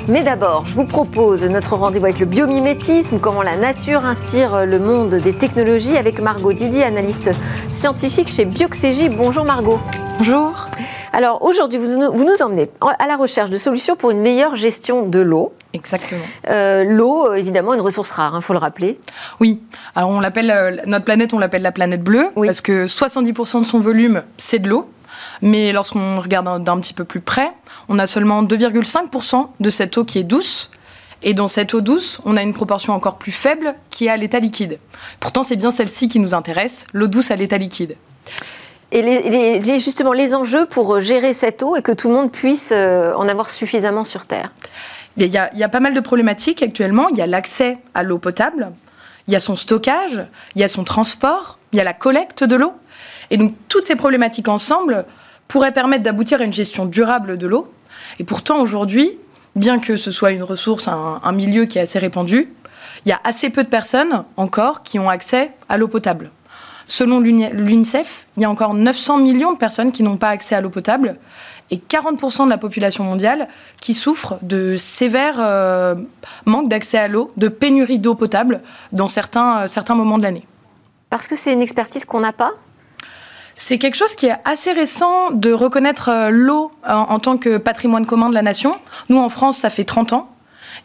Mais 0.07 0.23
d'abord, 0.23 0.67
je 0.67 0.73
vous 0.73 0.85
propose 0.85 1.43
notre 1.43 1.75
rendez-vous 1.75 2.05
avec 2.05 2.19
le 2.19 2.25
biomimétisme, 2.25 3.19
comment 3.19 3.43
la 3.43 3.57
nature 3.57 4.05
inspire 4.05 4.65
le 4.65 4.79
monde 4.79 5.15
des 5.15 5.33
technologies 5.33 5.97
avec 5.97 6.21
Margot 6.21 6.53
Didi, 6.53 6.81
analyste 6.81 7.31
scientifique 7.71 8.29
chez 8.29 8.45
Bioxégie. 8.45 9.09
Bonjour 9.09 9.43
Margot. 9.43 9.81
Bonjour. 10.17 10.67
Alors 11.13 11.43
aujourd'hui, 11.43 11.79
vous, 11.79 11.97
nous 11.97 12.41
emmenez 12.41 12.69
à 12.81 13.07
la 13.07 13.15
recherche 13.15 13.49
de 13.49 13.57
solutions 13.57 13.95
pour 13.95 14.11
une 14.11 14.19
meilleure 14.19 14.55
gestion 14.55 15.05
de 15.05 15.19
l'eau. 15.19 15.53
Exactement. 15.73 16.23
Euh, 16.49 16.83
l'eau, 16.83 17.33
évidemment, 17.33 17.73
une 17.73 17.81
ressource 17.81 18.11
rare, 18.11 18.31
il 18.33 18.37
hein, 18.37 18.41
faut 18.41 18.53
le 18.53 18.59
rappeler. 18.59 18.99
Oui. 19.39 19.61
Alors 19.95 20.09
on 20.09 20.19
l'appelle 20.19 20.51
euh, 20.51 20.77
notre 20.85 21.05
planète, 21.05 21.33
on 21.33 21.39
l'appelle 21.39 21.61
la 21.61 21.71
planète 21.71 22.03
bleue 22.03 22.29
parce 22.35 22.61
que 22.61 22.85
70% 22.85 23.61
de 23.61 23.65
son 23.65 23.79
volume, 23.79 24.23
c'est 24.37 24.59
de 24.59 24.69
l'eau. 24.69 24.89
Mais 25.41 25.71
lorsqu'on 25.71 26.19
regarde 26.19 26.63
d'un 26.63 26.79
petit 26.79 26.93
peu 26.93 27.03
plus 27.03 27.21
près, 27.21 27.51
on 27.89 27.99
a 27.99 28.07
seulement 28.07 28.43
2,5% 28.43 29.49
de 29.59 29.69
cette 29.69 29.97
eau 29.97 30.03
qui 30.03 30.19
est 30.19 30.23
douce. 30.23 30.69
Et 31.23 31.33
dans 31.33 31.47
cette 31.47 31.73
eau 31.73 31.81
douce, 31.81 32.21
on 32.25 32.37
a 32.37 32.43
une 32.43 32.53
proportion 32.53 32.93
encore 32.93 33.17
plus 33.17 33.31
faible 33.31 33.75
qui 33.89 34.05
est 34.05 34.09
à 34.09 34.17
l'état 34.17 34.39
liquide. 34.39 34.79
Pourtant, 35.19 35.43
c'est 35.43 35.55
bien 35.55 35.71
celle-ci 35.71 36.09
qui 36.09 36.19
nous 36.19 36.33
intéresse, 36.33 36.85
l'eau 36.93 37.07
douce 37.07 37.31
à 37.31 37.35
l'état 37.35 37.57
liquide. 37.57 37.95
Et 38.91 39.61
justement 39.79 40.13
les 40.13 40.33
enjeux 40.33 40.65
pour 40.65 40.95
euh, 40.95 40.99
gérer 41.01 41.33
cette 41.33 41.61
eau 41.61 41.75
et 41.75 41.81
que 41.81 41.91
tout 41.91 42.07
le 42.07 42.13
monde 42.13 42.31
puisse 42.31 42.71
euh, 42.73 43.13
en 43.15 43.27
avoir 43.27 43.49
suffisamment 43.49 44.03
sur 44.05 44.25
Terre 44.25 44.51
il 45.17 45.33
y, 45.33 45.37
a, 45.37 45.49
a 45.59 45.69
pas 45.69 45.79
mal 45.79 45.93
de 45.93 45.99
problématiques 45.99 46.61
actuellement. 46.61 47.09
Il 47.09 47.17
y 47.17 47.21
a 47.21 47.27
l'accès 47.27 47.79
à 47.93 48.03
l'eau 48.03 48.19
potable, 48.19 48.71
il 49.27 49.33
y 49.33 49.35
a 49.35 49.39
son 49.39 49.55
stockage, 49.55 50.25
il 50.55 50.61
y 50.61 50.63
a 50.63 50.67
son 50.67 50.83
transport, 50.83 51.57
il 51.71 51.77
y 51.77 51.81
a 51.81 51.83
la 51.83 51.93
collecte 51.93 52.43
de 52.43 52.55
l'eau. 52.55 52.73
Et 53.29 53.37
donc 53.37 53.53
toutes 53.67 53.85
ces 53.85 53.95
problématiques 53.95 54.47
ensemble 54.47 55.05
pourraient 55.47 55.73
permettre 55.73 56.03
d'aboutir 56.03 56.41
à 56.41 56.43
une 56.43 56.53
gestion 56.53 56.85
durable 56.85 57.37
de 57.37 57.47
l'eau. 57.47 57.71
Et 58.19 58.23
pourtant 58.23 58.61
aujourd'hui, 58.61 59.17
bien 59.55 59.79
que 59.79 59.95
ce 59.95 60.11
soit 60.11 60.31
une 60.31 60.43
ressource, 60.43 60.87
un, 60.87 61.19
un 61.23 61.31
milieu 61.31 61.65
qui 61.65 61.79
est 61.79 61.81
assez 61.81 61.99
répandu, 61.99 62.53
il 63.05 63.09
y 63.09 63.11
a 63.11 63.19
assez 63.23 63.49
peu 63.49 63.63
de 63.63 63.69
personnes 63.69 64.23
encore 64.37 64.83
qui 64.83 64.99
ont 64.99 65.09
accès 65.09 65.51
à 65.67 65.77
l'eau 65.77 65.87
potable. 65.87 66.31
Selon 66.87 67.19
l'UNICEF, 67.19 68.27
il 68.37 68.43
y 68.43 68.45
a 68.45 68.49
encore 68.49 68.73
900 68.73 69.17
millions 69.17 69.51
de 69.51 69.57
personnes 69.57 69.91
qui 69.91 70.03
n'ont 70.03 70.17
pas 70.17 70.29
accès 70.29 70.55
à 70.55 70.61
l'eau 70.61 70.69
potable 70.69 71.17
et 71.69 71.77
40% 71.77 72.45
de 72.45 72.49
la 72.49 72.57
population 72.57 73.03
mondiale 73.03 73.47
qui 73.81 73.93
souffre 73.93 74.39
de 74.41 74.77
sévères 74.77 75.35
euh, 75.39 75.95
manques 76.45 76.69
d'accès 76.69 76.97
à 76.97 77.07
l'eau, 77.07 77.31
de 77.35 77.49
pénurie 77.49 77.99
d'eau 77.99 78.15
potable 78.15 78.61
dans 78.93 79.07
certains, 79.07 79.59
euh, 79.59 79.67
certains 79.67 79.95
moments 79.95 80.17
de 80.17 80.23
l'année. 80.23 80.47
Parce 81.09 81.27
que 81.27 81.35
c'est 81.35 81.53
une 81.53 81.61
expertise 81.61 82.05
qu'on 82.05 82.21
n'a 82.21 82.33
pas? 82.33 82.51
C'est 83.55 83.79
quelque 83.79 83.95
chose 83.95 84.13
qui 84.13 84.27
est 84.27 84.35
assez 84.45 84.71
récent 84.71 85.31
de 85.31 85.51
reconnaître 85.51 86.09
euh, 86.09 86.29
l'eau 86.29 86.71
en, 86.87 87.19
tant 87.19 87.37
que 87.37 87.57
patrimoine 87.57 88.05
commun 88.05 88.29
de 88.29 88.35
la 88.35 88.43
nation. 88.43 88.75
Nous, 89.09 89.17
en 89.17 89.29
France, 89.29 89.57
ça 89.57 89.69
fait 89.69 89.83
30 89.83 90.13
ans. 90.13 90.29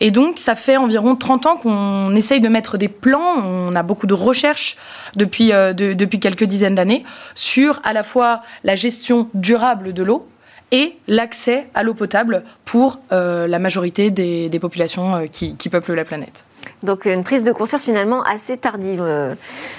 Et 0.04 0.10
donc, 0.10 0.40
ça 0.40 0.56
fait 0.56 0.76
environ 0.76 1.14
30 1.14 1.46
ans 1.46 1.56
qu'on 1.56 2.14
essaye 2.16 2.40
de 2.40 2.48
mettre 2.48 2.76
des 2.76 2.88
plans. 2.88 3.36
On 3.44 3.74
a 3.76 3.84
beaucoup 3.84 4.08
de 4.08 4.14
recherches 4.14 4.76
depuis, 5.14 5.52
euh, 5.52 5.72
depuis 5.72 6.18
quelques 6.18 6.42
dizaines 6.42 6.74
d'années 6.74 7.04
sur 7.34 7.80
à 7.84 7.92
la 7.92 8.02
fois 8.02 8.42
la 8.64 8.74
gestion 8.74 9.28
durable 9.32 9.92
de 9.92 10.02
l'eau 10.02 10.26
et 10.72 10.96
l'accès 11.06 11.68
à 11.74 11.84
l'eau 11.84 11.94
potable 11.94 12.42
pour 12.64 12.98
la 13.10 13.58
majorité 13.58 14.10
des, 14.10 14.58
populations 14.58 15.28
qui 15.30 15.68
peuplent 15.70 15.92
la 15.92 16.04
planète. 16.04 16.44
Donc 16.82 17.04
une 17.04 17.24
prise 17.24 17.42
de 17.42 17.52
conscience 17.52 17.84
finalement 17.84 18.22
assez 18.22 18.56
tardive. 18.56 19.04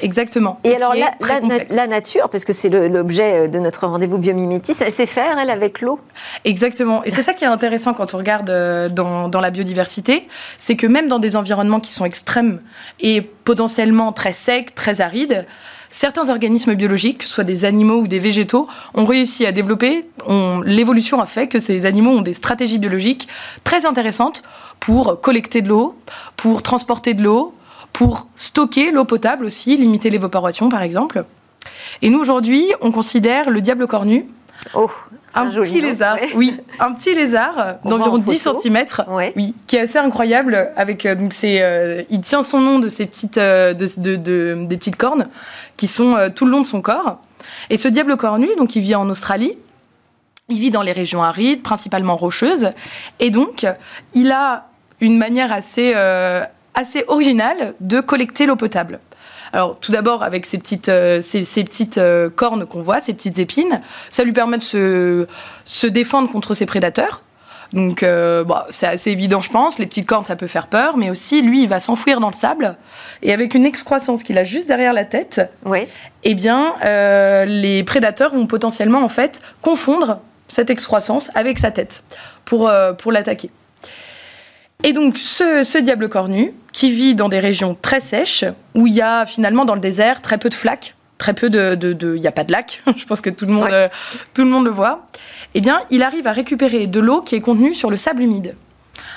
Exactement. 0.02 0.60
Et, 0.64 0.76
alors 0.76 0.94
la, 0.96 1.88
nature, 1.88 2.30
parce 2.30 2.46
que 2.46 2.54
c'est 2.54 2.70
l'objet 2.70 3.50
de 3.50 3.60
notre 3.60 3.88
rendez-vous 3.88 4.18
biomimétis, 4.18 4.74
elle 4.80 4.92
sait 4.92 5.06
faire, 5.06 5.38
elle, 5.38 5.50
avec 5.50 5.82
l'eau 5.82 6.00
Exactement. 6.46 7.04
Et 7.04 7.10
c'est 7.10 7.22
ça 7.22 7.34
qui 7.34 7.44
est 7.44 7.48
intéressant 7.48 7.94
quand 7.94 8.14
on 8.14 8.18
regarde 8.18 8.50
euh, 8.50 8.90
dans, 8.90 9.30
dans 9.30 9.42
la 9.42 9.50
biodiversité, 9.50 10.28
c'est 10.58 10.76
que 10.76 10.88
même 10.88 11.08
dans 11.08 11.20
des 11.20 11.36
environnements 11.36 11.80
qui 11.80 11.92
sont 11.92 12.06
extrêmes 12.06 12.62
et 13.00 13.22
potentiellement 13.22 14.12
très 14.12 14.34
secs, 14.34 14.74
très 14.76 15.02
arides, 15.02 15.46
certains 15.94 16.30
organismes 16.30 16.74
biologiques, 16.74 17.20
que 17.20 17.26
ce 17.26 17.30
soit 17.30 17.44
des 17.44 17.66
animaux 17.66 18.02
ou 18.02 18.08
des 18.08 18.18
végétaux, 18.18 18.68
ont 18.96 19.06
réussi 19.06 19.46
à 19.46 19.52
développer, 19.52 20.06
l'évolution 20.66 21.22
a 21.22 21.28
fait 21.28 21.48
que 21.48 21.60
ces 21.60 21.86
animaux 21.86 22.10
ont 22.18 22.22
des 22.22 22.34
stratégies 22.34 22.80
biologiques 22.80 23.28
très 23.64 23.86
intéressantes 23.86 24.42
pour 24.80 25.22
collecter 25.22 25.62
de 25.62 25.70
l'eau, 25.70 25.96
pour 26.36 26.64
transporter 26.64 27.14
de 27.14 27.22
l'eau, 27.22 27.54
pour 27.94 28.28
stocker 28.38 28.90
l'eau 28.90 29.06
potable 29.06 29.46
aussi, 29.46 29.78
limiter 29.78 30.10
l'évaporation 30.10 30.68
par 30.68 30.82
exemple. 30.82 31.26
Et 32.02 32.10
nous 32.10 32.20
aujourd'hui, 32.20 32.74
on 32.82 32.92
considère 32.92 33.52
le 33.52 33.62
diable 33.62 33.86
cornu 33.86 34.26
oh, 34.74 34.90
un, 35.34 35.50
petit 35.50 35.82
lézard, 35.82 36.18
oui, 36.36 36.56
un 36.80 36.92
petit 36.94 37.14
lézard 37.14 37.78
d'environ 37.84 38.18
10 38.18 38.50
cm, 38.62 38.86
oui, 39.36 39.56
qui 39.68 39.78
est 39.78 39.82
assez 39.82 39.98
incroyable. 39.98 40.72
Avec 40.76 41.06
euh, 41.06 41.16
donc 41.16 41.34
euh, 41.44 42.04
il 42.10 42.22
tient 42.22 42.44
son 42.44 42.60
nom 42.60 42.80
de 42.80 42.88
ces 42.88 43.06
petites, 43.06 43.38
euh, 43.38 43.74
de, 43.74 44.16
des 44.16 44.78
petites 44.78 44.96
cornes 44.96 45.28
qui 45.78 45.88
sont 45.88 46.16
tout 46.36 46.46
le 46.46 46.52
long 46.52 46.62
de 46.62 46.68
son 46.68 46.82
corps. 46.82 47.20
Et 47.70 47.78
ce 47.78 47.88
diable 47.88 48.16
cornu, 48.18 48.48
donc 48.58 48.76
il 48.76 48.82
vit 48.82 48.96
en 48.96 49.10
Australie. 49.10 49.58
Il 50.50 50.60
vit 50.60 50.72
dans 50.72 50.82
les 50.82 50.92
régions 50.92 51.24
arides, 51.24 51.64
principalement 51.64 52.18
rocheuses, 52.18 52.72
et 53.20 53.30
donc 53.30 53.66
il 54.14 54.32
a 54.32 54.68
une 55.00 55.18
manière 55.18 55.52
assez 55.52 55.94
assez 56.76 57.04
originale 57.08 57.76
de 57.80 58.02
collecter 58.02 58.46
l'eau 58.46 58.56
potable. 58.56 59.00
Alors 59.54 59.78
tout 59.80 59.92
d'abord 59.92 60.24
avec 60.24 60.48
ces 60.48 60.58
petites, 60.58 60.90
euh, 60.90 61.22
ces, 61.22 61.64
petites 61.64 62.00
euh, 62.00 62.30
cornes 62.30 62.66
qu'on 62.66 62.82
voit, 62.82 63.00
ces 63.00 63.14
petites 63.14 63.38
épines, 63.38 63.82
ça 64.10 64.24
lui 64.24 64.34
permet 64.34 64.58
de 64.58 64.64
se, 64.64 65.28
se 65.64 65.88
défendre 65.88 66.30
contre 66.30 66.56
ses 66.56 66.66
prédateurs. 66.66 67.22
Donc 67.72 68.04
euh, 68.04 68.44
c'est 68.70 68.88
assez 68.88 69.12
évident 69.12 69.42
je 69.42 69.50
pense, 69.50 69.80
les 69.80 69.86
petites 69.86 70.08
cornes 70.08 70.26
ça 70.26 70.36
peut 70.36 70.48
faire 70.48 70.68
peur, 70.68 70.98
mais 70.98 71.10
aussi 71.10 71.42
lui 71.42 71.64
il 71.64 71.70
va 71.70 71.80
s'enfouir 71.80 72.20
dans 72.20 72.28
le 72.28 72.36
sable 72.36 72.78
et 73.22 73.34
avec 73.34 73.56
une 73.56 73.66
excroissance 73.66 74.22
qu'il 74.22 74.38
a 74.38 74.44
juste 74.44 74.68
derrière 74.68 74.94
la 74.94 75.06
tête, 75.06 75.42
ouais. 75.66 75.88
eh 76.24 76.36
bien 76.36 76.76
les 77.48 77.84
prédateurs 77.84 78.34
vont 78.36 78.46
potentiellement 78.46 79.04
en 79.04 79.10
fait 79.10 79.42
confondre 79.64 80.20
cette 80.50 80.70
excroissance 80.70 81.32
avec 81.34 81.58
sa 81.58 81.72
tête 81.72 82.04
pour, 82.46 82.72
pour 83.00 83.12
l'attaquer. 83.12 83.50
Et 84.82 84.94
donc 84.94 85.18
ce, 85.18 85.78
diable 85.80 86.10
cornu, 86.10 86.54
qui 86.72 86.92
vit 86.92 87.16
dans 87.16 87.30
des 87.30 87.40
régions 87.40 87.78
très 87.80 88.00
sèches, 88.00 88.46
où 88.76 88.88
il 88.88 88.94
y 88.94 89.02
a 89.02 89.26
finalement 89.26 89.66
dans 89.66 89.76
le 89.76 89.82
désert 89.82 90.22
très 90.22 90.38
peu 90.38 90.50
de 90.50 90.56
flaques, 90.56 90.96
très 91.18 91.34
peu 91.34 91.50
de... 91.50 91.78
Il 92.16 92.20
n'y 92.20 92.28
a 92.28 92.32
pas 92.32 92.44
de 92.44 92.52
lac, 92.52 92.82
je 92.98 93.06
pense 93.06 93.22
que 93.22 93.30
tout 93.30 93.46
le, 93.46 93.54
monde, 93.54 93.70
euh, 93.72 93.88
tout 94.34 94.44
le 94.44 94.50
monde 94.50 94.66
le 94.66 94.72
voit, 94.72 95.08
eh 95.54 95.62
bien 95.62 95.82
il 95.90 96.04
arrive 96.04 96.28
à 96.28 96.32
récupérer 96.32 96.88
de 96.88 97.00
l'eau 97.00 97.22
qui 97.22 97.36
est 97.36 97.42
contenue 97.42 97.74
sur 97.74 97.90
le 97.90 97.98
sable 97.98 98.22
humide. 98.22 98.56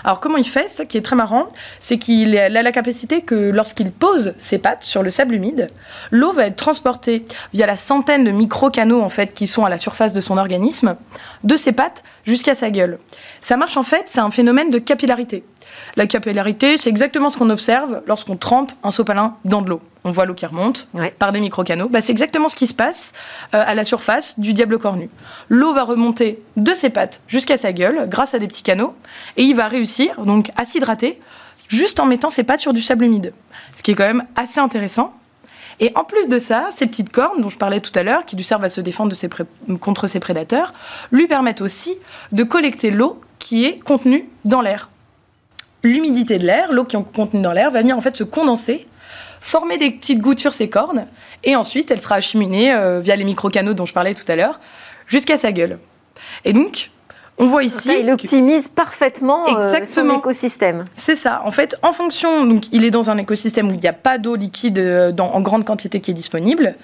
Alors 0.04 0.20
comment 0.20 0.36
il 0.36 0.46
fait 0.46 0.68
Ce 0.68 0.82
qui 0.82 0.96
est 0.96 1.02
très 1.02 1.16
marrant, 1.16 1.48
c'est 1.80 1.98
qu'il 1.98 2.36
a 2.36 2.48
la 2.48 2.72
capacité 2.72 3.22
que 3.22 3.34
lorsqu'il 3.50 3.92
pose 3.92 4.34
ses 4.38 4.58
pattes 4.58 4.84
sur 4.84 5.02
le 5.02 5.10
sable 5.10 5.34
humide, 5.34 5.68
l'eau 6.10 6.32
va 6.32 6.46
être 6.46 6.56
transportée 6.56 7.24
via 7.52 7.66
la 7.66 7.76
centaine 7.76 8.24
de 8.24 8.30
micro-canaux 8.30 9.00
en 9.00 9.08
fait 9.08 9.32
qui 9.32 9.46
sont 9.46 9.64
à 9.64 9.68
la 9.68 9.78
surface 9.78 10.12
de 10.12 10.20
son 10.20 10.38
organisme, 10.38 10.96
de 11.44 11.56
ses 11.56 11.72
pattes 11.72 12.04
jusqu'à 12.24 12.54
sa 12.54 12.70
gueule. 12.70 12.98
Ça 13.40 13.56
marche 13.56 13.76
en 13.76 13.82
fait, 13.82 14.04
c'est 14.06 14.20
un 14.20 14.30
phénomène 14.30 14.70
de 14.70 14.78
capillarité. 14.78 15.44
La 15.96 16.06
capillarité, 16.06 16.76
c'est 16.76 16.90
exactement 16.90 17.30
ce 17.30 17.38
qu'on 17.38 17.50
observe 17.50 18.02
lorsqu'on 18.06 18.36
trempe 18.36 18.72
un 18.82 18.90
sopalin 18.90 19.36
dans 19.44 19.62
de 19.62 19.70
l'eau. 19.70 19.80
On 20.04 20.10
voit 20.10 20.24
l'eau 20.24 20.34
qui 20.34 20.46
remonte 20.46 20.88
par 21.18 21.32
des 21.32 21.40
micro-canaux. 21.40 21.88
Bah, 21.88 22.00
c'est 22.00 22.12
exactement 22.12 22.48
ce 22.48 22.54
qui 22.54 22.66
se 22.66 22.74
passe 22.74 23.12
euh, 23.54 23.64
à 23.66 23.74
la 23.74 23.84
surface 23.84 24.38
du 24.38 24.52
diable 24.52 24.78
cornu. 24.78 25.10
L'eau 25.48 25.72
va 25.72 25.84
remonter 25.84 26.42
de 26.56 26.74
ses 26.74 26.90
pattes 26.90 27.22
jusqu'à 27.26 27.58
sa 27.58 27.72
gueule 27.72 28.08
grâce 28.08 28.34
à 28.34 28.38
des 28.38 28.46
petits 28.46 28.62
canaux 28.62 28.94
et 29.36 29.42
il 29.42 29.56
va 29.56 29.68
réussir 29.68 30.20
donc 30.24 30.50
à 30.56 30.64
s'hydrater 30.64 31.20
juste 31.68 31.98
en 31.98 32.06
mettant 32.06 32.30
ses 32.30 32.44
pattes 32.44 32.60
sur 32.60 32.72
du 32.72 32.82
sable 32.82 33.04
humide. 33.04 33.32
Ce 33.74 33.82
qui 33.82 33.90
est 33.90 33.94
quand 33.94 34.06
même 34.06 34.24
assez 34.36 34.60
intéressant. 34.60 35.12
Et 35.80 35.92
en 35.94 36.04
plus 36.04 36.28
de 36.28 36.38
ça, 36.38 36.68
ces 36.74 36.86
petites 36.86 37.12
cornes 37.12 37.40
dont 37.40 37.48
je 37.48 37.58
parlais 37.58 37.80
tout 37.80 37.92
à 37.98 38.02
l'heure, 38.02 38.24
qui 38.24 38.36
lui 38.36 38.44
servent 38.44 38.64
à 38.64 38.68
se 38.68 38.80
défendre 38.80 39.14
contre 39.80 40.06
ses 40.06 40.20
prédateurs, 40.20 40.72
lui 41.10 41.26
permettent 41.26 41.60
aussi 41.60 41.96
de 42.32 42.44
collecter 42.44 42.90
l'eau 42.90 43.20
qui 43.38 43.66
est 43.66 43.78
contenue 43.78 44.28
dans 44.44 44.62
l'air 44.62 44.88
l'humidité 45.86 46.38
de 46.38 46.46
l'air, 46.46 46.72
l'eau 46.72 46.84
qui 46.84 46.96
est 46.96 47.14
contenue 47.14 47.42
dans 47.42 47.52
l'air, 47.52 47.70
va 47.70 47.80
venir 47.80 47.96
en 47.96 48.00
fait 48.00 48.16
se 48.16 48.24
condenser, 48.24 48.86
former 49.40 49.78
des 49.78 49.90
petites 49.90 50.20
gouttes 50.20 50.40
sur 50.40 50.52
ses 50.52 50.68
cornes, 50.68 51.06
et 51.44 51.56
ensuite 51.56 51.90
elle 51.90 52.00
sera 52.00 52.16
acheminée 52.16 52.72
euh, 52.72 53.00
via 53.00 53.16
les 53.16 53.24
micro-canaux 53.24 53.74
dont 53.74 53.86
je 53.86 53.92
parlais 53.92 54.14
tout 54.14 54.24
à 54.28 54.36
l'heure, 54.36 54.60
jusqu'à 55.06 55.36
sa 55.36 55.52
gueule. 55.52 55.78
Et 56.44 56.52
donc, 56.52 56.90
on 57.38 57.44
voit 57.44 57.64
ici. 57.64 57.90
il 58.00 58.10
optimise 58.10 58.68
parfaitement 58.68 59.46
euh, 59.58 59.84
son 59.84 60.08
écosystème. 60.16 60.86
C'est 60.94 61.16
ça. 61.16 61.42
En 61.44 61.50
fait, 61.50 61.76
en 61.82 61.92
fonction, 61.92 62.44
donc 62.44 62.64
il 62.72 62.84
est 62.84 62.90
dans 62.90 63.10
un 63.10 63.18
écosystème 63.18 63.68
où 63.68 63.74
il 63.74 63.80
n'y 63.80 63.88
a 63.88 63.92
pas 63.92 64.16
d'eau 64.18 64.36
liquide 64.36 64.78
euh, 64.78 65.12
en 65.18 65.40
grande 65.40 65.64
quantité 65.64 66.00
qui 66.00 66.10
est 66.10 66.14
disponible, 66.14 66.76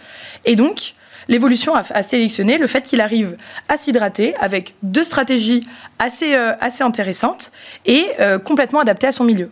et 0.45 0.57
donc 0.57 0.95
l'évolution 1.29 1.75
a, 1.75 2.03
sélectionné 2.03 2.59
le 2.59 2.67
fait 2.67 2.83
qu'il 2.83 3.01
arrive 3.01 3.37
à 3.69 3.77
s'hydrater 3.77 4.35
avec 4.37 4.75
deux 4.83 5.05
stratégies 5.05 5.67
assez, 5.99 6.35
euh, 6.35 6.53
assez 6.61 6.83
intéressantes 6.83 7.53
et 7.87 8.07
euh, 8.21 8.39
complètement 8.39 8.81
adaptées 8.81 9.07
à 9.07 9.13
son 9.13 9.25
milieu. 9.25 9.51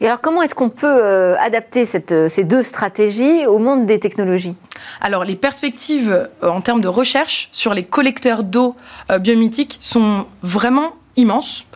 Et 0.00 0.06
alors, 0.06 0.20
comment 0.20 0.42
est-ce 0.42 0.54
qu'on 0.54 0.68
peut 0.68 0.86
euh, 0.86 1.36
adapter 1.38 1.84
cette, 1.86 2.28
ces 2.28 2.44
deux 2.44 2.62
stratégies 2.62 3.46
au 3.46 3.58
monde 3.58 3.86
des 3.86 4.00
technologies? 4.00 4.56
Alors, 5.00 5.24
les 5.24 5.36
perspectives 5.36 6.28
en 6.42 6.60
termes 6.60 6.80
de 6.80 6.88
recherche 6.88 7.48
sur 7.52 7.72
les 7.72 7.84
collecteurs 7.84 8.42
d'eau 8.42 8.74
biomythiques 9.20 9.78
sont 9.80 10.26
vraiment 10.42 10.94
immenses, 11.16 11.66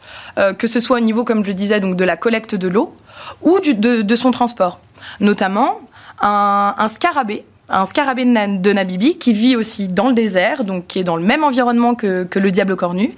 que 0.59 0.67
ce 0.67 0.81
soit 0.81 0.97
au 0.97 1.01
niveau, 1.01 1.23
comme 1.23 1.45
je 1.45 1.53
disais, 1.53 1.79
donc 1.79 1.95
de 1.95 2.05
la 2.05 2.17
collecte 2.17 2.57
de 2.57 2.67
l'eau 2.67 2.97
ou 3.43 3.61
de, 3.61 4.17
son 4.17 4.33
transport. 4.33 4.81
Notamment, 5.21 5.81
un, 6.21 6.75
un 6.77 6.89
scarabée 6.89 7.45
un 7.69 7.87
scarabée 7.87 8.25
de 8.25 8.73
Nabibi 8.73 9.19
qui 9.19 9.33
vit 9.33 9.57
aussi 9.57 9.89
dans 9.89 10.09
le 10.09 10.15
désert, 10.15 10.65
donc 10.65 10.87
qui 10.87 10.99
est 10.99 11.05
dans 11.05 11.17
le 11.17 11.23
même 11.23 11.45
environnement 11.45 11.95
que, 11.95 12.29
le 12.35 12.51
diable 12.51 12.77
cornu, 12.77 13.15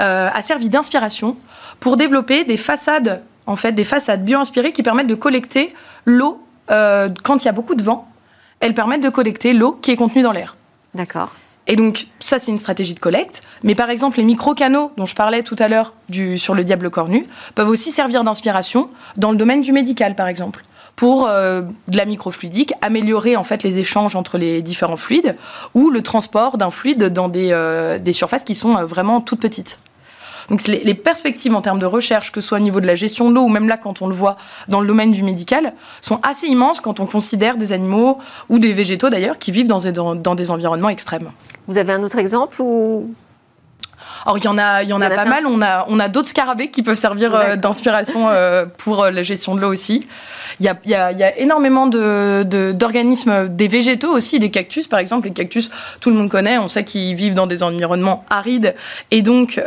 euh, 0.00 0.28
a 0.32 0.42
servi 0.42 0.68
d'inspiration 0.68 1.36
pour 1.80 1.96
développer 1.96 2.44
des 2.44 2.56
façades, 2.56 3.22
en 3.46 3.56
fait, 3.56 3.72
des 3.72 3.84
façades 3.84 4.24
bio-inspirées 4.24 4.72
qui 4.72 4.82
permettent 4.82 5.06
de 5.06 5.14
collecter 5.14 5.72
l'eau 6.04 6.42
euh, 6.70 7.08
quand 7.22 7.42
il 7.42 7.46
y 7.46 7.48
a 7.48 7.52
beaucoup 7.52 7.74
de 7.74 7.82
vent. 7.82 8.08
Elles 8.60 8.74
permettent 8.74 9.02
de 9.02 9.10
collecter 9.10 9.52
l'eau 9.52 9.78
qui 9.80 9.90
est 9.90 9.96
contenue 9.96 10.22
dans 10.22 10.32
l'air. 10.32 10.56
D'accord. 10.94 11.34
Et 11.66 11.76
donc, 11.76 12.08
ça, 12.20 12.38
c'est 12.38 12.50
une 12.50 12.58
stratégie 12.58 12.94
de 12.94 13.00
collecte. 13.00 13.42
Mais 13.62 13.74
par 13.74 13.90
exemple, 13.90 14.18
les 14.18 14.24
micro-canaux 14.24 14.92
dont 14.96 15.06
je 15.06 15.14
parlais 15.14 15.42
tout 15.42 15.56
à 15.58 15.68
l'heure 15.68 15.94
sur 16.36 16.54
le 16.54 16.64
diable 16.64 16.90
cornu 16.90 17.26
peuvent 17.54 17.68
aussi 17.68 17.90
servir 17.90 18.22
d'inspiration 18.22 18.90
dans 19.16 19.30
le 19.30 19.36
domaine 19.36 19.62
du 19.62 19.72
médical, 19.72 20.14
par 20.14 20.26
exemple 20.26 20.64
pour 20.96 21.26
euh, 21.26 21.62
de 21.88 21.96
la 21.96 22.04
microfluidique, 22.04 22.72
améliorer 22.80 23.36
en 23.36 23.44
fait 23.44 23.62
les 23.62 23.78
échanges 23.78 24.16
entre 24.16 24.38
les 24.38 24.62
différents 24.62 24.96
fluides 24.96 25.36
ou 25.74 25.90
le 25.90 26.02
transport 26.02 26.58
d'un 26.58 26.70
fluide 26.70 27.04
dans 27.04 27.28
des, 27.28 27.48
euh, 27.52 27.98
des, 27.98 28.12
surfaces 28.12 28.44
qui 28.44 28.54
sont 28.54 28.76
euh, 28.76 28.84
vraiment 28.84 29.20
toutes 29.20 29.40
petites. 29.40 29.78
Donc 30.50 30.66
les, 30.66 30.94
perspectives 30.94 31.54
en 31.54 31.62
termes 31.62 31.78
de 31.78 31.86
recherche, 31.86 32.30
que 32.30 32.42
ce 32.42 32.48
soit 32.48 32.58
au 32.58 32.60
niveau 32.60 32.80
de 32.80 32.86
la 32.86 32.94
gestion 32.94 33.30
de 33.30 33.34
l'eau 33.34 33.44
ou 33.44 33.48
même 33.48 33.66
là 33.66 33.78
quand 33.78 34.02
on 34.02 34.08
le 34.08 34.14
voit 34.14 34.36
dans 34.68 34.82
le 34.82 34.86
domaine 34.86 35.10
du 35.10 35.22
médical, 35.22 35.72
sont 36.02 36.20
assez 36.22 36.46
immenses 36.48 36.82
quand 36.82 37.00
on 37.00 37.06
considère 37.06 37.56
des 37.56 37.72
animaux 37.72 38.18
ou 38.50 38.58
des 38.58 38.72
végétaux 38.72 39.08
d'ailleurs 39.08 39.38
qui 39.38 39.52
vivent 39.52 39.68
dans, 39.68 40.14
dans 40.14 40.34
des 40.34 40.50
environnements 40.50 40.90
extrêmes. 40.90 41.30
Vous 41.66 41.78
avez 41.78 41.94
un 41.94 42.02
autre 42.02 42.18
exemple 42.18 42.60
ou 42.60 43.14
alors 44.24 44.38
il 44.38 44.44
y 44.44 44.48
en 44.48 44.58
a, 44.58 44.82
il 44.82 44.88
y 44.88 44.92
en 44.92 45.00
a, 45.00 45.10
pas 45.10 45.24
mal. 45.24 45.46
On 45.46 45.60
a, 45.62 45.84
on 45.88 46.00
a 46.00 46.08
d'autres 46.08 46.28
scarabées 46.28 46.70
qui 46.70 46.82
peuvent 46.82 46.98
servir 46.98 47.34
euh, 47.34 47.56
d'inspiration 47.56 48.28
euh, 48.30 48.64
pour 48.78 49.02
euh, 49.02 49.10
la 49.10 49.22
gestion 49.22 49.54
de 49.54 49.60
l'eau 49.60 49.70
aussi. 49.70 50.06
Il 50.60 50.66
y 50.66 50.68
a, 50.68 50.78
y, 50.86 50.94
a, 50.94 51.12
y 51.12 51.22
a, 51.22 51.38
énormément 51.38 51.86
d'organismes, 51.86 53.44
de, 53.44 53.48
des 53.48 53.68
végétaux 53.68 54.12
aussi, 54.12 54.38
des 54.38 54.50
cactus 54.50 54.88
par 54.88 54.98
exemple. 54.98 55.28
Les 55.28 55.34
cactus, 55.34 55.70
tout 56.00 56.10
le 56.10 56.16
monde 56.16 56.30
connaît. 56.30 56.58
On 56.58 56.68
sait 56.68 56.84
qu'ils 56.84 57.14
vivent 57.14 57.34
dans 57.34 57.46
des 57.46 57.62
environnements 57.62 58.24
arides 58.30 58.74
et 59.10 59.22
donc 59.22 59.60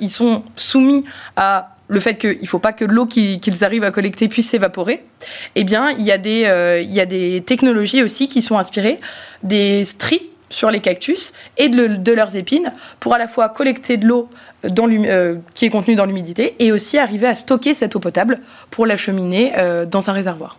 ils 0.00 0.10
sont 0.10 0.42
soumis 0.56 1.04
à 1.36 1.70
le 1.90 2.00
fait 2.00 2.16
qu'il 2.16 2.38
ne 2.42 2.46
faut 2.46 2.58
pas 2.58 2.74
que 2.74 2.84
l'eau 2.84 3.06
qu'ils 3.06 3.64
arrivent 3.64 3.84
à 3.84 3.90
collecter 3.90 4.28
puisse 4.28 4.50
s'évaporer, 4.50 5.06
eh 5.54 5.64
bien, 5.64 5.90
il 5.92 6.04
y, 6.04 6.12
a 6.12 6.18
des, 6.18 6.82
il 6.84 6.92
y 6.92 7.00
a 7.00 7.06
des 7.06 7.42
technologies 7.46 8.02
aussi 8.02 8.28
qui 8.28 8.42
sont 8.42 8.58
inspirées 8.58 8.98
des 9.42 9.86
stries 9.86 10.28
sur 10.48 10.70
les 10.70 10.80
cactus 10.80 11.32
et 11.56 11.68
de, 11.68 12.12
leurs 12.12 12.36
épines 12.36 12.72
pour 13.00 13.14
à 13.14 13.18
la 13.18 13.28
fois 13.28 13.48
collecter 13.48 13.96
de 13.96 14.06
l'eau 14.06 14.28
euh, 14.64 15.36
qui 15.54 15.66
est 15.66 15.70
contenue 15.70 15.94
dans 15.94 16.06
l'humidité 16.06 16.56
et 16.58 16.72
aussi 16.72 16.98
arriver 16.98 17.26
à 17.26 17.34
stocker 17.34 17.74
cette 17.74 17.94
eau 17.96 18.00
potable 18.00 18.40
pour 18.70 18.86
l'acheminer 18.86 19.52
euh, 19.56 19.84
dans 19.84 20.10
un 20.10 20.12
réservoir. 20.12 20.58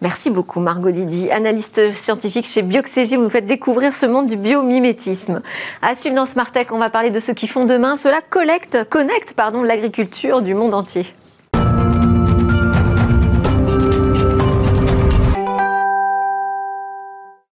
Merci 0.00 0.28
beaucoup 0.28 0.60
Margot 0.60 0.90
Didi, 0.90 1.30
analyste 1.30 1.92
scientifique 1.92 2.46
chez 2.46 2.62
Bioxégie. 2.62 3.16
Vous 3.16 3.22
nous 3.22 3.30
faites 3.30 3.46
découvrir 3.46 3.94
ce 3.94 4.06
monde 4.06 4.26
du 4.26 4.36
biomimétisme. 4.36 5.40
À 5.80 5.94
suivre 5.94 6.14
dans 6.14 6.26
Smartech, 6.26 6.72
on 6.72 6.78
va 6.78 6.90
parler 6.90 7.10
de 7.10 7.20
ceux 7.20 7.32
qui 7.32 7.46
font 7.46 7.64
demain. 7.64 7.96
Cela 7.96 8.20
collecte, 8.20 8.88
connecte 8.90 9.34
l'agriculture 9.64 10.42
du 10.42 10.54
monde 10.54 10.74
entier. 10.74 11.06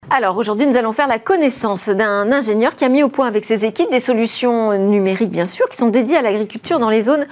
Alors 0.09 0.37
aujourd'hui, 0.37 0.65
nous 0.65 0.77
allons 0.77 0.93
faire 0.93 1.09
la 1.09 1.19
connaissance 1.19 1.89
d'un 1.89 2.31
ingénieur 2.31 2.75
qui 2.75 2.85
a 2.85 2.89
mis 2.89 3.03
au 3.03 3.09
point 3.09 3.27
avec 3.27 3.43
ses 3.43 3.65
équipes 3.65 3.91
des 3.91 3.99
solutions 3.99 4.77
numériques, 4.77 5.31
bien 5.31 5.45
sûr, 5.45 5.67
qui 5.67 5.75
sont 5.75 5.89
dédiées 5.89 6.15
à 6.15 6.21
l'agriculture 6.21 6.79
dans 6.79 6.89
les 6.89 7.01
zones 7.01 7.25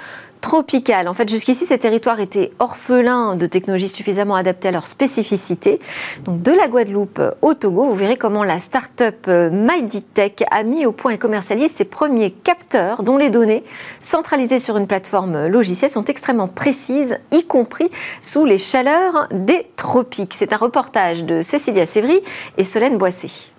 tropicales. 0.45 1.07
En 1.07 1.15
fait, 1.15 1.27
jusqu'ici, 1.27 1.65
ces 1.65 1.79
territoires 1.79 2.19
étaient 2.19 2.51
orphelins 2.59 3.35
de 3.35 3.47
technologies 3.47 3.89
suffisamment 3.89 4.35
adaptées 4.35 4.67
à 4.67 4.71
leurs 4.71 4.85
spécificités. 4.85 5.79
Donc, 6.23 6.43
de 6.43 6.51
la 6.51 6.67
Guadeloupe 6.67 7.19
au 7.41 7.55
Togo, 7.55 7.85
vous 7.85 7.95
verrez 7.95 8.15
comment 8.15 8.43
la 8.43 8.59
start-up 8.59 9.27
MyDitech 9.27 10.43
a 10.51 10.61
mis 10.61 10.85
au 10.85 10.91
point 10.91 11.13
et 11.13 11.17
commercialisé 11.17 11.67
ses 11.67 11.85
premiers 11.85 12.29
capteurs 12.29 13.01
dont 13.01 13.17
les 13.17 13.31
données 13.31 13.63
centralisées 14.01 14.59
sur 14.59 14.77
une 14.77 14.85
plateforme 14.85 15.47
logicielle 15.47 15.89
sont 15.89 16.05
extrêmement 16.05 16.47
précises, 16.47 17.17
y 17.31 17.43
compris 17.43 17.89
sous 18.21 18.45
les 18.45 18.59
chaleurs 18.59 19.27
des 19.31 19.65
tropiques. 19.77 20.35
C'est 20.37 20.53
un 20.53 20.57
reportage 20.57 21.23
de 21.23 21.41
Cécilia 21.41 21.87
Sévry 21.87 22.21
et 22.59 22.63
Solène 22.63 22.99
Boissé. 22.99 23.54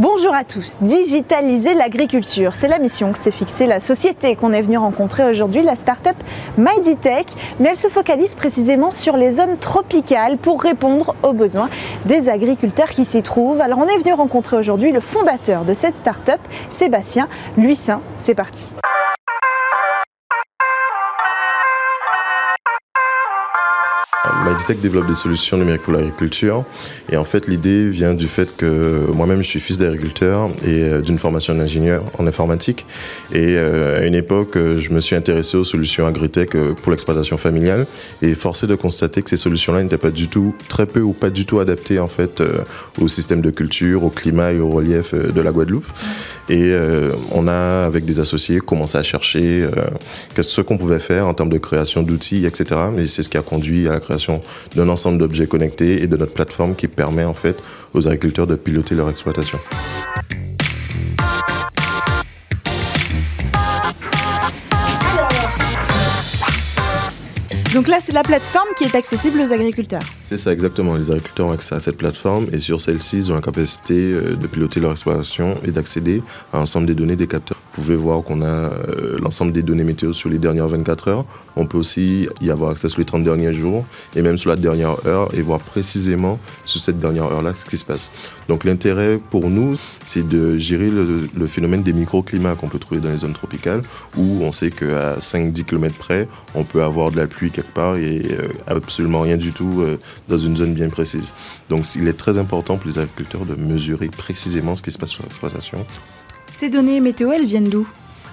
Bonjour 0.00 0.34
à 0.34 0.42
tous. 0.42 0.76
Digitaliser 0.80 1.72
l'agriculture, 1.72 2.56
c'est 2.56 2.66
la 2.66 2.80
mission 2.80 3.12
que 3.12 3.18
s'est 3.18 3.30
fixée 3.30 3.64
la 3.66 3.78
société 3.78 4.34
qu'on 4.34 4.52
est 4.52 4.60
venu 4.60 4.76
rencontrer 4.76 5.24
aujourd'hui, 5.24 5.62
la 5.62 5.76
start-up 5.76 6.16
MyDitech, 6.58 7.28
mais 7.60 7.68
elle 7.70 7.76
se 7.76 7.86
focalise 7.86 8.34
précisément 8.34 8.90
sur 8.90 9.16
les 9.16 9.30
zones 9.30 9.56
tropicales 9.56 10.36
pour 10.36 10.60
répondre 10.60 11.14
aux 11.22 11.32
besoins 11.32 11.70
des 12.06 12.28
agriculteurs 12.28 12.88
qui 12.88 13.04
s'y 13.04 13.22
trouvent. 13.22 13.60
Alors 13.60 13.78
on 13.78 13.86
est 13.86 13.98
venu 13.98 14.12
rencontrer 14.14 14.56
aujourd'hui 14.56 14.90
le 14.90 15.00
fondateur 15.00 15.64
de 15.64 15.74
cette 15.74 15.96
start-up, 15.98 16.40
Sébastien 16.70 17.28
Luissin. 17.56 18.00
C'est 18.18 18.34
parti. 18.34 18.74
MyDitech 24.46 24.80
développe 24.80 25.06
des 25.06 25.14
solutions 25.14 25.58
numériques 25.58 25.82
pour 25.82 25.92
l'agriculture. 25.92 26.64
Et 27.12 27.16
en 27.18 27.24
fait, 27.24 27.46
l'idée 27.46 27.88
vient 27.88 28.14
du 28.14 28.26
fait 28.26 28.56
que 28.56 29.06
moi-même, 29.12 29.42
je 29.42 29.48
suis 29.48 29.60
fils 29.60 29.76
d'agriculteur 29.76 30.48
et 30.66 30.82
euh, 30.82 31.00
d'une 31.02 31.18
formation 31.18 31.54
d'ingénieur 31.54 32.02
en 32.18 32.26
informatique. 32.26 32.86
Et 33.32 33.56
euh, 33.58 34.00
à 34.00 34.06
une 34.06 34.14
époque, 34.14 34.56
euh, 34.56 34.80
je 34.80 34.90
me 34.90 35.00
suis 35.00 35.14
intéressé 35.14 35.58
aux 35.58 35.64
solutions 35.64 36.06
agritech 36.06 36.56
pour 36.82 36.90
l'exploitation 36.90 37.36
familiale 37.36 37.86
et 38.22 38.34
forcé 38.34 38.66
de 38.66 38.74
constater 38.74 39.22
que 39.22 39.28
ces 39.28 39.36
solutions-là 39.36 39.82
n'étaient 39.82 39.98
pas 39.98 40.10
du 40.10 40.28
tout, 40.28 40.54
très 40.68 40.86
peu 40.86 41.00
ou 41.00 41.12
pas 41.12 41.28
du 41.28 41.44
tout 41.44 41.60
adaptées 41.60 41.98
en 41.98 42.08
fait 42.08 42.42
au 43.00 43.08
système 43.08 43.42
de 43.42 43.50
culture, 43.50 44.04
au 44.04 44.10
climat 44.10 44.52
et 44.52 44.58
au 44.58 44.70
relief 44.70 45.14
de 45.14 45.40
la 45.40 45.50
Guadeloupe. 45.50 45.86
Et 46.48 46.74
on 47.32 47.48
a, 47.48 47.84
avec 47.86 48.04
des 48.04 48.20
associés, 48.20 48.60
commencé 48.60 48.98
à 48.98 49.02
chercher 49.02 49.66
ce 50.38 50.60
qu'on 50.60 50.78
pouvait 50.78 50.98
faire 50.98 51.26
en 51.26 51.34
termes 51.34 51.48
de 51.48 51.58
création 51.58 52.02
d'outils, 52.02 52.44
etc. 52.46 52.80
Mais 52.94 53.06
c'est 53.06 53.22
ce 53.22 53.30
qui 53.30 53.38
a 53.38 53.42
conduit 53.42 53.88
à 53.88 53.92
la 53.92 54.00
création 54.00 54.13
d'un 54.74 54.88
ensemble 54.88 55.18
d'objets 55.18 55.46
connectés 55.46 56.02
et 56.02 56.06
de 56.06 56.16
notre 56.16 56.32
plateforme 56.32 56.74
qui 56.74 56.88
permet 56.88 57.24
en 57.24 57.34
fait 57.34 57.62
aux 57.92 58.06
agriculteurs 58.08 58.46
de 58.46 58.56
piloter 58.56 58.94
leur 58.94 59.10
exploitation. 59.10 59.58
Donc 67.74 67.88
là, 67.88 67.98
c'est 67.98 68.12
la 68.12 68.22
plateforme 68.22 68.68
qui 68.78 68.84
est 68.84 68.94
accessible 68.94 69.40
aux 69.40 69.52
agriculteurs. 69.52 70.02
C'est 70.24 70.38
ça, 70.38 70.52
exactement. 70.52 70.94
Les 70.94 71.10
agriculteurs 71.10 71.46
ont 71.46 71.52
accès 71.52 71.74
à 71.74 71.80
cette 71.80 71.96
plateforme 71.96 72.46
et 72.52 72.60
sur 72.60 72.80
celle-ci, 72.80 73.16
ils 73.16 73.32
ont 73.32 73.34
la 73.34 73.40
capacité 73.40 73.94
euh, 73.94 74.36
de 74.36 74.46
piloter 74.46 74.78
leur 74.78 74.92
exploitation 74.92 75.56
et 75.66 75.72
d'accéder 75.72 76.22
à 76.52 76.58
l'ensemble 76.58 76.86
des 76.86 76.94
données 76.94 77.16
des 77.16 77.26
capteurs. 77.26 77.58
Pouvez 77.74 77.96
voir 77.96 78.22
qu'on 78.22 78.40
a 78.40 78.46
euh, 78.46 79.18
l'ensemble 79.20 79.50
des 79.50 79.64
données 79.64 79.82
météo 79.82 80.12
sur 80.12 80.30
les 80.30 80.38
dernières 80.38 80.68
24 80.68 81.08
heures. 81.08 81.24
On 81.56 81.66
peut 81.66 81.76
aussi 81.76 82.28
y 82.40 82.50
avoir 82.50 82.70
accès 82.70 82.88
sur 82.88 83.00
les 83.00 83.04
30 83.04 83.24
derniers 83.24 83.52
jours 83.52 83.84
et 84.14 84.22
même 84.22 84.38
sur 84.38 84.48
la 84.48 84.54
dernière 84.54 85.04
heure 85.08 85.28
et 85.34 85.42
voir 85.42 85.58
précisément 85.58 86.38
sur 86.66 86.80
cette 86.80 87.00
dernière 87.00 87.24
heure-là 87.24 87.52
ce 87.56 87.66
qui 87.66 87.76
se 87.76 87.84
passe. 87.84 88.12
Donc 88.48 88.62
l'intérêt 88.62 89.18
pour 89.18 89.50
nous, 89.50 89.76
c'est 90.06 90.26
de 90.26 90.56
gérer 90.56 90.88
le, 90.88 91.46
phénomène 91.48 91.82
des 91.82 91.92
microclimats 91.92 92.54
qu'on 92.54 92.68
peut 92.68 92.78
trouver 92.78 93.00
dans 93.00 93.10
les 93.10 93.18
zones 93.18 93.32
tropicales 93.32 93.82
où 94.16 94.42
on 94.42 94.52
sait 94.52 94.70
qu'à 94.70 95.16
5-10 95.18 95.64
km 95.64 95.96
près, 95.96 96.28
on 96.54 96.62
peut 96.62 96.84
avoir 96.84 97.10
de 97.10 97.16
la 97.16 97.26
pluie 97.26 97.50
quelque 97.50 97.74
part 97.74 97.96
et 97.96 98.22
euh, 98.38 98.48
absolument 98.68 99.22
rien 99.22 99.36
du 99.36 99.52
tout 99.52 99.80
euh, 99.80 99.98
dans 100.28 100.38
une 100.38 100.54
zone 100.56 100.74
bien 100.74 100.90
précise. 100.90 101.32
Donc 101.70 101.92
il 101.96 102.06
est 102.06 102.16
très 102.16 102.38
important 102.38 102.76
pour 102.76 102.88
les 102.88 103.00
agriculteurs 103.00 103.46
de 103.46 103.56
mesurer 103.56 104.06
précisément 104.08 104.76
ce 104.76 104.82
qui 104.82 104.92
se 104.92 104.98
passe 104.98 105.10
sur 105.10 105.24
l'exploitation 105.24 105.84
ces 106.54 106.70
données 106.70 107.00
météo, 107.00 107.32
elles 107.32 107.46
viennent 107.46 107.68
d'où? 107.68 107.86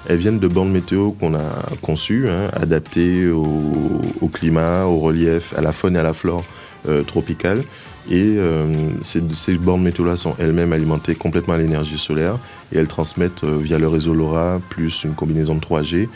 Elles 0.07 0.17
viennent 0.17 0.39
de 0.39 0.47
bandes 0.47 0.71
météo 0.71 1.11
qu'on 1.11 1.33
a 1.33 1.41
conçues, 1.81 2.29
hein, 2.29 2.49
adaptées 2.53 3.27
au, 3.29 4.27
climat, 4.31 4.85
au 4.85 4.99
relief, 4.99 5.53
à 5.57 5.61
la 5.61 5.71
faune 5.71 5.95
et 5.95 5.99
à 5.99 6.03
la 6.03 6.13
flore 6.13 6.43
euh, 6.87 7.01
tropicale. 7.03 7.63
Et 8.09 8.35
euh, 8.37 8.65
ces, 9.01 9.21
ces, 9.33 9.55
bornes 9.55 9.81
météo-là 9.81 10.17
sont 10.17 10.35
elles-mêmes 10.39 10.73
alimentées 10.73 11.15
complètement 11.15 11.55
à 11.55 11.57
l'énergie 11.57 11.97
solaire 11.97 12.37
et 12.71 12.77
elles 12.77 12.87
transmettent 12.87 13.43
euh, 13.43 13.57
via 13.59 13.79
le 13.79 13.87
réseau 13.87 14.13
LoRa 14.13 14.59
plus 14.69 15.03
une 15.03 15.13
combinaison 15.13 15.55
de 15.55 15.59
3G 15.59 16.07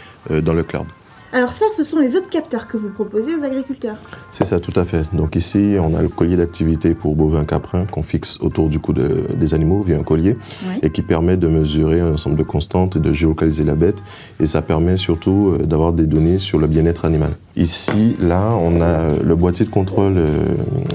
dans 0.41 0.53
le 0.53 0.64
cloud. 0.64 0.88
Alors 1.36 1.51
ça, 1.51 1.65
ce 1.75 1.83
sont 1.83 1.99
les 1.99 2.15
autres 2.15 2.29
capteurs 2.29 2.65
que 2.65 2.77
vous 2.77 2.88
proposez 2.88 3.36
aux 3.36 3.43
agriculteurs 3.43 3.97
C'est 4.31 4.45
ça, 4.45 4.61
tout 4.61 4.71
à 4.79 4.86
fait. 4.86 5.13
Donc 5.13 5.36
ici, 5.36 5.75
on 5.81 5.93
a 5.93 6.01
le 6.01 6.07
collier 6.07 6.38
d'activité 6.38 6.93
pour 6.93 7.13
bovins 7.13 7.43
caprins 7.43 7.86
qu'on 7.86 8.03
fixe 8.03 8.39
autour 8.39 8.69
du 8.69 8.79
cou 8.79 8.93
des 8.93 9.53
animaux 9.53 9.81
via 9.81 9.97
un 9.97 10.03
collier 10.03 10.38
et 10.81 10.89
qui 10.91 11.01
permet 11.01 11.36
de 11.36 11.49
mesurer 11.49 11.99
un 11.99 12.13
ensemble 12.13 12.38
de 12.38 12.43
constantes 12.43 12.95
et 12.95 12.99
de 12.99 13.11
géolocaliser 13.11 13.65
la 13.65 13.75
bête. 13.75 14.01
Et 14.39 14.45
ça 14.45 14.61
permet 14.61 14.95
surtout 14.95 15.57
euh, 15.59 15.65
d'avoir 15.65 15.91
des 15.91 16.05
données 16.05 16.39
sur 16.39 16.57
le 16.57 16.67
bien-être 16.67 17.03
animal. 17.03 17.31
Ici, 17.57 18.15
là, 18.21 18.53
on 18.61 18.79
a 18.79 18.86
euh, 18.86 19.17
le 19.21 19.36
boîtier 19.36 19.65
de 19.65 19.71
contrôle 19.71 20.13
euh, 20.15 20.29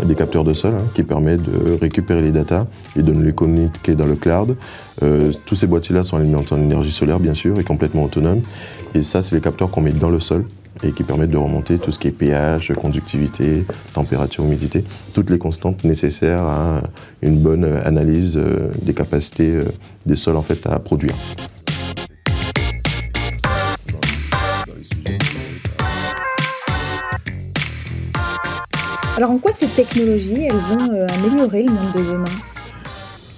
des 0.07 0.15
capteurs 0.15 0.45
de 0.45 0.55
sol 0.55 0.73
hein, 0.75 0.85
qui 0.95 1.03
permet 1.03 1.37
de 1.37 1.79
récupérer 1.83 2.23
les 2.23 2.33
datas 2.33 2.65
et 2.97 3.03
de 3.03 3.13
nous 3.13 3.23
les 3.23 3.35
communiquer 3.35 3.95
dans 3.95 4.07
le 4.07 4.15
cloud. 4.15 4.57
tous 5.45 5.55
ces 5.55 5.67
boîtiers-là 5.67 6.03
sont 6.03 6.17
alimentés 6.17 6.55
en 6.55 6.61
énergie 6.61 6.93
solaire, 6.93 7.21
bien 7.21 7.35
sûr, 7.35 7.59
et 7.59 7.65
complètement 7.65 8.05
autonomes. 8.05 8.41
Et 8.95 9.03
ça, 9.05 9.23
c'est 9.23 9.37
les 9.37 9.41
capteurs 9.41 9.71
qu'on 9.71 9.83
met 9.83 9.93
dans 9.93 10.11
le 10.11 10.19
sol 10.19 10.45
et 10.83 10.93
qui 10.93 11.05
permettent 11.05 11.31
de 11.31 11.37
remonter 11.37 11.79
tout 11.79 11.93
ce 11.93 11.99
qui 11.99 12.09
est 12.09 12.13
pH, 12.13 12.73
conductivité, 12.75 13.65
température, 13.93 14.45
humidité, 14.45 14.85
toutes 15.13 15.31
les 15.31 15.39
constantes 15.39 15.85
nécessaires 15.85 16.43
à 16.43 16.83
une 17.23 17.39
bonne 17.39 17.65
analyse 17.85 18.37
euh, 18.37 18.71
des 18.83 18.95
capacités 18.95 19.51
euh, 19.51 19.65
des 20.07 20.17
sols 20.17 20.37
en 20.37 20.43
fait 20.43 20.67
à 20.67 20.79
produire. 20.79 21.15
Alors 29.17 29.33
en 29.33 29.39
quoi 29.39 29.53
ces 29.53 29.67
technologies, 29.67 30.47
elles 30.47 30.53
vont 30.55 30.93
euh, 30.93 31.07
améliorer 31.19 31.63
le 31.63 31.71
monde 31.71 31.93
de 31.95 32.13
demain? 32.13 32.60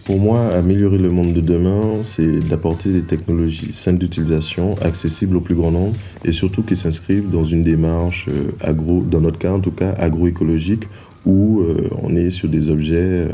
Pour 0.04 0.18
moi, 0.18 0.48
améliorer 0.48 0.98
le 0.98 1.10
monde 1.10 1.32
de 1.32 1.40
demain, 1.40 2.02
c'est 2.02 2.40
d'apporter 2.48 2.90
des 2.90 3.02
technologies 3.02 3.72
simples 3.72 3.98
d'utilisation, 3.98 4.74
accessibles 4.82 5.36
au 5.36 5.40
plus 5.40 5.54
grand 5.54 5.70
nombre 5.70 5.94
et 6.24 6.32
surtout 6.32 6.62
qui 6.62 6.74
s'inscrivent 6.74 7.30
dans 7.30 7.44
une 7.44 7.62
démarche 7.62 8.26
euh, 8.28 8.50
agro, 8.60 9.02
dans 9.02 9.20
notre 9.20 9.38
cas 9.38 9.52
en 9.52 9.60
tout 9.60 9.70
cas, 9.70 9.92
agroécologique, 9.92 10.84
où 11.24 11.60
euh, 11.60 11.88
on 12.02 12.16
est 12.16 12.30
sur 12.30 12.48
des 12.48 12.68
objets 12.68 12.96
euh, 12.96 13.28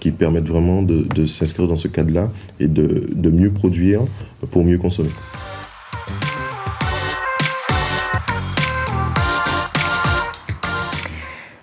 qui 0.00 0.10
permettent 0.10 0.48
vraiment 0.48 0.82
de, 0.82 1.26
s'inscrire 1.26 1.68
dans 1.68 1.76
ce 1.76 1.88
cadre-là 1.88 2.30
et 2.58 2.66
de, 2.66 3.08
de 3.14 3.30
mieux 3.30 3.50
produire 3.50 4.00
pour 4.50 4.64
mieux 4.64 4.78
consommer. 4.78 5.10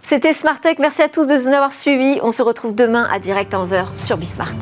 C'était 0.05 0.33
Smartech. 0.33 0.77
Merci 0.77 1.01
à 1.01 1.09
tous 1.09 1.25
de 1.25 1.33
nous 1.33 1.47
avoir 1.47 1.73
suivis. 1.73 2.19
On 2.21 2.29
se 2.29 2.43
retrouve 2.43 2.75
demain 2.75 3.07
à 3.11 3.17
direct 3.17 3.55
à 3.55 3.57
11h 3.57 3.95
sur 3.95 4.17
Bismart. 4.17 4.53